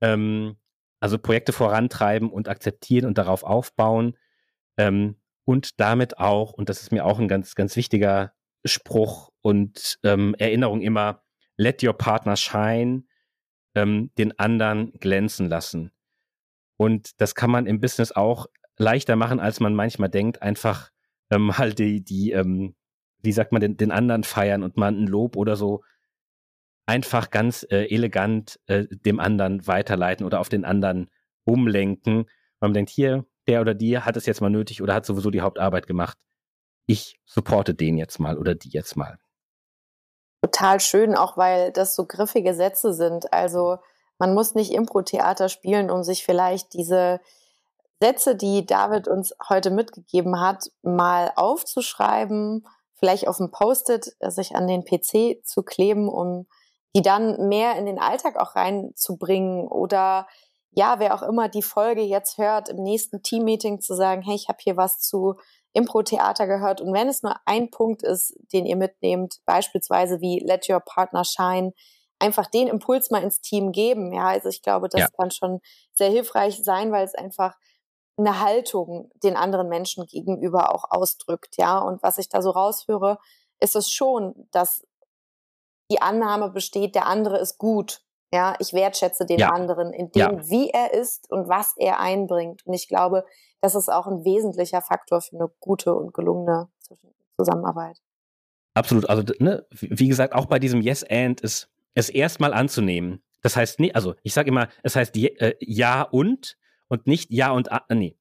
ähm, 0.01 0.57
also 1.01 1.19
Projekte 1.19 1.53
vorantreiben 1.53 2.31
und 2.31 2.49
akzeptieren 2.49 3.07
und 3.07 3.19
darauf 3.19 3.45
aufbauen 3.45 4.17
ähm, 4.77 5.17
und 5.45 5.81
damit 5.81 6.19
auch, 6.19 6.53
und 6.53 6.69
das 6.69 6.83
ist 6.83 6.93
mir 6.93 7.05
auch 7.05 7.19
ein 7.19 7.29
ganz, 7.29 7.55
ganz 7.55 7.77
wichtiger 7.77 8.33
Spruch 8.65 9.31
und 9.41 9.99
ähm, 10.03 10.35
Erinnerung 10.39 10.81
immer, 10.81 11.23
let 11.57 11.83
your 11.83 11.95
partner 11.95 12.37
shine, 12.37 13.05
ähm, 13.75 14.11
den 14.19 14.39
anderen 14.39 14.93
glänzen 14.93 15.49
lassen. 15.49 15.93
Und 16.77 17.21
das 17.21 17.35
kann 17.35 17.51
man 17.51 17.67
im 17.67 17.81
Business 17.81 18.13
auch 18.13 18.47
leichter 18.77 19.17
machen, 19.17 19.41
als 19.41 19.61
man 19.61 19.75
manchmal 19.75 20.09
denkt, 20.09 20.43
einfach 20.43 20.91
ähm, 21.31 21.53
halt 21.59 21.79
die, 21.79 22.03
die 22.03 22.33
ähm, 22.33 22.75
wie 23.23 23.33
sagt 23.33 23.53
man, 23.53 23.61
den, 23.61 23.77
den 23.77 23.91
anderen 23.91 24.25
feiern 24.25 24.63
und 24.63 24.77
mal 24.77 24.93
ein 24.93 25.07
Lob 25.07 25.37
oder 25.37 25.57
so 25.57 25.83
einfach 26.87 27.31
ganz 27.31 27.67
äh, 27.71 27.85
elegant 27.95 28.59
äh, 28.67 28.87
dem 28.91 29.21
anderen 29.21 29.67
weiterleiten 29.67 30.25
oder 30.25 30.41
auf 30.41 30.49
den 30.49 30.65
anderen 30.65 31.11
umlenken. 31.45 32.27
Man 32.61 32.73
denkt, 32.73 32.91
hier, 32.91 33.27
der 33.47 33.61
oder 33.61 33.75
die 33.75 33.99
hat 33.99 34.17
es 34.17 34.27
jetzt 34.27 34.41
mal 34.41 34.51
nötig 34.51 34.83
oder 34.83 34.95
hat 34.95 35.05
sowieso 35.05 35.31
die 35.31 35.43
Hauptarbeit 35.43 35.87
gemacht. 35.87 36.17
Ich 36.87 37.21
supporte 37.27 37.75
den 37.75 37.99
jetzt 37.99 38.19
mal 38.19 38.39
oder 38.39 38.55
die 38.55 38.71
jetzt 38.71 38.97
mal. 38.97 39.19
Total 40.43 40.81
schön, 40.81 41.15
auch 41.15 41.37
weil 41.37 41.73
das 41.73 41.95
so 41.95 42.07
griffige 42.07 42.55
Sätze 42.55 42.95
sind. 42.95 43.33
Also 43.33 43.79
man 44.19 44.35
muss 44.35 44.55
nicht 44.55 44.73
Impro-Theater 44.73 45.49
spielen, 45.49 45.91
um 45.91 46.03
sich 46.03 46.25
vielleicht 46.25 46.73
diese 46.73 47.21
Sätze, 48.01 48.37
die 48.37 48.65
David 48.65 49.09
uns 49.09 49.35
heute 49.49 49.71
mitgegeben 49.71 50.41
hat, 50.41 50.71
mal 50.83 51.33
aufzuschreiben 51.37 52.67
vielleicht 52.99 53.29
auf 53.29 53.39
dem 53.39 53.51
Post-it 53.51 54.15
äh, 54.21 54.31
sich 54.31 54.55
an 54.55 54.67
den 54.67 54.85
PC 54.85 55.45
zu 55.45 55.63
kleben, 55.63 56.09
um 56.09 56.47
die 56.95 57.03
dann 57.03 57.49
mehr 57.49 57.77
in 57.77 57.87
den 57.87 57.99
Alltag 57.99 58.37
auch 58.37 58.57
reinzubringen 58.57 59.69
oder 59.69 60.27
ja, 60.71 60.99
wer 60.99 61.15
auch 61.15 61.23
immer 61.23 61.49
die 61.49 61.63
Folge 61.63 62.03
jetzt 62.03 62.39
hört, 62.39 62.69
im 62.69 62.83
nächsten 62.83 63.23
Team-Meeting 63.23 63.81
zu 63.81 63.95
sagen, 63.95 64.23
hey, 64.23 64.35
ich 64.35 64.49
habe 64.49 64.59
hier 64.61 64.77
was 64.77 65.01
zu 65.01 65.37
Impro-Theater 65.73 66.47
gehört 66.47 66.81
und 66.81 66.93
wenn 66.93 67.09
es 67.09 67.23
nur 67.23 67.37
ein 67.47 67.71
Punkt 67.71 68.03
ist, 68.03 68.35
den 68.53 68.67
ihr 68.67 68.77
mitnehmt, 68.77 69.41
beispielsweise 69.45 70.21
wie 70.21 70.41
Let 70.41 70.69
Your 70.69 70.81
Partner 70.81 71.25
Shine, 71.25 71.73
einfach 72.19 72.47
den 72.47 72.69
Impuls 72.69 73.11
mal 73.11 73.23
ins 73.23 73.41
Team 73.41 73.73
geben. 73.73 74.13
Ja, 74.13 74.29
also 74.29 74.49
ich 74.49 74.63
glaube, 74.63 74.89
das 74.89 75.03
ja. 75.03 75.09
kann 75.17 75.31
schon 75.31 75.61
sehr 75.93 76.11
hilfreich 76.11 76.63
sein, 76.63 76.91
weil 76.91 77.05
es 77.05 77.15
einfach 77.15 77.55
eine 78.19 78.41
Haltung 78.41 79.11
den 79.23 79.37
anderen 79.37 79.69
Menschen 79.69 80.07
gegenüber 80.07 80.75
auch 80.75 80.85
ausdrückt, 80.91 81.57
ja. 81.57 81.79
Und 81.79 82.03
was 82.03 82.19
ich 82.19 82.29
da 82.29 82.43
so 82.43 82.51
raushöre, 82.51 83.19
ist 83.61 83.77
es 83.77 83.91
schon, 83.91 84.49
dass 84.51 84.87
die 85.91 86.03
Annahme 86.03 86.51
besteht, 86.51 86.95
der 86.95 87.07
andere 87.07 87.39
ist 87.39 87.59
gut. 87.59 88.03
Ja, 88.33 88.57
ich 88.59 88.75
wertschätze 88.75 89.25
den 89.25 89.39
ja. 89.39 89.51
anderen 89.51 89.93
in 89.95 90.11
dem, 90.13 90.21
ja. 90.21 90.51
wie 90.51 90.69
er 90.69 90.93
ist 90.93 91.31
und 91.31 91.49
was 91.49 91.75
er 91.79 91.99
einbringt. 91.99 92.67
Und 92.67 92.75
ich 92.75 92.87
glaube, 92.87 93.25
das 93.63 93.75
ist 93.75 93.89
auch 93.89 94.07
ein 94.07 94.23
wesentlicher 94.25 94.83
Faktor 94.83 95.23
für 95.23 95.37
eine 95.37 95.51
gute 95.61 95.95
und 95.95 96.13
gelungene 96.13 96.69
Zusammenarbeit. 97.39 97.99
Absolut. 98.75 99.09
Also, 99.09 99.23
ne, 99.39 99.67
wie 99.71 100.09
gesagt, 100.09 100.35
auch 100.35 100.47
bei 100.47 100.59
diesem 100.59 100.83
Yes 100.83 101.05
and 101.09 101.41
ist 101.41 101.71
es 101.95 102.11
erstmal 102.11 102.53
anzunehmen. 102.53 103.23
Das 103.43 103.57
heißt, 103.57 103.81
nee, 103.81 103.93
also 103.93 104.15
ich 104.23 104.35
sage 104.35 104.49
immer, 104.49 104.69
es 104.83 104.95
heißt 104.95 105.17
äh, 105.17 105.55
ja 105.61 106.03
und 106.03 106.59
und 106.89 107.07
nicht 107.07 107.31
Ja 107.31 107.51
und 107.51 107.71
A, 107.73 107.85
nee. 107.93 108.17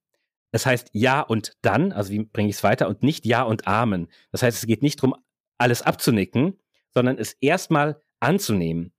Es 0.50 0.64
heißt 0.64 0.90
Ja 0.92 1.20
und 1.20 1.56
dann, 1.62 1.92
also 1.92 2.12
wie 2.12 2.24
bringe 2.24 2.48
ich 2.48 2.56
es 2.56 2.62
weiter, 2.62 2.88
und 2.88 3.02
nicht 3.02 3.26
Ja 3.26 3.42
und 3.42 3.66
Amen. 3.66 4.08
Das 4.32 4.42
heißt, 4.42 4.58
es 4.58 4.66
geht 4.66 4.82
nicht 4.82 4.98
darum, 5.02 5.14
alles 5.58 5.82
abzunicken, 5.82 6.58
sondern 6.94 7.18
es 7.18 7.34
erstmal 7.40 8.00
anzunehmen. 8.20 8.92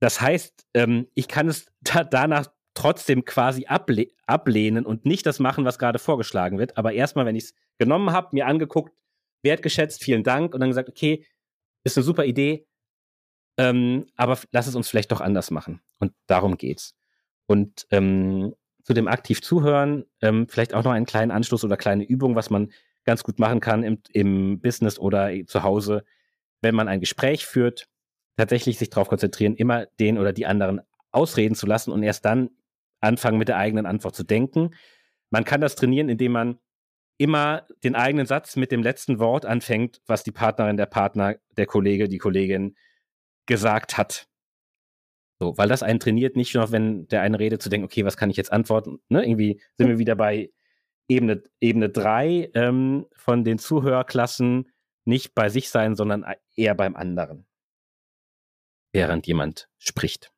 Das 0.00 0.20
heißt, 0.20 0.66
ähm, 0.74 1.08
ich 1.14 1.28
kann 1.28 1.48
es 1.48 1.66
da, 1.80 2.04
danach 2.04 2.46
trotzdem 2.74 3.24
quasi 3.24 3.66
able 3.66 4.08
ablehnen 4.26 4.86
und 4.86 5.04
nicht 5.04 5.26
das 5.26 5.38
machen, 5.38 5.64
was 5.64 5.78
gerade 5.78 5.98
vorgeschlagen 5.98 6.58
wird. 6.58 6.78
Aber 6.78 6.92
erstmal, 6.92 7.26
wenn 7.26 7.36
ich 7.36 7.44
es 7.44 7.54
genommen 7.78 8.12
habe, 8.12 8.28
mir 8.32 8.46
angeguckt, 8.46 8.98
wertgeschätzt, 9.42 10.02
vielen 10.02 10.24
Dank 10.24 10.54
und 10.54 10.60
dann 10.60 10.70
gesagt, 10.70 10.88
okay, 10.88 11.26
ist 11.84 11.98
eine 11.98 12.04
super 12.04 12.24
Idee, 12.24 12.66
ähm, 13.58 14.06
aber 14.16 14.38
lass 14.52 14.66
es 14.66 14.74
uns 14.74 14.88
vielleicht 14.88 15.12
doch 15.12 15.20
anders 15.20 15.50
machen. 15.50 15.82
Und 15.98 16.14
darum 16.26 16.56
geht's. 16.56 16.94
Und 17.52 17.86
ähm, 17.90 18.54
zu 18.82 18.94
dem 18.94 19.08
aktiv 19.08 19.42
zuhören, 19.42 20.06
ähm, 20.22 20.48
vielleicht 20.48 20.72
auch 20.72 20.84
noch 20.84 20.92
einen 20.92 21.04
kleinen 21.04 21.30
Anschluss 21.30 21.64
oder 21.64 21.76
kleine 21.76 22.02
Übung, 22.02 22.34
was 22.34 22.48
man 22.48 22.72
ganz 23.04 23.24
gut 23.24 23.38
machen 23.38 23.60
kann 23.60 23.82
im, 23.82 23.98
im 24.10 24.58
Business 24.58 24.98
oder 24.98 25.30
zu 25.46 25.62
Hause, 25.62 26.02
wenn 26.62 26.74
man 26.74 26.88
ein 26.88 27.00
Gespräch 27.00 27.44
führt, 27.44 27.88
tatsächlich 28.38 28.78
sich 28.78 28.88
darauf 28.88 29.08
konzentrieren, 29.08 29.54
immer 29.54 29.84
den 30.00 30.16
oder 30.16 30.32
die 30.32 30.46
anderen 30.46 30.80
ausreden 31.10 31.54
zu 31.54 31.66
lassen 31.66 31.92
und 31.92 32.02
erst 32.02 32.24
dann 32.24 32.48
anfangen, 33.00 33.36
mit 33.36 33.48
der 33.48 33.58
eigenen 33.58 33.84
Antwort 33.84 34.16
zu 34.16 34.24
denken. 34.24 34.70
Man 35.28 35.44
kann 35.44 35.60
das 35.60 35.74
trainieren, 35.74 36.08
indem 36.08 36.32
man 36.32 36.58
immer 37.18 37.66
den 37.84 37.94
eigenen 37.94 38.24
Satz 38.24 38.56
mit 38.56 38.72
dem 38.72 38.82
letzten 38.82 39.18
Wort 39.18 39.44
anfängt, 39.44 40.00
was 40.06 40.22
die 40.22 40.32
Partnerin, 40.32 40.78
der 40.78 40.86
Partner, 40.86 41.36
der 41.58 41.66
Kollege, 41.66 42.08
die 42.08 42.16
Kollegin 42.16 42.76
gesagt 43.44 43.98
hat. 43.98 44.26
So, 45.42 45.58
weil 45.58 45.68
das 45.68 45.82
einen 45.82 45.98
trainiert, 45.98 46.36
nicht 46.36 46.54
nur, 46.54 46.70
wenn 46.70 47.08
der 47.08 47.22
eine 47.22 47.40
redet, 47.40 47.60
zu 47.60 47.68
denken, 47.68 47.84
okay, 47.84 48.04
was 48.04 48.16
kann 48.16 48.30
ich 48.30 48.36
jetzt 48.36 48.52
antworten? 48.52 49.00
Ne? 49.08 49.26
Irgendwie 49.26 49.60
sind 49.76 49.88
wir 49.88 49.98
wieder 49.98 50.14
bei 50.14 50.52
Ebene, 51.08 51.42
Ebene 51.60 51.88
3 51.88 52.52
ähm, 52.54 53.06
von 53.16 53.42
den 53.42 53.58
Zuhörklassen, 53.58 54.70
nicht 55.04 55.34
bei 55.34 55.48
sich 55.48 55.68
sein, 55.68 55.96
sondern 55.96 56.24
eher 56.54 56.76
beim 56.76 56.94
anderen, 56.94 57.48
während 58.92 59.26
jemand 59.26 59.68
spricht. 59.78 60.30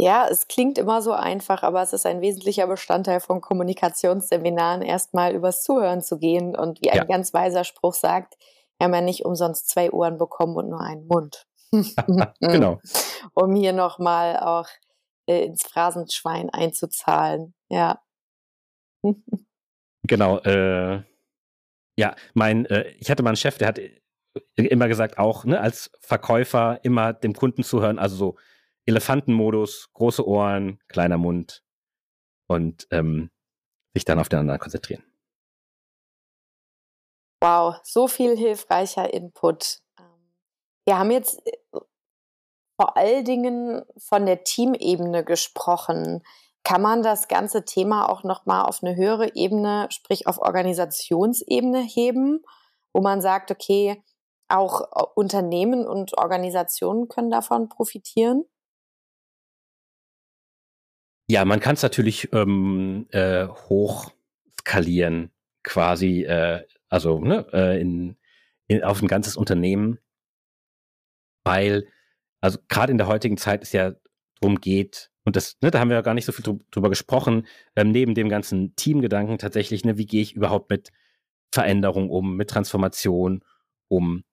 Ja, 0.00 0.28
es 0.30 0.46
klingt 0.46 0.78
immer 0.78 1.02
so 1.02 1.10
einfach, 1.10 1.64
aber 1.64 1.82
es 1.82 1.92
ist 1.92 2.06
ein 2.06 2.20
wesentlicher 2.20 2.68
Bestandteil 2.68 3.18
von 3.18 3.40
Kommunikationsseminaren, 3.40 4.82
erstmal 4.82 5.34
übers 5.34 5.64
Zuhören 5.64 6.02
zu 6.02 6.20
gehen. 6.20 6.54
Und 6.54 6.80
wie 6.82 6.90
ein 6.90 6.98
ja. 6.98 7.04
ganz 7.04 7.34
weiser 7.34 7.64
Spruch 7.64 7.94
sagt, 7.94 8.36
wir 8.78 8.84
haben 8.84 8.94
ja 8.94 9.00
nicht 9.00 9.24
umsonst 9.24 9.68
zwei 9.68 9.90
Ohren 9.90 10.18
bekommen 10.18 10.54
und 10.54 10.68
nur 10.68 10.82
einen 10.82 11.08
Mund. 11.08 11.48
genau. 12.40 12.80
Um 13.34 13.54
hier 13.54 13.72
nochmal 13.72 14.38
auch 14.38 14.68
äh, 15.26 15.44
ins 15.44 15.62
Phrasenschwein 15.62 16.50
einzuzahlen. 16.50 17.54
Ja. 17.68 18.00
genau. 20.02 20.38
Äh, 20.40 21.02
ja, 21.98 22.14
mein, 22.34 22.66
äh, 22.66 22.88
ich 22.98 23.10
hatte 23.10 23.22
mal 23.22 23.30
einen 23.30 23.36
Chef, 23.36 23.58
der 23.58 23.68
hat 23.68 23.80
immer 24.54 24.88
gesagt, 24.88 25.18
auch 25.18 25.44
ne, 25.44 25.60
als 25.60 25.90
Verkäufer 26.00 26.80
immer 26.82 27.12
dem 27.12 27.34
Kunden 27.34 27.62
zuhören, 27.62 27.98
also 27.98 28.16
so 28.16 28.36
Elefantenmodus, 28.86 29.90
große 29.94 30.26
Ohren, 30.26 30.78
kleiner 30.88 31.18
Mund 31.18 31.64
und 32.46 32.86
ähm, 32.90 33.30
sich 33.94 34.04
dann 34.04 34.18
auf 34.18 34.28
den 34.28 34.40
anderen 34.40 34.60
konzentrieren. 34.60 35.02
Wow, 37.42 37.76
so 37.82 38.08
viel 38.08 38.36
hilfreicher 38.36 39.12
Input. 39.12 39.80
Wir 40.86 40.98
haben 40.98 41.10
jetzt 41.10 41.44
äh, 41.46 41.78
vor 42.80 42.96
allen 42.96 43.24
Dingen 43.24 43.82
von 43.96 44.26
der 44.26 44.44
Teamebene 44.44 45.24
gesprochen. 45.24 46.22
Kann 46.62 46.82
man 46.82 47.02
das 47.02 47.28
ganze 47.28 47.64
Thema 47.64 48.08
auch 48.08 48.22
nochmal 48.22 48.64
auf 48.66 48.82
eine 48.82 48.96
höhere 48.96 49.34
Ebene, 49.34 49.88
sprich 49.90 50.26
auf 50.26 50.38
Organisationsebene 50.38 51.80
heben, 51.82 52.44
wo 52.92 53.00
man 53.00 53.20
sagt, 53.20 53.50
okay, 53.50 54.02
auch 54.48 54.82
äh, 54.82 55.04
Unternehmen 55.14 55.86
und 55.86 56.16
Organisationen 56.16 57.08
können 57.08 57.30
davon 57.30 57.68
profitieren? 57.68 58.44
Ja, 61.28 61.44
man 61.44 61.58
kann 61.58 61.74
es 61.74 61.82
natürlich 61.82 62.32
ähm, 62.32 63.08
äh, 63.10 63.48
hoch 63.68 64.12
skalieren, 64.60 65.32
quasi, 65.64 66.22
äh, 66.22 66.64
also 66.88 67.18
ne, 67.18 67.44
äh, 67.52 67.80
in, 67.80 68.16
in, 68.68 68.84
auf 68.84 69.02
ein 69.02 69.08
ganzes 69.08 69.36
Unternehmen, 69.36 69.98
weil, 71.46 71.86
also 72.40 72.58
gerade 72.68 72.90
in 72.90 72.98
der 72.98 73.06
heutigen 73.06 73.36
Zeit 73.36 73.62
es 73.62 73.72
ja 73.72 73.94
darum 74.40 74.60
geht, 74.60 75.10
und 75.24 75.36
das, 75.36 75.56
ne, 75.60 75.70
da 75.70 75.80
haben 75.80 75.88
wir 75.88 75.96
ja 75.96 76.02
gar 76.02 76.14
nicht 76.14 76.24
so 76.24 76.32
viel 76.32 76.58
drüber 76.70 76.88
gesprochen, 76.88 77.46
ähm, 77.74 77.90
neben 77.90 78.14
dem 78.14 78.28
ganzen 78.28 78.76
Teamgedanken 78.76 79.38
tatsächlich, 79.38 79.84
ne, 79.84 79.96
wie 79.96 80.06
gehe 80.06 80.22
ich 80.22 80.34
überhaupt 80.34 80.70
mit 80.70 80.90
Veränderung 81.52 82.10
um, 82.10 82.36
mit 82.36 82.50
Transformation 82.50 83.42
um. 83.88 84.24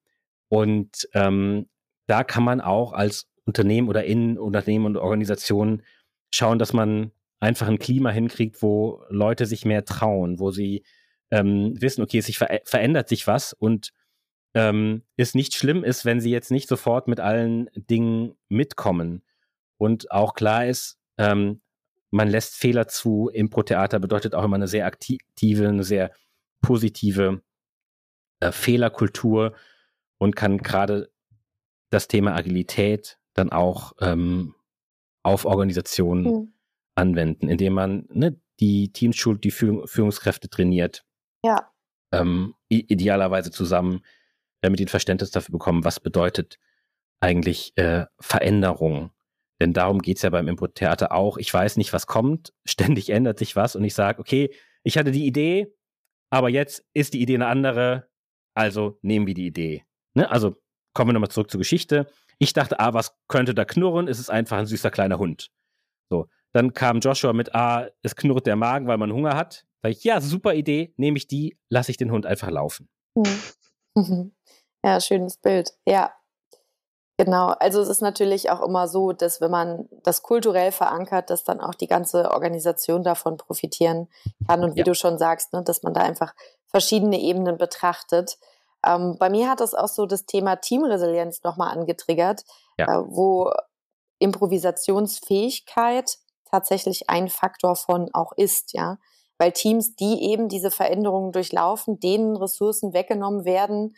Und 0.48 1.08
ähm, 1.14 1.68
da 2.06 2.22
kann 2.22 2.44
man 2.44 2.60
auch 2.60 2.92
als 2.92 3.28
Unternehmen 3.44 3.88
oder 3.88 4.04
in 4.04 4.38
Unternehmen 4.38 4.86
und 4.86 4.96
Organisationen 4.96 5.82
schauen, 6.30 6.58
dass 6.58 6.72
man 6.72 7.12
einfach 7.40 7.68
ein 7.68 7.78
Klima 7.78 8.10
hinkriegt, 8.10 8.62
wo 8.62 9.02
Leute 9.08 9.46
sich 9.46 9.64
mehr 9.64 9.84
trauen, 9.84 10.38
wo 10.38 10.50
sie 10.50 10.84
ähm, 11.30 11.80
wissen, 11.80 12.02
okay, 12.02 12.18
es 12.18 12.26
sich 12.26 12.38
ver 12.38 12.60
verändert 12.64 13.08
sich 13.08 13.26
was 13.26 13.52
und 13.52 13.92
ähm, 14.54 15.02
es 15.16 15.34
nicht 15.34 15.54
schlimm 15.54 15.84
ist, 15.84 16.04
wenn 16.04 16.20
sie 16.20 16.30
jetzt 16.30 16.50
nicht 16.50 16.68
sofort 16.68 17.08
mit 17.08 17.20
allen 17.20 17.68
Dingen 17.74 18.36
mitkommen. 18.48 19.22
Und 19.76 20.10
auch 20.10 20.34
klar 20.34 20.66
ist, 20.66 20.98
ähm, 21.18 21.60
man 22.10 22.28
lässt 22.28 22.54
Fehler 22.54 22.86
zu. 22.86 23.28
Impro-Theater 23.32 23.98
bedeutet 23.98 24.34
auch 24.34 24.44
immer 24.44 24.56
eine 24.56 24.68
sehr 24.68 24.86
aktive, 24.86 25.68
eine 25.68 25.82
sehr 25.82 26.12
positive 26.62 27.42
äh, 28.40 28.52
Fehlerkultur 28.52 29.54
und 30.18 30.36
kann 30.36 30.58
gerade 30.58 31.10
das 31.90 32.08
Thema 32.08 32.34
Agilität 32.34 33.18
dann 33.34 33.50
auch 33.50 33.92
ähm, 34.00 34.54
auf 35.24 35.44
Organisationen 35.44 36.24
mhm. 36.24 36.52
anwenden, 36.94 37.48
indem 37.48 37.72
man 37.72 38.06
ne, 38.10 38.40
die 38.60 38.92
Teams 38.92 39.16
schult, 39.16 39.42
die 39.42 39.50
Führung, 39.50 39.86
Führungskräfte 39.86 40.48
trainiert. 40.48 41.04
Ja. 41.42 41.72
Ähm, 42.12 42.54
idealerweise 42.68 43.50
zusammen, 43.50 44.02
damit 44.64 44.80
die 44.80 44.86
ein 44.86 44.88
Verständnis 44.88 45.30
dafür 45.30 45.52
bekommen, 45.52 45.84
was 45.84 46.00
bedeutet 46.00 46.58
eigentlich 47.20 47.76
äh, 47.76 48.06
Veränderung. 48.18 49.10
Denn 49.60 49.74
darum 49.74 50.00
geht 50.00 50.16
es 50.16 50.22
ja 50.22 50.30
beim 50.30 50.48
Impro-Theater 50.48 51.12
auch. 51.12 51.36
Ich 51.36 51.52
weiß 51.52 51.76
nicht, 51.76 51.92
was 51.92 52.06
kommt. 52.06 52.54
Ständig 52.64 53.10
ändert 53.10 53.38
sich 53.38 53.56
was 53.56 53.76
und 53.76 53.84
ich 53.84 53.94
sage, 53.94 54.18
okay, 54.20 54.50
ich 54.82 54.96
hatte 54.96 55.10
die 55.10 55.26
Idee, 55.26 55.74
aber 56.30 56.48
jetzt 56.48 56.82
ist 56.94 57.12
die 57.12 57.20
Idee 57.20 57.34
eine 57.34 57.46
andere, 57.46 58.08
also 58.54 58.98
nehmen 59.02 59.26
wir 59.26 59.34
die 59.34 59.46
Idee. 59.46 59.84
Ne? 60.14 60.30
Also 60.30 60.56
kommen 60.94 61.10
wir 61.10 61.12
nochmal 61.12 61.30
zurück 61.30 61.50
zur 61.50 61.58
Geschichte. 61.58 62.06
Ich 62.38 62.54
dachte, 62.54 62.80
ah, 62.80 62.94
was 62.94 63.18
könnte 63.28 63.54
da 63.54 63.66
knurren? 63.66 64.08
Es 64.08 64.18
ist 64.18 64.30
einfach 64.30 64.56
ein 64.56 64.66
süßer 64.66 64.90
kleiner 64.90 65.18
Hund. 65.18 65.50
So. 66.08 66.28
Dann 66.52 66.72
kam 66.72 67.00
Joshua 67.00 67.34
mit, 67.34 67.54
ah, 67.54 67.88
es 68.02 68.16
knurrt 68.16 68.46
der 68.46 68.56
Magen, 68.56 68.86
weil 68.86 68.98
man 68.98 69.12
Hunger 69.12 69.36
hat. 69.36 69.66
Sag 69.82 69.92
ich, 69.92 70.04
ja, 70.04 70.22
super 70.22 70.54
Idee, 70.54 70.94
nehme 70.96 71.18
ich 71.18 71.26
die, 71.26 71.58
lasse 71.68 71.90
ich 71.90 71.98
den 71.98 72.10
Hund 72.10 72.24
einfach 72.24 72.50
laufen. 72.50 72.88
Mhm. 73.14 74.32
Ja, 74.84 75.00
schönes 75.00 75.36
Bild. 75.36 75.72
Ja, 75.86 76.12
Genau, 77.16 77.50
also 77.60 77.80
es 77.80 77.88
ist 77.88 78.02
natürlich 78.02 78.50
auch 78.50 78.60
immer 78.60 78.88
so, 78.88 79.12
dass 79.12 79.40
wenn 79.40 79.50
man 79.50 79.88
das 80.02 80.22
kulturell 80.22 80.72
verankert, 80.72 81.30
dass 81.30 81.44
dann 81.44 81.60
auch 81.60 81.74
die 81.74 81.86
ganze 81.86 82.32
Organisation 82.32 83.04
davon 83.04 83.36
profitieren 83.36 84.08
kann. 84.48 84.64
Und 84.64 84.74
wie 84.74 84.80
ja. 84.80 84.84
du 84.84 84.96
schon 84.96 85.16
sagst, 85.16 85.52
ne, 85.52 85.62
dass 85.62 85.84
man 85.84 85.94
da 85.94 86.00
einfach 86.00 86.34
verschiedene 86.66 87.20
Ebenen 87.20 87.56
betrachtet. 87.56 88.36
Ähm, 88.84 89.16
bei 89.16 89.30
mir 89.30 89.48
hat 89.48 89.60
das 89.60 89.74
auch 89.74 89.86
so 89.86 90.06
das 90.06 90.26
Thema 90.26 90.56
Teamresilienz 90.56 91.44
nochmal 91.44 91.70
angetriggert, 91.70 92.42
ja. 92.78 92.86
äh, 92.86 93.04
wo 93.06 93.52
Improvisationsfähigkeit 94.18 96.18
tatsächlich 96.50 97.10
ein 97.10 97.28
Faktor 97.28 97.76
von 97.76 98.12
auch 98.12 98.32
ist, 98.32 98.72
ja. 98.72 98.98
Weil 99.38 99.52
Teams, 99.52 99.94
die 99.94 100.30
eben 100.30 100.48
diese 100.48 100.72
Veränderungen 100.72 101.30
durchlaufen, 101.30 102.00
denen 102.00 102.36
Ressourcen 102.36 102.92
weggenommen 102.92 103.44
werden, 103.44 103.94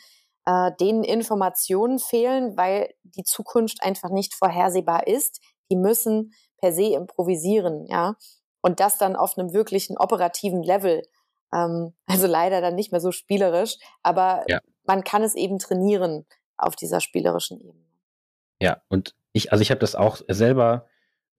äh, 0.47 0.72
denen 0.80 1.05
Informationen 1.05 1.99
fehlen, 1.99 2.57
weil 2.57 2.94
die 3.03 3.24
Zukunft 3.24 3.82
einfach 3.82 4.11
nicht 4.11 4.34
vorhersehbar 4.34 5.07
ist. 5.07 5.40
Die 5.70 5.76
müssen 5.76 6.32
per 6.59 6.72
se 6.72 6.94
improvisieren, 6.94 7.86
ja. 7.88 8.16
Und 8.62 8.80
das 8.80 8.99
dann 8.99 9.14
auf 9.14 9.36
einem 9.36 9.53
wirklichen 9.53 9.99
operativen 9.99 10.62
Level. 10.62 11.03
Ähm, 11.53 11.94
also 12.07 12.26
leider 12.26 12.61
dann 12.61 12.74
nicht 12.74 12.92
mehr 12.92 13.01
so 13.01 13.12
spielerisch, 13.12 13.76
aber 14.03 14.44
ja 14.49 14.61
man 14.86 15.05
kann 15.05 15.22
es 15.22 15.34
eben 15.34 15.59
trainieren 15.59 16.24
auf 16.57 16.76
dieser 16.76 17.01
spielerischen 17.01 17.61
Ebene. 17.61 17.84
Ja, 18.61 18.82
und 18.88 19.14
ich, 19.32 19.53
also 19.53 19.62
ich 19.62 19.70
habe 19.70 19.80
das 19.80 19.94
auch 19.94 20.22
selber 20.28 20.88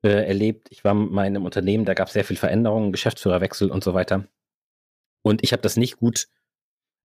äh, 0.03 0.27
erlebt. 0.27 0.67
Ich 0.69 0.83
war 0.83 0.93
mal 0.93 1.25
in 1.25 1.35
einem 1.35 1.45
Unternehmen, 1.45 1.85
da 1.85 1.93
gab 1.93 2.07
es 2.07 2.13
sehr 2.13 2.25
viel 2.25 2.37
Veränderungen, 2.37 2.91
Geschäftsführerwechsel 2.91 3.71
und 3.71 3.83
so 3.83 3.93
weiter. 3.93 4.27
Und 5.23 5.43
ich 5.43 5.51
habe 5.51 5.61
das 5.61 5.77
nicht 5.77 5.97
gut, 5.97 6.27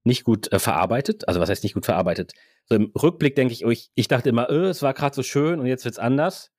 nicht 0.05 0.25
gut 0.25 0.53
äh, 0.53 0.59
verarbeitet. 0.59 1.29
Also 1.29 1.41
was 1.41 1.49
heißt 1.49 1.63
nicht 1.63 1.75
gut 1.75 1.85
verarbeitet? 1.85 2.33
So 2.67 2.75
im 2.75 2.93
Rückblick 3.01 3.37
denke 3.37 3.53
ich, 3.53 3.63
ich, 3.63 3.91
ich 3.95 4.09
dachte 4.09 4.29
immer, 4.29 4.51
öh, 4.51 4.69
es 4.69 4.83
war 4.83 4.95
gerade 4.95 5.15
so 5.15 5.23
schön 5.23 5.61
und 5.61 5.67
jetzt 5.67 5.85
wird's 5.85 5.99
anders. 5.99 6.51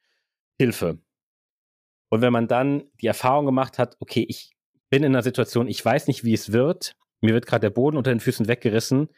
Hilfe. 0.57 0.99
Und 2.09 2.21
wenn 2.21 2.33
man 2.33 2.47
dann 2.47 2.83
die 3.01 3.07
Erfahrung 3.07 3.45
gemacht 3.45 3.79
hat, 3.79 3.95
okay, 3.99 4.25
ich 4.27 4.51
bin 4.89 5.03
in 5.03 5.13
einer 5.13 5.23
Situation, 5.23 5.67
ich 5.67 5.83
weiß 5.83 6.07
nicht, 6.07 6.23
wie 6.23 6.33
es 6.33 6.51
wird, 6.51 6.95
mir 7.21 7.33
wird 7.33 7.47
gerade 7.47 7.61
der 7.61 7.71
Boden 7.71 7.97
unter 7.97 8.11
den 8.11 8.19
Füßen 8.19 8.47
weggerissen, 8.47 9.09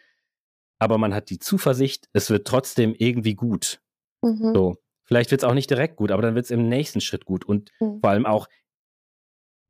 aber 0.80 0.98
man 0.98 1.14
hat 1.14 1.30
die 1.30 1.40
Zuversicht, 1.40 2.08
es 2.14 2.30
wird 2.30 2.48
trotzdem 2.48 2.96
irgendwie 2.98 3.36
gut. 3.36 3.82
Mhm. 4.22 4.54
So. 4.54 4.78
Vielleicht 5.04 5.32
wird 5.32 5.44
es 5.44 5.48
auch 5.48 5.54
nicht 5.54 5.70
direkt 5.70 5.98
gut, 5.98 6.12
aber 6.12 6.22
dann 6.22 6.36
wird 6.36 6.46
es 6.46 6.52
im 6.52 6.68
nächsten 6.68 7.02
Schritt 7.02 7.26
gut. 7.26 7.46
Und 7.46 7.72
mhm. 7.80 8.00
vor 8.00 8.10
allem 8.10 8.26
auch, 8.26 8.48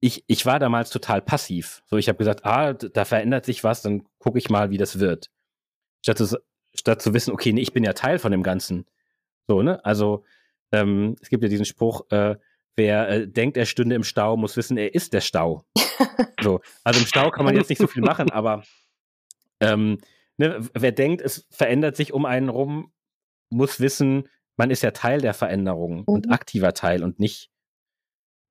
ich, 0.06 0.24
ich 0.28 0.46
war 0.46 0.60
damals 0.60 0.92
total 0.92 1.20
passiv. 1.20 1.82
So, 1.88 1.98
ich 1.98 2.10
habe 2.10 2.20
gesagt, 2.20 2.46
ah, 2.46 2.74
da 2.74 3.06
verändert 3.06 3.44
sich 3.44 3.64
was, 3.64 3.82
dann 3.82 4.04
gucke 4.20 4.38
ich 4.38 4.52
mal, 4.52 4.70
wie 4.70 4.78
das 4.78 5.00
wird. 5.00 5.32
Statt 6.04 6.20
zu, 6.20 6.38
statt 6.76 7.02
zu 7.02 7.16
wissen, 7.16 7.32
okay, 7.32 7.52
nee, 7.52 7.62
ich 7.62 7.74
bin 7.74 7.84
ja 7.84 7.94
Teil 7.94 8.20
von 8.20 8.32
dem 8.32 8.44
Ganzen. 8.44 8.86
So, 9.48 9.64
ne? 9.64 9.84
Also, 9.84 10.24
ähm, 10.72 11.16
es 11.22 11.30
gibt 11.30 11.42
ja 11.42 11.50
diesen 11.50 11.66
Spruch, 11.66 12.06
äh, 12.12 12.36
wer 12.76 13.10
äh, 13.10 13.28
denkt, 13.28 13.58
er 13.58 13.66
stünde 13.66 13.96
im 13.96 14.04
Stau, 14.04 14.38
muss 14.38 14.56
wissen, 14.58 14.78
er 14.78 14.94
ist 14.94 15.12
der 15.12 15.22
Stau. 15.22 15.66
so, 16.40 16.62
also 16.84 17.00
im 17.00 17.08
Stau 17.08 17.32
kann 17.32 17.46
man 17.46 17.56
jetzt 17.56 17.70
nicht 17.70 17.82
so 17.82 17.88
viel 17.88 18.04
machen, 18.04 18.30
aber 18.30 18.62
ähm, 19.60 19.98
ne, 20.38 20.60
wer 20.76 20.92
denkt, 20.92 21.24
es 21.24 21.48
verändert 21.50 21.96
sich 21.96 22.14
um 22.14 22.26
einen 22.26 22.50
rum, 22.50 22.92
muss 23.50 23.80
wissen, 23.80 24.30
man 24.56 24.70
ist 24.70 24.84
ja 24.84 24.92
Teil 24.92 25.20
der 25.20 25.34
Veränderung 25.34 26.02
mhm. 26.02 26.04
und 26.06 26.32
aktiver 26.32 26.74
Teil 26.74 27.04
und 27.04 27.20
nicht 27.20 27.50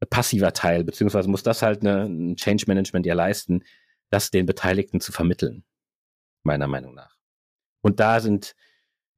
passiver 0.07 0.53
Teil, 0.53 0.85
beziehungsweise 0.85 1.29
muss 1.29 1.43
das 1.43 1.63
halt 1.63 1.81
eine, 1.81 2.05
ein 2.05 2.37
Change 2.37 2.65
Management 2.67 3.07
ja 3.07 3.15
leisten, 3.15 3.65
das 4.11 4.31
den 4.31 4.47
Beteiligten 4.47 5.01
zu 5.01 5.13
vermitteln, 5.13 5.65
meiner 6.43 6.67
Meinung 6.69 6.95
nach. 6.95 7.17
Und 7.83 8.01
da 8.01 8.21
sind, 8.21 8.55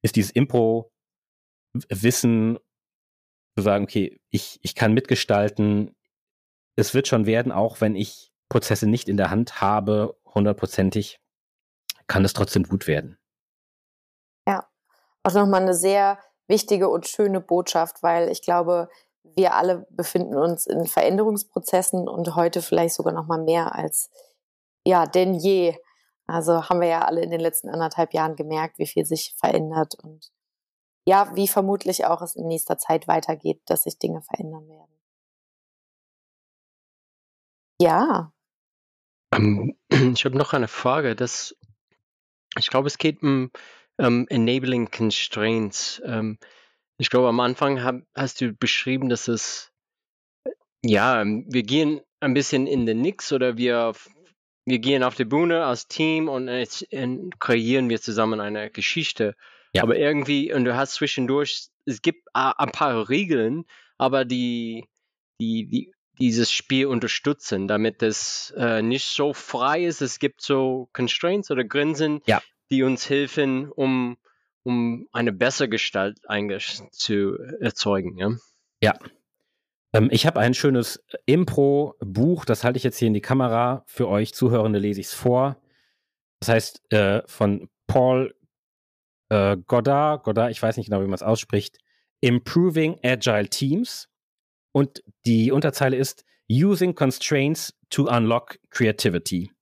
ist 0.02 0.16
dieses 0.16 0.30
Impro-Wissen 0.32 0.90
zu 3.56 3.62
sagen, 3.62 3.84
okay, 3.84 4.20
ich, 4.30 4.58
ich 4.62 4.74
kann 4.74 4.92
mitgestalten, 4.92 5.94
es 6.76 6.92
wird 6.94 7.08
schon 7.08 7.26
werden, 7.26 7.52
auch 7.52 7.80
wenn 7.80 7.94
ich 7.96 8.32
Prozesse 8.48 8.86
nicht 8.86 9.08
in 9.08 9.16
der 9.16 9.30
Hand 9.30 9.60
habe, 9.60 10.16
hundertprozentig 10.24 11.20
kann 12.06 12.24
es 12.24 12.32
trotzdem 12.32 12.64
gut 12.64 12.86
werden. 12.86 13.18
Ja, 14.46 14.68
auch 15.22 15.32
nochmal 15.32 15.62
eine 15.62 15.74
sehr 15.74 16.18
wichtige 16.48 16.88
und 16.88 17.08
schöne 17.08 17.40
Botschaft, 17.40 18.02
weil 18.02 18.30
ich 18.30 18.42
glaube, 18.42 18.88
wir 19.34 19.54
alle 19.54 19.86
befinden 19.90 20.36
uns 20.36 20.66
in 20.66 20.86
Veränderungsprozessen 20.86 22.08
und 22.08 22.34
heute 22.34 22.62
vielleicht 22.62 22.94
sogar 22.94 23.12
noch 23.12 23.26
mal 23.26 23.42
mehr 23.42 23.74
als 23.74 24.10
ja 24.86 25.06
denn 25.06 25.34
je. 25.34 25.76
Also 26.26 26.68
haben 26.68 26.80
wir 26.80 26.88
ja 26.88 27.02
alle 27.02 27.22
in 27.22 27.30
den 27.30 27.40
letzten 27.40 27.68
anderthalb 27.68 28.12
Jahren 28.12 28.36
gemerkt, 28.36 28.78
wie 28.78 28.86
viel 28.86 29.04
sich 29.04 29.34
verändert 29.38 29.94
und 30.02 30.32
ja, 31.08 31.34
wie 31.36 31.46
vermutlich 31.46 32.04
auch 32.04 32.20
es 32.20 32.34
in 32.34 32.48
nächster 32.48 32.78
Zeit 32.78 33.06
weitergeht, 33.06 33.62
dass 33.66 33.84
sich 33.84 33.98
Dinge 33.98 34.22
verändern 34.22 34.68
werden. 34.68 35.00
Ja. 37.80 38.32
Ähm, 39.32 39.76
ich 39.88 40.24
habe 40.24 40.36
noch 40.36 40.52
eine 40.52 40.68
Frage. 40.68 41.14
Das, 41.14 41.54
ich 42.58 42.70
glaube, 42.70 42.88
es 42.88 42.98
geht 42.98 43.22
um 43.22 43.50
um 43.98 44.26
Enabling 44.28 44.90
Constraints. 44.90 46.02
Ähm, 46.04 46.38
ich 46.98 47.10
glaube, 47.10 47.28
am 47.28 47.40
Anfang 47.40 47.82
hab, 47.82 47.96
hast 48.14 48.40
du 48.40 48.52
beschrieben, 48.52 49.08
dass 49.08 49.28
es, 49.28 49.70
ja, 50.84 51.24
wir 51.24 51.62
gehen 51.62 52.00
ein 52.20 52.34
bisschen 52.34 52.66
in 52.66 52.86
den 52.86 53.00
Nix 53.00 53.32
oder 53.32 53.56
wir, 53.56 53.92
wir 54.64 54.78
gehen 54.78 55.02
auf 55.02 55.14
die 55.14 55.24
Bühne 55.24 55.64
als 55.64 55.88
Team 55.88 56.28
und, 56.28 56.48
jetzt, 56.48 56.86
kreieren 57.38 57.90
wir 57.90 58.00
zusammen 58.00 58.40
eine 58.40 58.70
Geschichte. 58.70 59.36
Ja. 59.74 59.82
Aber 59.82 59.96
irgendwie, 59.96 60.52
und 60.52 60.64
du 60.64 60.76
hast 60.76 60.94
zwischendurch, 60.94 61.68
es 61.84 62.02
gibt 62.02 62.26
ein 62.32 62.72
paar 62.72 63.08
Regeln, 63.08 63.64
aber 63.98 64.24
die, 64.24 64.86
die, 65.40 65.68
die 65.68 65.92
dieses 66.18 66.50
Spiel 66.50 66.86
unterstützen, 66.86 67.68
damit 67.68 68.02
es 68.02 68.52
äh, 68.56 68.82
nicht 68.82 69.06
so 69.06 69.34
frei 69.34 69.84
ist. 69.84 70.00
Es 70.00 70.18
gibt 70.18 70.40
so 70.40 70.88
Constraints 70.92 71.50
oder 71.50 71.64
Grenzen, 71.64 72.20
ja. 72.26 72.42
die 72.70 72.82
uns 72.82 73.08
helfen, 73.08 73.70
um, 73.70 74.16
um 74.66 75.06
eine 75.12 75.32
bessere 75.32 75.68
Gestalt 75.68 76.18
zu 76.90 77.38
erzeugen. 77.60 78.18
Ja. 78.18 78.30
ja. 78.82 78.98
Ähm, 79.92 80.08
ich 80.10 80.26
habe 80.26 80.40
ein 80.40 80.54
schönes 80.54 81.04
Impro-Buch, 81.24 82.44
das 82.44 82.64
halte 82.64 82.76
ich 82.76 82.82
jetzt 82.82 82.98
hier 82.98 83.06
in 83.06 83.14
die 83.14 83.20
Kamera. 83.20 83.84
Für 83.86 84.08
euch 84.08 84.34
Zuhörende 84.34 84.80
lese 84.80 85.00
ich 85.00 85.06
es 85.06 85.14
vor. 85.14 85.62
Das 86.40 86.48
heißt, 86.48 86.92
äh, 86.92 87.22
von 87.26 87.68
Paul 87.86 88.34
äh, 89.28 89.56
Goddard, 89.56 90.24
Goddard, 90.24 90.50
ich 90.50 90.60
weiß 90.60 90.76
nicht 90.78 90.86
genau, 90.86 91.00
wie 91.00 91.06
man 91.06 91.14
es 91.14 91.22
ausspricht, 91.22 91.78
Improving 92.20 92.98
Agile 93.04 93.48
Teams. 93.48 94.08
Und 94.72 95.04
die 95.26 95.52
Unterzeile 95.52 95.96
ist 95.96 96.24
Using 96.50 96.96
Constraints 96.96 97.72
to 97.88 98.08
Unlock 98.08 98.58
Creativity. 98.70 99.52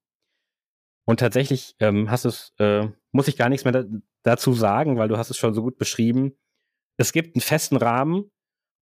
Und 1.05 1.21
tatsächlich 1.21 1.77
ähm, 1.79 2.11
hast 2.11 2.25
es, 2.25 2.55
äh, 2.59 2.89
muss 3.13 3.29
ich 3.29 3.37
gar 3.37 3.51
nichts 3.51 3.67
mehr 3.67 3.85
dazu 4.25 4.53
sagen, 4.53 4.97
weil 4.97 5.09
du 5.09 5.17
hast 5.17 5.31
es 5.31 5.37
schon 5.37 5.55
so 5.55 5.63
gut 5.63 5.79
beschrieben. 5.79 6.37
Es 6.97 7.13
gibt 7.13 7.37
einen 7.37 7.43
festen 7.43 7.77
Rahmen 7.77 8.31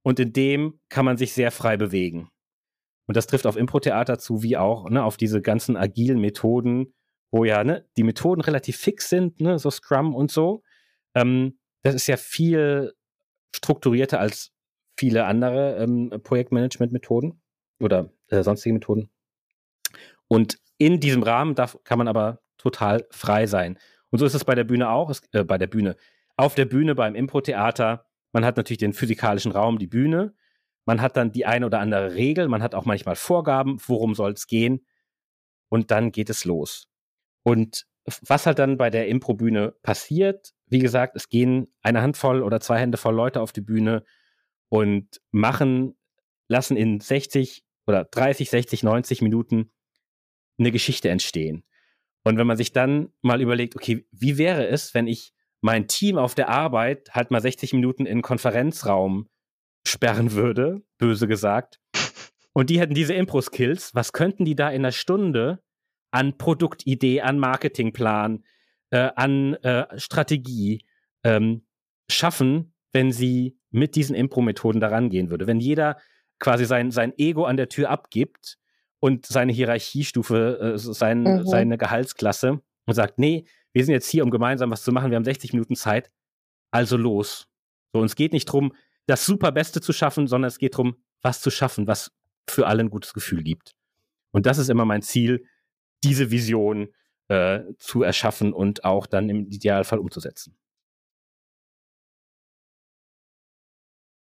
und 0.02 0.18
in 0.18 0.32
dem 0.32 0.80
kann 0.88 1.04
man 1.04 1.18
sich 1.18 1.34
sehr 1.34 1.50
frei 1.50 1.76
bewegen. 1.76 2.28
Und 3.06 3.16
das 3.16 3.26
trifft 3.26 3.46
auf 3.46 3.56
Impro-Theater 3.56 4.18
zu, 4.18 4.42
wie 4.42 4.56
auch 4.56 4.88
ne, 4.88 5.04
auf 5.04 5.16
diese 5.16 5.42
ganzen 5.42 5.76
agilen 5.76 6.20
Methoden, 6.20 6.94
wo 7.30 7.44
ja 7.44 7.64
ne, 7.64 7.86
die 7.96 8.04
Methoden 8.04 8.40
relativ 8.40 8.78
fix 8.78 9.08
sind, 9.08 9.40
ne, 9.40 9.58
so 9.58 9.70
Scrum 9.70 10.14
und 10.14 10.30
so. 10.30 10.62
Ähm, 11.14 11.58
das 11.82 11.94
ist 11.94 12.06
ja 12.06 12.16
viel 12.16 12.94
strukturierter 13.54 14.20
als 14.20 14.52
viele 14.96 15.24
andere 15.24 15.76
ähm, 15.76 16.10
Projektmanagement-Methoden 16.22 17.42
oder 17.80 18.12
äh, 18.28 18.42
sonstige 18.42 18.74
Methoden. 18.74 19.10
Und 20.28 20.58
in 20.78 21.00
diesem 21.00 21.22
Rahmen 21.22 21.54
darf, 21.54 21.78
kann 21.84 21.98
man 21.98 22.08
aber 22.08 22.40
total 22.56 23.06
frei 23.10 23.46
sein. 23.46 23.78
Und 24.12 24.18
so 24.18 24.26
ist 24.26 24.34
es 24.34 24.44
bei 24.44 24.54
der 24.54 24.64
Bühne 24.64 24.90
auch, 24.90 25.10
äh, 25.32 25.42
bei 25.42 25.58
der 25.58 25.66
Bühne. 25.66 25.96
Auf 26.36 26.54
der 26.54 26.66
Bühne 26.66 26.94
beim 26.94 27.14
Impro-Theater, 27.14 28.06
man 28.32 28.44
hat 28.44 28.56
natürlich 28.56 28.78
den 28.78 28.92
physikalischen 28.92 29.52
Raum, 29.52 29.78
die 29.78 29.86
Bühne. 29.86 30.34
Man 30.84 31.00
hat 31.00 31.16
dann 31.16 31.32
die 31.32 31.46
eine 31.46 31.66
oder 31.66 31.80
andere 31.80 32.14
Regel, 32.14 32.48
man 32.48 32.62
hat 32.62 32.74
auch 32.74 32.84
manchmal 32.84 33.16
Vorgaben, 33.16 33.78
worum 33.86 34.14
soll 34.14 34.32
es 34.32 34.46
gehen. 34.46 34.86
Und 35.70 35.90
dann 35.90 36.12
geht 36.12 36.28
es 36.28 36.44
los. 36.44 36.88
Und 37.42 37.86
was 38.20 38.46
halt 38.46 38.58
dann 38.58 38.76
bei 38.76 38.90
der 38.90 39.08
Impro-Bühne 39.08 39.74
passiert, 39.82 40.52
wie 40.66 40.80
gesagt, 40.80 41.16
es 41.16 41.28
gehen 41.28 41.72
eine 41.82 42.02
Handvoll 42.02 42.42
oder 42.42 42.60
zwei 42.60 42.78
Hände 42.78 42.98
voll 42.98 43.14
Leute 43.14 43.40
auf 43.40 43.52
die 43.52 43.60
Bühne 43.60 44.04
und 44.68 45.20
machen, 45.30 45.96
lassen 46.48 46.76
in 46.76 47.00
60 47.00 47.64
oder 47.86 48.04
30, 48.04 48.50
60, 48.50 48.82
90 48.82 49.22
Minuten 49.22 49.70
eine 50.58 50.70
Geschichte 50.70 51.08
entstehen. 51.08 51.64
Und 52.24 52.38
wenn 52.38 52.46
man 52.46 52.56
sich 52.56 52.72
dann 52.72 53.12
mal 53.20 53.40
überlegt, 53.40 53.76
okay, 53.76 54.06
wie 54.12 54.38
wäre 54.38 54.66
es, 54.66 54.94
wenn 54.94 55.06
ich 55.06 55.32
mein 55.60 55.88
Team 55.88 56.18
auf 56.18 56.34
der 56.34 56.48
Arbeit 56.48 57.10
halt 57.12 57.30
mal 57.30 57.40
60 57.40 57.72
Minuten 57.72 58.06
in 58.06 58.22
Konferenzraum 58.22 59.28
sperren 59.86 60.32
würde, 60.32 60.82
böse 60.98 61.26
gesagt, 61.26 61.80
und 62.52 62.70
die 62.70 62.80
hätten 62.80 62.94
diese 62.94 63.14
Impro-Skills, 63.14 63.94
was 63.94 64.12
könnten 64.12 64.44
die 64.44 64.54
da 64.54 64.68
in 64.68 64.82
einer 64.82 64.92
Stunde 64.92 65.62
an 66.10 66.36
Produktidee, 66.36 67.22
an 67.22 67.38
Marketingplan, 67.38 68.44
äh, 68.90 69.10
an 69.16 69.54
äh, 69.54 69.98
Strategie 69.98 70.84
ähm, 71.24 71.64
schaffen, 72.10 72.74
wenn 72.92 73.10
sie 73.10 73.58
mit 73.70 73.96
diesen 73.96 74.14
Impro-Methoden 74.14 74.80
daran 74.80 75.08
gehen 75.08 75.30
würde. 75.30 75.46
Wenn 75.46 75.60
jeder 75.60 75.98
quasi 76.38 76.66
sein, 76.66 76.90
sein 76.90 77.14
Ego 77.16 77.44
an 77.44 77.56
der 77.56 77.70
Tür 77.70 77.88
abgibt 77.88 78.58
und 79.02 79.26
seine 79.26 79.52
Hierarchiestufe, 79.52 80.74
äh, 80.74 80.78
sein, 80.78 81.24
mhm. 81.24 81.46
seine 81.46 81.76
Gehaltsklasse 81.76 82.60
und 82.86 82.94
sagt, 82.94 83.18
nee, 83.18 83.44
wir 83.72 83.84
sind 83.84 83.94
jetzt 83.94 84.08
hier, 84.08 84.22
um 84.22 84.30
gemeinsam 84.30 84.70
was 84.70 84.84
zu 84.84 84.92
machen, 84.92 85.10
wir 85.10 85.16
haben 85.16 85.24
60 85.24 85.52
Minuten 85.52 85.74
Zeit, 85.74 86.12
also 86.70 86.96
los. 86.96 87.48
So, 87.92 88.00
uns 88.00 88.14
geht 88.14 88.32
nicht 88.32 88.48
darum, 88.48 88.72
das 89.06 89.26
Superbeste 89.26 89.80
zu 89.80 89.92
schaffen, 89.92 90.28
sondern 90.28 90.46
es 90.46 90.58
geht 90.58 90.74
darum, 90.74 91.02
was 91.20 91.40
zu 91.40 91.50
schaffen, 91.50 91.88
was 91.88 92.12
für 92.48 92.68
alle 92.68 92.84
ein 92.84 92.90
gutes 92.90 93.12
Gefühl 93.12 93.42
gibt. 93.42 93.74
Und 94.30 94.46
das 94.46 94.58
ist 94.58 94.70
immer 94.70 94.84
mein 94.84 95.02
Ziel, 95.02 95.46
diese 96.04 96.30
Vision 96.30 96.94
äh, 97.26 97.60
zu 97.78 98.04
erschaffen 98.04 98.52
und 98.52 98.84
auch 98.84 99.08
dann 99.08 99.28
im 99.28 99.48
Idealfall 99.48 99.98
umzusetzen. 99.98 100.56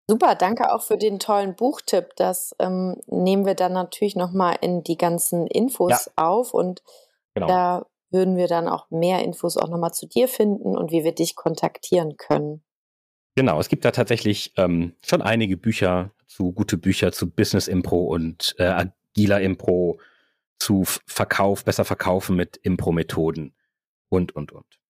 Super, 0.09 0.37
danke 0.37 0.73
auch 0.73 0.83
für 0.83 0.97
den 0.97 1.19
tollen 1.19 1.57
Buchtipp. 1.57 2.15
Das 2.17 2.55
ähm, 2.59 3.01
nehmen 3.07 3.45
wir 3.45 3.55
dann 3.55 3.73
natürlich 3.73 4.15
nochmal 4.15 4.57
in 4.61 4.85
die 4.85 4.97
ganzen 4.97 5.47
Infos 5.49 6.07
ja. 6.07 6.13
auf 6.17 6.55
und 6.55 6.83
genau. 7.35 7.47
da 7.49 7.87
würden 8.11 8.37
wir 8.37 8.47
dann 8.47 8.69
auch 8.69 8.89
mehr 8.91 9.25
Infos 9.25 9.57
auch 9.57 9.69
nochmal 9.69 9.93
zu 9.93 10.07
dir 10.07 10.29
finden 10.29 10.77
und 10.77 10.93
wie 10.93 11.03
wir 11.03 11.13
dich 11.13 11.35
kontaktieren 11.35 12.17
können. 12.17 12.63
Genau, 13.35 13.59
es 13.59 13.69
gibt 13.69 13.85
da 13.85 13.91
tatsächlich 13.91 14.53
ähm, 14.57 14.95
schon 15.05 15.23
einige 15.23 15.57
Bücher 15.57 16.13
zu 16.27 16.53
gute 16.53 16.79
Bücher 16.79 17.13
zu 17.13 17.29
Business 17.29 17.69
Impro 17.69 18.05
und 18.05 18.55
äh, 18.59 18.89
agiler 19.17 19.41
Impro, 19.41 19.99
zu 20.59 20.85
Verkauf, 21.07 21.65
besser 21.65 21.85
verkaufen 21.85 22.37
mit 22.37 22.57
Impro-Methoden 22.57 23.55
und, 24.09 24.35
und, 24.35 24.53
und. 24.53 24.81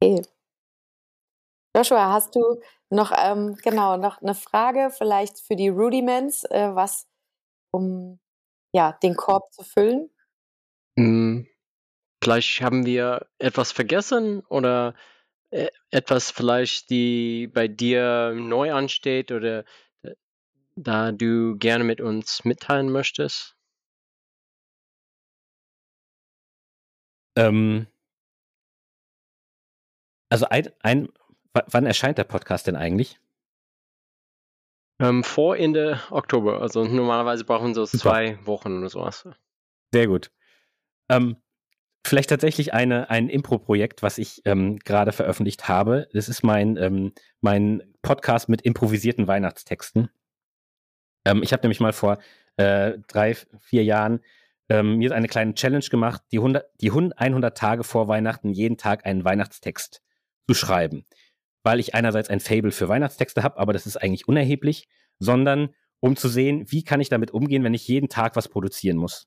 Okay. 0.00 0.22
Joshua, 1.76 2.10
hast 2.10 2.34
du 2.34 2.58
noch, 2.88 3.12
ähm, 3.14 3.54
genau, 3.62 3.98
noch 3.98 4.22
eine 4.22 4.34
Frage 4.34 4.88
vielleicht 4.96 5.38
für 5.40 5.56
die 5.56 5.68
Rudiments, 5.68 6.44
äh, 6.44 6.70
was, 6.72 7.06
um 7.70 8.18
ja, 8.72 8.92
den 9.02 9.14
Korb 9.14 9.52
zu 9.52 9.62
füllen? 9.62 10.08
Hm, 10.98 11.46
vielleicht 12.24 12.62
haben 12.62 12.86
wir 12.86 13.26
etwas 13.36 13.72
vergessen 13.72 14.40
oder 14.46 14.94
äh, 15.50 15.68
etwas 15.90 16.30
vielleicht, 16.30 16.88
die 16.88 17.46
bei 17.46 17.68
dir 17.68 18.32
neu 18.34 18.72
ansteht 18.72 19.30
oder 19.30 19.66
äh, 20.02 20.14
da 20.76 21.12
du 21.12 21.58
gerne 21.58 21.84
mit 21.84 22.00
uns 22.00 22.42
mitteilen 22.46 22.90
möchtest? 22.90 23.54
Ähm, 27.36 27.86
also 30.30 30.46
ein, 30.46 30.70
ein 30.80 31.10
wann 31.68 31.86
erscheint 31.86 32.18
der 32.18 32.24
Podcast 32.24 32.66
denn 32.66 32.76
eigentlich? 32.76 33.18
Ähm, 34.98 35.24
vor 35.24 35.56
Ende 35.56 36.00
Oktober. 36.10 36.62
Also 36.62 36.84
normalerweise 36.84 37.44
brauchen 37.44 37.68
wir 37.68 37.74
so 37.74 37.84
Super. 37.84 37.98
zwei 37.98 38.46
Wochen 38.46 38.78
oder 38.78 38.88
sowas. 38.88 39.28
Sehr 39.92 40.06
gut. 40.06 40.30
Ähm, 41.08 41.36
vielleicht 42.06 42.30
tatsächlich 42.30 42.72
eine, 42.72 43.10
ein 43.10 43.28
Impro-Projekt, 43.28 44.02
was 44.02 44.18
ich 44.18 44.42
ähm, 44.44 44.78
gerade 44.78 45.12
veröffentlicht 45.12 45.68
habe. 45.68 46.08
Das 46.12 46.28
ist 46.28 46.42
mein, 46.42 46.76
ähm, 46.76 47.12
mein 47.40 47.82
Podcast 48.02 48.48
mit 48.48 48.62
improvisierten 48.62 49.26
Weihnachtstexten. 49.26 50.08
Ähm, 51.26 51.42
ich 51.42 51.52
habe 51.52 51.62
nämlich 51.62 51.80
mal 51.80 51.92
vor 51.92 52.18
äh, 52.56 52.94
drei, 53.06 53.34
vier 53.60 53.84
Jahren 53.84 54.20
ähm, 54.68 54.96
mir 54.96 55.14
eine 55.14 55.28
kleine 55.28 55.54
Challenge 55.54 55.84
gemacht, 55.84 56.22
die, 56.32 56.38
100, 56.38 56.66
die 56.80 56.90
100 56.90 57.56
Tage 57.56 57.84
vor 57.84 58.08
Weihnachten 58.08 58.50
jeden 58.50 58.78
Tag 58.78 59.04
einen 59.04 59.24
Weihnachtstext 59.24 60.02
zu 60.48 60.54
schreiben 60.54 61.04
weil 61.66 61.80
ich 61.80 61.96
einerseits 61.96 62.30
ein 62.30 62.38
Fable 62.38 62.70
für 62.70 62.88
Weihnachtstexte 62.88 63.42
habe, 63.42 63.58
aber 63.58 63.72
das 63.72 63.86
ist 63.86 63.96
eigentlich 63.96 64.28
unerheblich, 64.28 64.88
sondern 65.18 65.70
um 65.98 66.14
zu 66.14 66.28
sehen, 66.28 66.64
wie 66.68 66.84
kann 66.84 67.00
ich 67.00 67.08
damit 67.08 67.32
umgehen, 67.32 67.64
wenn 67.64 67.74
ich 67.74 67.88
jeden 67.88 68.08
Tag 68.08 68.36
was 68.36 68.48
produzieren 68.48 68.96
muss. 68.96 69.26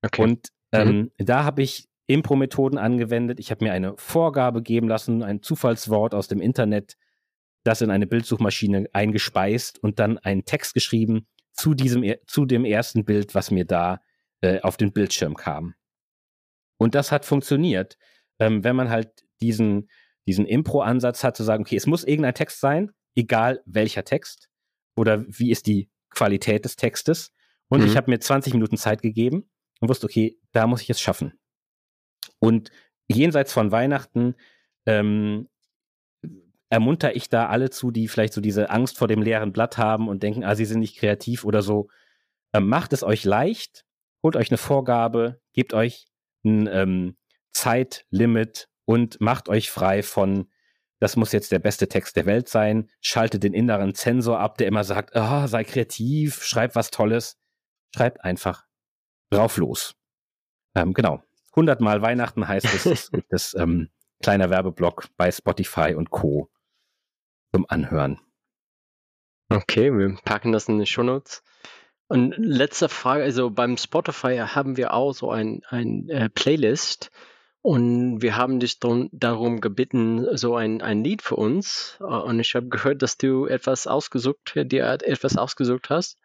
Okay. 0.00 0.22
Und 0.22 0.50
ähm, 0.70 1.10
mhm. 1.18 1.26
da 1.26 1.42
habe 1.42 1.62
ich 1.62 1.88
Impro-Methoden 2.06 2.78
angewendet. 2.78 3.40
Ich 3.40 3.50
habe 3.50 3.64
mir 3.64 3.72
eine 3.72 3.94
Vorgabe 3.96 4.62
geben 4.62 4.86
lassen, 4.86 5.24
ein 5.24 5.42
Zufallswort 5.42 6.14
aus 6.14 6.28
dem 6.28 6.40
Internet 6.40 6.96
das 7.64 7.80
in 7.80 7.90
eine 7.90 8.06
Bildsuchmaschine 8.06 8.86
eingespeist 8.92 9.82
und 9.82 9.98
dann 9.98 10.18
einen 10.18 10.44
Text 10.44 10.74
geschrieben 10.74 11.26
zu 11.52 11.74
diesem, 11.74 12.04
zu 12.26 12.44
dem 12.44 12.64
ersten 12.64 13.04
Bild, 13.04 13.34
was 13.34 13.50
mir 13.50 13.64
da 13.64 14.00
äh, 14.42 14.60
auf 14.60 14.76
den 14.76 14.92
Bildschirm 14.92 15.34
kam. 15.34 15.74
Und 16.76 16.94
das 16.94 17.10
hat 17.10 17.24
funktioniert, 17.24 17.96
ähm, 18.38 18.62
wenn 18.62 18.76
man 18.76 18.90
halt 18.90 19.24
diesen, 19.40 19.88
diesen 20.26 20.46
Impro-Ansatz 20.46 21.24
hat, 21.24 21.36
zu 21.36 21.44
sagen, 21.44 21.64
okay, 21.64 21.76
es 21.76 21.86
muss 21.86 22.04
irgendein 22.04 22.34
Text 22.34 22.60
sein, 22.60 22.92
egal 23.14 23.62
welcher 23.66 24.04
Text 24.04 24.48
oder 24.96 25.24
wie 25.26 25.50
ist 25.50 25.66
die 25.66 25.90
Qualität 26.10 26.64
des 26.64 26.76
Textes. 26.76 27.32
Und 27.68 27.80
mhm. 27.80 27.86
ich 27.86 27.96
habe 27.96 28.10
mir 28.10 28.18
20 28.18 28.54
Minuten 28.54 28.76
Zeit 28.76 29.02
gegeben 29.02 29.48
und 29.80 29.88
wusste, 29.88 30.06
okay, 30.06 30.38
da 30.52 30.66
muss 30.66 30.82
ich 30.82 30.90
es 30.90 31.00
schaffen. 31.00 31.38
Und 32.38 32.70
jenseits 33.08 33.52
von 33.52 33.72
Weihnachten 33.72 34.34
ähm, 34.86 35.48
ermunter 36.70 37.14
ich 37.14 37.28
da 37.28 37.48
alle 37.48 37.70
zu, 37.70 37.90
die 37.90 38.08
vielleicht 38.08 38.32
so 38.32 38.40
diese 38.40 38.70
Angst 38.70 38.98
vor 38.98 39.08
dem 39.08 39.22
leeren 39.22 39.52
Blatt 39.52 39.78
haben 39.78 40.08
und 40.08 40.22
denken, 40.22 40.44
ah, 40.44 40.54
sie 40.54 40.64
sind 40.64 40.80
nicht 40.80 40.96
kreativ 40.96 41.44
oder 41.44 41.62
so. 41.62 41.88
Ähm, 42.52 42.68
macht 42.68 42.92
es 42.92 43.02
euch 43.02 43.24
leicht, 43.24 43.84
holt 44.22 44.36
euch 44.36 44.50
eine 44.50 44.58
Vorgabe, 44.58 45.40
gebt 45.52 45.74
euch 45.74 46.06
ein 46.44 46.68
ähm, 46.70 47.16
Zeitlimit 47.52 48.68
und 48.84 49.20
macht 49.20 49.48
euch 49.48 49.70
frei 49.70 50.02
von, 50.02 50.50
das 51.00 51.16
muss 51.16 51.32
jetzt 51.32 51.52
der 51.52 51.58
beste 51.58 51.88
Text 51.88 52.16
der 52.16 52.26
Welt 52.26 52.48
sein, 52.48 52.90
schaltet 53.00 53.42
den 53.42 53.54
inneren 53.54 53.94
Zensor 53.94 54.38
ab, 54.38 54.58
der 54.58 54.66
immer 54.66 54.84
sagt, 54.84 55.12
oh, 55.14 55.46
sei 55.46 55.64
kreativ, 55.64 56.42
schreib 56.42 56.74
was 56.74 56.90
Tolles. 56.90 57.38
Schreibt 57.94 58.24
einfach 58.24 58.64
drauf 59.30 59.56
los. 59.56 59.94
Ähm, 60.74 60.94
genau. 60.94 61.22
100 61.50 61.80
Mal 61.80 62.02
Weihnachten 62.02 62.48
heißt 62.48 62.66
es, 62.66 62.84
das, 62.84 63.10
das 63.28 63.54
ähm, 63.58 63.90
kleiner 64.20 64.50
Werbeblock 64.50 65.08
bei 65.16 65.30
Spotify 65.30 65.94
und 65.94 66.10
Co. 66.10 66.50
zum 67.52 67.66
Anhören. 67.68 68.20
Okay, 69.50 69.92
wir 69.92 70.16
packen 70.24 70.50
das 70.50 70.68
in 70.68 70.78
die 70.78 70.86
Show 70.86 71.02
Notes. 71.02 71.42
Und 72.08 72.34
letzte 72.36 72.88
Frage, 72.88 73.22
also 73.22 73.50
beim 73.50 73.76
Spotify 73.76 74.38
haben 74.38 74.76
wir 74.76 74.92
auch 74.92 75.12
so 75.12 75.30
ein, 75.30 75.62
ein 75.68 76.08
äh, 76.08 76.28
Playlist 76.28 77.10
und 77.64 78.20
wir 78.20 78.36
haben 78.36 78.60
dich 78.60 78.78
drum, 78.78 79.08
darum 79.10 79.62
gebeten, 79.62 80.36
so 80.36 80.54
ein, 80.54 80.82
ein 80.82 81.02
Lied 81.02 81.22
für 81.22 81.36
uns. 81.36 81.96
Äh, 81.98 82.04
und 82.04 82.38
ich 82.38 82.54
habe 82.54 82.68
gehört, 82.68 83.00
dass 83.00 83.16
du 83.16 83.46
etwas 83.46 83.86
ausgesucht, 83.86 84.52
dir 84.54 84.84
etwas 84.84 85.38
ausgesucht 85.38 85.88
hast. 85.88 86.18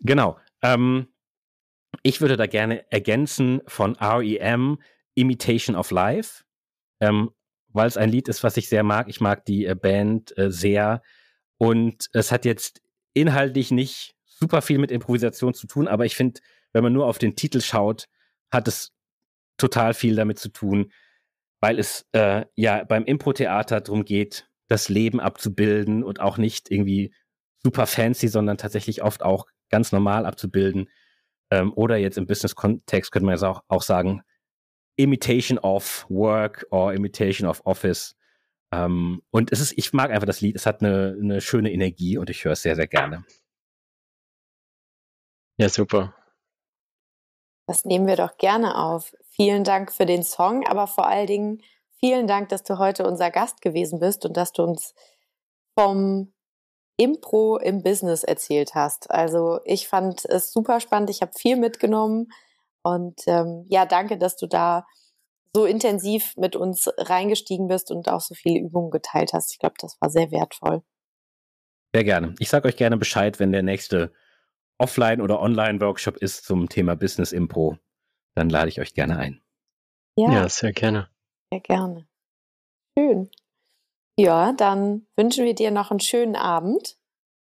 Genau. 0.00 0.36
Ähm, 0.62 1.06
ich 2.02 2.20
würde 2.20 2.36
da 2.36 2.48
gerne 2.48 2.90
ergänzen 2.90 3.60
von 3.68 3.94
REM 3.94 4.82
Imitation 5.14 5.76
of 5.76 5.92
Life, 5.92 6.42
ähm, 7.00 7.30
weil 7.68 7.86
es 7.86 7.96
ein 7.96 8.10
Lied 8.10 8.26
ist, 8.26 8.42
was 8.42 8.56
ich 8.56 8.68
sehr 8.68 8.82
mag. 8.82 9.08
Ich 9.08 9.20
mag 9.20 9.44
die 9.44 9.66
äh, 9.66 9.76
Band 9.76 10.36
äh, 10.36 10.50
sehr. 10.50 11.02
Und 11.56 12.08
es 12.12 12.32
hat 12.32 12.44
jetzt 12.44 12.82
inhaltlich 13.14 13.70
nicht 13.70 14.16
super 14.24 14.60
viel 14.60 14.78
mit 14.78 14.90
Improvisation 14.90 15.54
zu 15.54 15.68
tun, 15.68 15.86
aber 15.86 16.04
ich 16.04 16.16
finde, 16.16 16.40
wenn 16.72 16.82
man 16.82 16.92
nur 16.92 17.06
auf 17.06 17.18
den 17.18 17.36
Titel 17.36 17.60
schaut, 17.60 18.08
hat 18.50 18.66
es 18.66 18.92
total 19.62 19.94
viel 19.94 20.16
damit 20.16 20.38
zu 20.38 20.48
tun, 20.48 20.92
weil 21.60 21.78
es 21.78 22.06
äh, 22.12 22.44
ja 22.56 22.84
beim 22.84 23.04
Impro-Theater 23.04 23.80
darum 23.80 24.04
geht, 24.04 24.48
das 24.68 24.88
Leben 24.88 25.20
abzubilden 25.20 26.02
und 26.02 26.20
auch 26.20 26.38
nicht 26.38 26.70
irgendwie 26.70 27.14
super 27.62 27.86
fancy, 27.86 28.28
sondern 28.28 28.58
tatsächlich 28.58 29.02
oft 29.02 29.22
auch 29.22 29.46
ganz 29.70 29.92
normal 29.92 30.26
abzubilden. 30.26 30.90
Ähm, 31.50 31.72
oder 31.74 31.96
jetzt 31.96 32.18
im 32.18 32.26
Business-Kontext 32.26 33.12
könnte 33.12 33.26
man 33.26 33.34
jetzt 33.34 33.44
auch, 33.44 33.62
auch 33.68 33.82
sagen, 33.82 34.22
Imitation 34.96 35.58
of 35.58 36.06
Work 36.08 36.66
or 36.70 36.92
Imitation 36.92 37.48
of 37.48 37.60
Office. 37.64 38.16
Ähm, 38.72 39.22
und 39.30 39.52
es 39.52 39.60
ist, 39.60 39.76
ich 39.76 39.92
mag 39.92 40.10
einfach 40.10 40.26
das 40.26 40.40
Lied, 40.40 40.56
es 40.56 40.66
hat 40.66 40.80
eine, 40.80 41.16
eine 41.20 41.40
schöne 41.40 41.70
Energie 41.70 42.18
und 42.18 42.30
ich 42.30 42.44
höre 42.44 42.52
es 42.52 42.62
sehr, 42.62 42.74
sehr 42.74 42.88
gerne. 42.88 43.24
Ja, 45.58 45.68
super. 45.68 46.14
Das 47.66 47.84
nehmen 47.84 48.06
wir 48.06 48.16
doch 48.16 48.36
gerne 48.38 48.76
auf. 48.76 49.14
Vielen 49.34 49.64
Dank 49.64 49.92
für 49.92 50.06
den 50.06 50.22
Song, 50.22 50.66
aber 50.66 50.86
vor 50.86 51.06
allen 51.06 51.26
Dingen 51.26 51.62
vielen 51.98 52.26
Dank, 52.26 52.50
dass 52.50 52.62
du 52.62 52.78
heute 52.78 53.06
unser 53.06 53.30
Gast 53.30 53.62
gewesen 53.62 53.98
bist 53.98 54.26
und 54.26 54.36
dass 54.36 54.52
du 54.52 54.62
uns 54.62 54.94
vom 55.78 56.32
Impro 56.98 57.56
im 57.56 57.82
Business 57.82 58.24
erzählt 58.24 58.74
hast. 58.74 59.10
Also 59.10 59.60
ich 59.64 59.88
fand 59.88 60.24
es 60.26 60.52
super 60.52 60.80
spannend, 60.80 61.08
ich 61.08 61.22
habe 61.22 61.32
viel 61.36 61.56
mitgenommen 61.56 62.28
und 62.82 63.20
ähm, 63.26 63.64
ja, 63.68 63.86
danke, 63.86 64.18
dass 64.18 64.36
du 64.36 64.46
da 64.46 64.86
so 65.54 65.64
intensiv 65.64 66.34
mit 66.36 66.56
uns 66.56 66.90
reingestiegen 66.98 67.68
bist 67.68 67.90
und 67.90 68.08
auch 68.08 68.20
so 68.20 68.34
viele 68.34 68.60
Übungen 68.60 68.90
geteilt 68.90 69.32
hast. 69.32 69.52
Ich 69.52 69.58
glaube, 69.58 69.74
das 69.78 69.96
war 70.00 70.10
sehr 70.10 70.30
wertvoll. 70.30 70.82
Sehr 71.94 72.04
gerne. 72.04 72.34
Ich 72.38 72.48
sage 72.48 72.68
euch 72.68 72.76
gerne 72.76 72.96
Bescheid, 72.96 73.38
wenn 73.38 73.52
der 73.52 73.62
nächste 73.62 74.12
Offline- 74.78 75.20
oder 75.20 75.40
Online-Workshop 75.40 76.16
ist 76.16 76.44
zum 76.44 76.68
Thema 76.68 76.96
Business 76.96 77.32
Impro. 77.32 77.78
Dann 78.34 78.48
lade 78.48 78.68
ich 78.68 78.80
euch 78.80 78.94
gerne 78.94 79.18
ein. 79.18 79.42
Ja, 80.16 80.32
ja 80.32 80.48
sehr 80.48 80.72
gerne. 80.72 81.08
Sehr 81.50 81.60
gerne. 81.60 82.06
Schön. 82.98 83.30
Ja, 84.16 84.52
dann 84.52 85.06
wünschen 85.16 85.44
wir 85.44 85.54
dir 85.54 85.70
noch 85.70 85.90
einen 85.90 86.00
schönen 86.00 86.36
Abend 86.36 86.96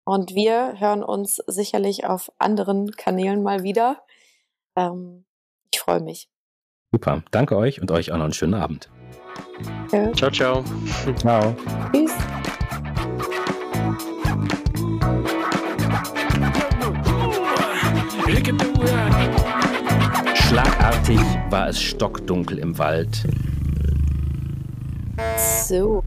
und 0.05 0.35
wir 0.35 0.79
hören 0.79 1.03
uns 1.03 1.37
sicherlich 1.47 2.05
auf 2.05 2.31
anderen 2.37 2.91
Kanälen 2.91 3.43
mal 3.43 3.63
wieder. 3.63 4.03
Ähm, 4.75 5.25
ich 5.71 5.79
freue 5.79 6.01
mich. 6.01 6.29
Super, 6.91 7.23
danke 7.31 7.55
euch 7.55 7.81
und 7.81 7.91
euch 7.91 8.11
auch 8.11 8.17
noch 8.17 8.25
einen 8.25 8.33
schönen 8.33 8.55
Abend. 8.55 8.89
Ja. 9.91 10.11
Ciao, 10.13 10.31
ciao. 10.31 10.63
Ciao. 11.17 11.55
Schlagartig 21.09 21.51
war 21.51 21.69
es 21.69 21.81
stockdunkel 21.81 22.59
im 22.59 22.77
Wald. 22.77 23.25
So. 25.65 26.03